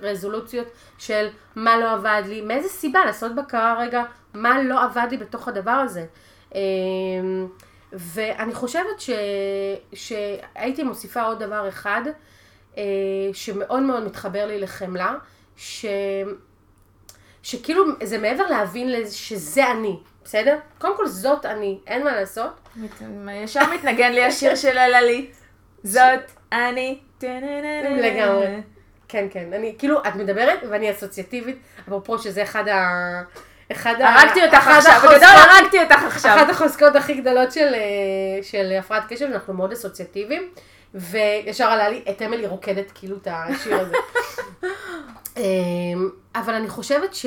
לרזולוציות 0.00 0.66
של 0.98 1.28
מה 1.56 1.78
לא 1.78 1.92
עבד 1.92 2.22
לי, 2.26 2.40
מאיזה 2.40 2.68
סיבה 2.68 3.04
לעשות 3.04 3.34
בקרה 3.34 3.76
רגע, 3.78 4.02
מה 4.34 4.62
לא 4.62 4.84
עבד 4.84 5.06
לי 5.10 5.16
בתוך 5.16 5.48
הדבר 5.48 5.70
הזה. 5.70 6.06
אה, 6.54 6.60
ואני 7.92 8.54
חושבת 8.54 9.00
ש, 9.00 9.10
שהייתי 9.92 10.82
מוסיפה 10.82 11.22
עוד 11.22 11.42
דבר 11.42 11.68
אחד, 11.68 12.02
אה, 12.78 12.82
שמאוד 13.32 13.82
מאוד 13.82 14.04
מתחבר 14.04 14.46
לי 14.46 14.60
לחמלה, 14.60 15.14
ש... 15.56 15.86
שכאילו 17.42 17.84
זה 18.02 18.18
מעבר 18.18 18.46
להבין 18.50 19.06
שזה 19.10 19.70
אני, 19.70 19.96
בסדר? 20.24 20.58
קודם 20.78 20.96
כל 20.96 21.06
זאת 21.06 21.46
אני, 21.46 21.78
אין 21.86 22.04
מה 22.04 22.12
לעשות. 22.12 22.68
ישר 23.44 23.72
מתנגן 23.74 24.12
לי 24.12 24.24
השיר 24.24 24.54
של 24.54 24.78
אלעלי. 24.78 25.30
זאת 25.82 26.20
אני. 26.52 26.98
לגמרי. 27.22 28.62
כן, 29.08 29.26
כן, 29.30 29.52
אני, 29.52 29.74
כאילו, 29.78 29.98
את 30.08 30.14
מדברת 30.14 30.58
ואני 30.70 30.90
אסוציאטיבית, 30.90 31.58
אפרופו 31.80 32.18
שזה 32.18 32.42
אחד 32.42 32.68
ה... 32.68 33.22
אחד 33.72 33.94
ה... 34.00 34.08
הרגתי 34.08 34.44
אותך 34.44 34.68
עכשיו, 34.68 35.00
בגדול 35.02 35.28
הרגתי 35.28 35.80
אותך 35.80 36.04
עכשיו. 36.06 36.36
אחת 36.36 36.50
החוזקות 36.50 36.96
הכי 36.96 37.14
גדולות 37.14 37.52
של, 37.52 37.74
אה, 37.74 38.42
של 38.42 38.72
הפרעת 38.78 39.02
קשב, 39.08 39.24
אנחנו 39.24 39.54
מאוד 39.54 39.72
אסוציאטיביים, 39.72 40.50
וישר 40.94 41.64
עלה 41.64 41.88
לי 41.88 42.04
את 42.10 42.22
אמילי 42.22 42.46
רוקדת 42.46 42.92
כאילו 42.94 43.16
את 43.16 43.28
השיר 43.30 43.80
הזה. 43.80 43.96
אמ, 45.36 46.10
אבל 46.34 46.54
אני 46.54 46.68
חושבת 46.68 47.14
ש, 47.14 47.26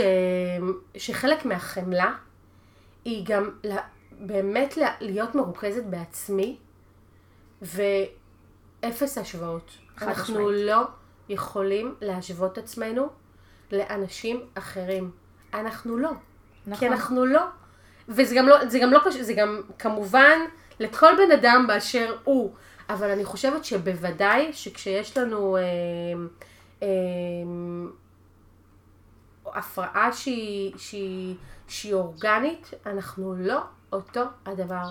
שחלק 0.97 1.45
מהחמלה 1.45 2.11
היא 3.05 3.25
גם 3.25 3.49
לה, 3.63 3.81
באמת 4.11 4.77
לה, 4.77 4.91
להיות 5.01 5.35
מרוכזת 5.35 5.83
בעצמי, 5.83 6.57
ואפס 7.61 9.17
השוואות. 9.17 9.71
אנחנו 10.01 10.33
משמעית. 10.33 10.65
לא 10.65 10.81
יכולים 11.29 11.95
להשוות 12.01 12.57
עצמנו 12.57 13.09
לאנשים 13.71 14.41
אחרים. 14.53 15.11
אנחנו 15.53 15.97
לא. 15.97 16.09
כי 16.09 16.71
נכון. 16.71 16.87
אנחנו 16.87 17.25
לא. 17.25 17.41
וזה 18.09 18.35
גם 18.35 18.47
לא, 18.47 18.65
זה 18.69 18.79
גם 18.79 18.91
לא 18.91 18.99
קשור, 19.05 19.23
זה 19.23 19.33
גם 19.33 19.61
כמובן 19.79 20.39
לכל 20.79 21.11
בן 21.17 21.31
אדם 21.31 21.65
באשר 21.67 22.17
הוא. 22.23 22.53
אבל 22.89 23.09
אני 23.09 23.25
חושבת 23.25 23.65
שבוודאי 23.65 24.53
שכשיש 24.53 25.17
לנו 25.17 25.57
אה, 25.57 25.61
אה, 26.83 26.87
הפרעה 29.45 30.13
שהיא, 30.13 30.73
שהיא, 30.77 31.35
שהיא 31.67 31.93
אורגנית, 31.93 32.71
אנחנו 32.85 33.35
לא 33.37 33.59
אותו 33.93 34.21
הדבר. 34.45 34.83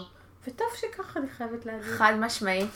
וטוב 0.49 0.67
שככה 0.77 1.21
אני 1.21 1.29
חייבת 1.29 1.67
להגיד. 1.67 1.83
חד 1.83 2.13
משמעית. 2.21 2.69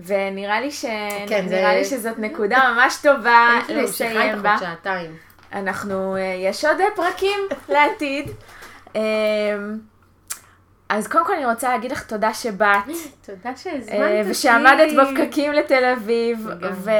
ונראה 0.00 0.60
לי, 0.60 0.70
ש... 0.70 0.84
כן, 1.28 1.48
זה- 1.48 1.54
לי 1.78 1.84
שזאת 1.84 2.18
נקודה 2.18 2.74
ממש 2.74 2.96
טובה 3.02 3.48
ממשיכה 3.60 3.82
לסיים 3.82 4.42
בה. 4.42 4.56
אנחנו, 5.52 6.16
אה, 6.16 6.20
יש 6.38 6.64
עוד 6.64 6.80
אה, 6.80 6.86
פרקים 6.96 7.38
לעתיד. 7.74 8.30
אז 10.94 11.08
קודם 11.08 11.26
כל 11.26 11.32
אני 11.32 11.46
רוצה 11.46 11.68
להגיד 11.68 11.92
לך 11.92 12.02
תודה 12.04 12.34
שבאת. 12.34 12.84
תודה 13.26 13.56
שהזמנת 13.56 13.90
אה, 13.90 14.18
אותי. 14.18 14.30
ושעמדת 14.30 14.88
בפקקים 14.98 15.52
לתל 15.52 15.84
אביב. 15.84 16.48
ו- 16.72 16.90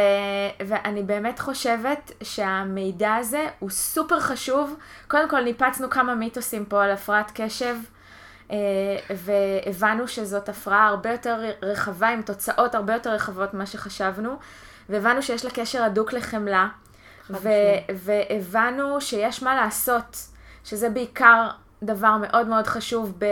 ואני 0.67 1.03
באמת 1.03 1.39
חושבת 1.39 2.13
שהמידע 2.23 3.15
הזה 3.15 3.47
הוא 3.59 3.71
סופר 3.71 4.21
חשוב. 4.21 4.77
קודם 5.09 5.29
כל 5.29 5.41
ניפצנו 5.41 5.91
כמה 5.91 6.15
מיתוסים 6.15 6.65
פה 6.65 6.85
על 6.85 6.91
הפרעת 6.91 7.31
קשב, 7.35 7.77
אה, 8.51 8.57
והבנו 9.17 10.09
שזאת 10.09 10.49
הפרעה 10.49 10.87
הרבה 10.87 11.11
יותר 11.11 11.51
רחבה, 11.63 12.09
עם 12.09 12.23
תוצאות 12.23 12.75
הרבה 12.75 12.93
יותר 12.93 13.11
רחבות 13.11 13.55
ממה 13.55 13.67
שחשבנו, 13.67 14.37
והבנו 14.89 15.23
שיש 15.23 15.45
לה 15.45 15.51
קשר 15.51 15.83
הדוק 15.83 16.13
לחמלה. 16.13 16.69
והבנו 17.31 19.01
שיש 19.01 19.43
מה 19.43 19.55
לעשות. 19.55 20.17
שזה 20.65 20.91
בעיקר 20.91 21.49
דבר 21.87 22.17
מאוד 22.17 22.49
מאוד 22.49 22.67
חשוב 22.67 23.13
ב, 23.19 23.27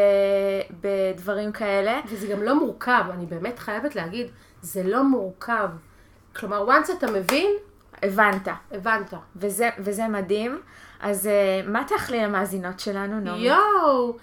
בדברים 0.80 1.52
כאלה. 1.52 2.00
וזה 2.08 2.26
גם 2.26 2.42
לא 2.42 2.58
מורכב, 2.58 3.04
אני 3.10 3.26
באמת 3.26 3.58
חייבת 3.58 3.96
להגיד, 3.96 4.26
זה 4.62 4.82
לא 4.82 5.04
מורכב. 5.04 5.68
כלומר, 6.36 6.68
once 6.68 6.92
אתה 6.98 7.10
מבין, 7.10 7.50
הבנת. 8.02 8.48
הבנת. 8.70 9.14
וזה, 9.36 9.70
וזה 9.78 10.08
מדהים. 10.08 10.60
אז 11.00 11.26
אה, 11.26 11.60
מה 11.66 11.84
תאכלי 11.88 12.22
למאזינות 12.22 12.80
שלנו, 12.80 13.20
נעמי? 13.20 13.38
יואו! 13.38 14.16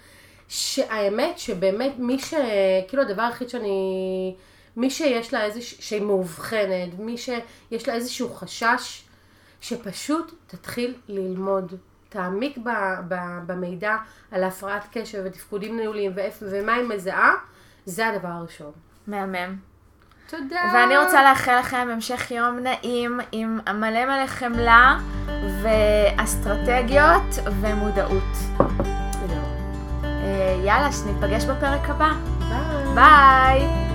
שהאמת 0.48 1.38
שבאמת 1.38 1.92
מי 1.98 2.18
ש... 2.18 2.34
כאילו 2.88 3.02
הדבר 3.02 3.22
היחיד 3.22 3.48
שאני... 3.48 4.34
מי 4.76 4.90
שיש 4.90 5.34
לה 5.34 5.44
איזה... 5.44 5.62
שהיא 5.62 6.02
מאובחנת, 6.02 6.98
מי 6.98 7.18
שיש 7.18 7.88
לה 7.88 7.94
איזשהו 7.94 8.34
חשש, 8.34 9.04
שפשוט 9.60 10.34
תתחיל 10.46 10.94
ללמוד. 11.08 11.74
תעמיק 12.10 12.58
ב, 12.58 12.70
ב, 13.08 13.14
במידע 13.46 13.96
על 14.32 14.44
הפרעת 14.44 14.84
קשב 14.92 15.22
ותפקודים 15.24 15.76
ניהוליים 15.76 16.12
ומה 16.42 16.74
היא 16.74 16.88
מזהה, 16.88 17.32
זה 17.84 18.08
הדבר 18.08 18.28
הראשון. 18.28 18.72
מהמם. 19.06 19.56
תודה. 20.30 20.60
ואני 20.74 20.98
רוצה 20.98 21.22
לאחל 21.22 21.58
לכם 21.60 21.88
המשך 21.92 22.30
יום 22.30 22.58
נעים 22.58 23.20
עם 23.32 23.58
מלא 23.66 24.04
מלא 24.06 24.26
חמלה 24.26 24.98
ואסטרטגיות 25.62 27.34
ומודעות. 27.60 28.34
זהו. 29.28 29.44
אה, 30.04 30.62
יאללה, 30.64 30.92
שניפגש 30.92 31.44
בפרק 31.44 31.90
הבא. 31.90 32.12
ביי. 32.38 32.94
ביי! 32.94 33.89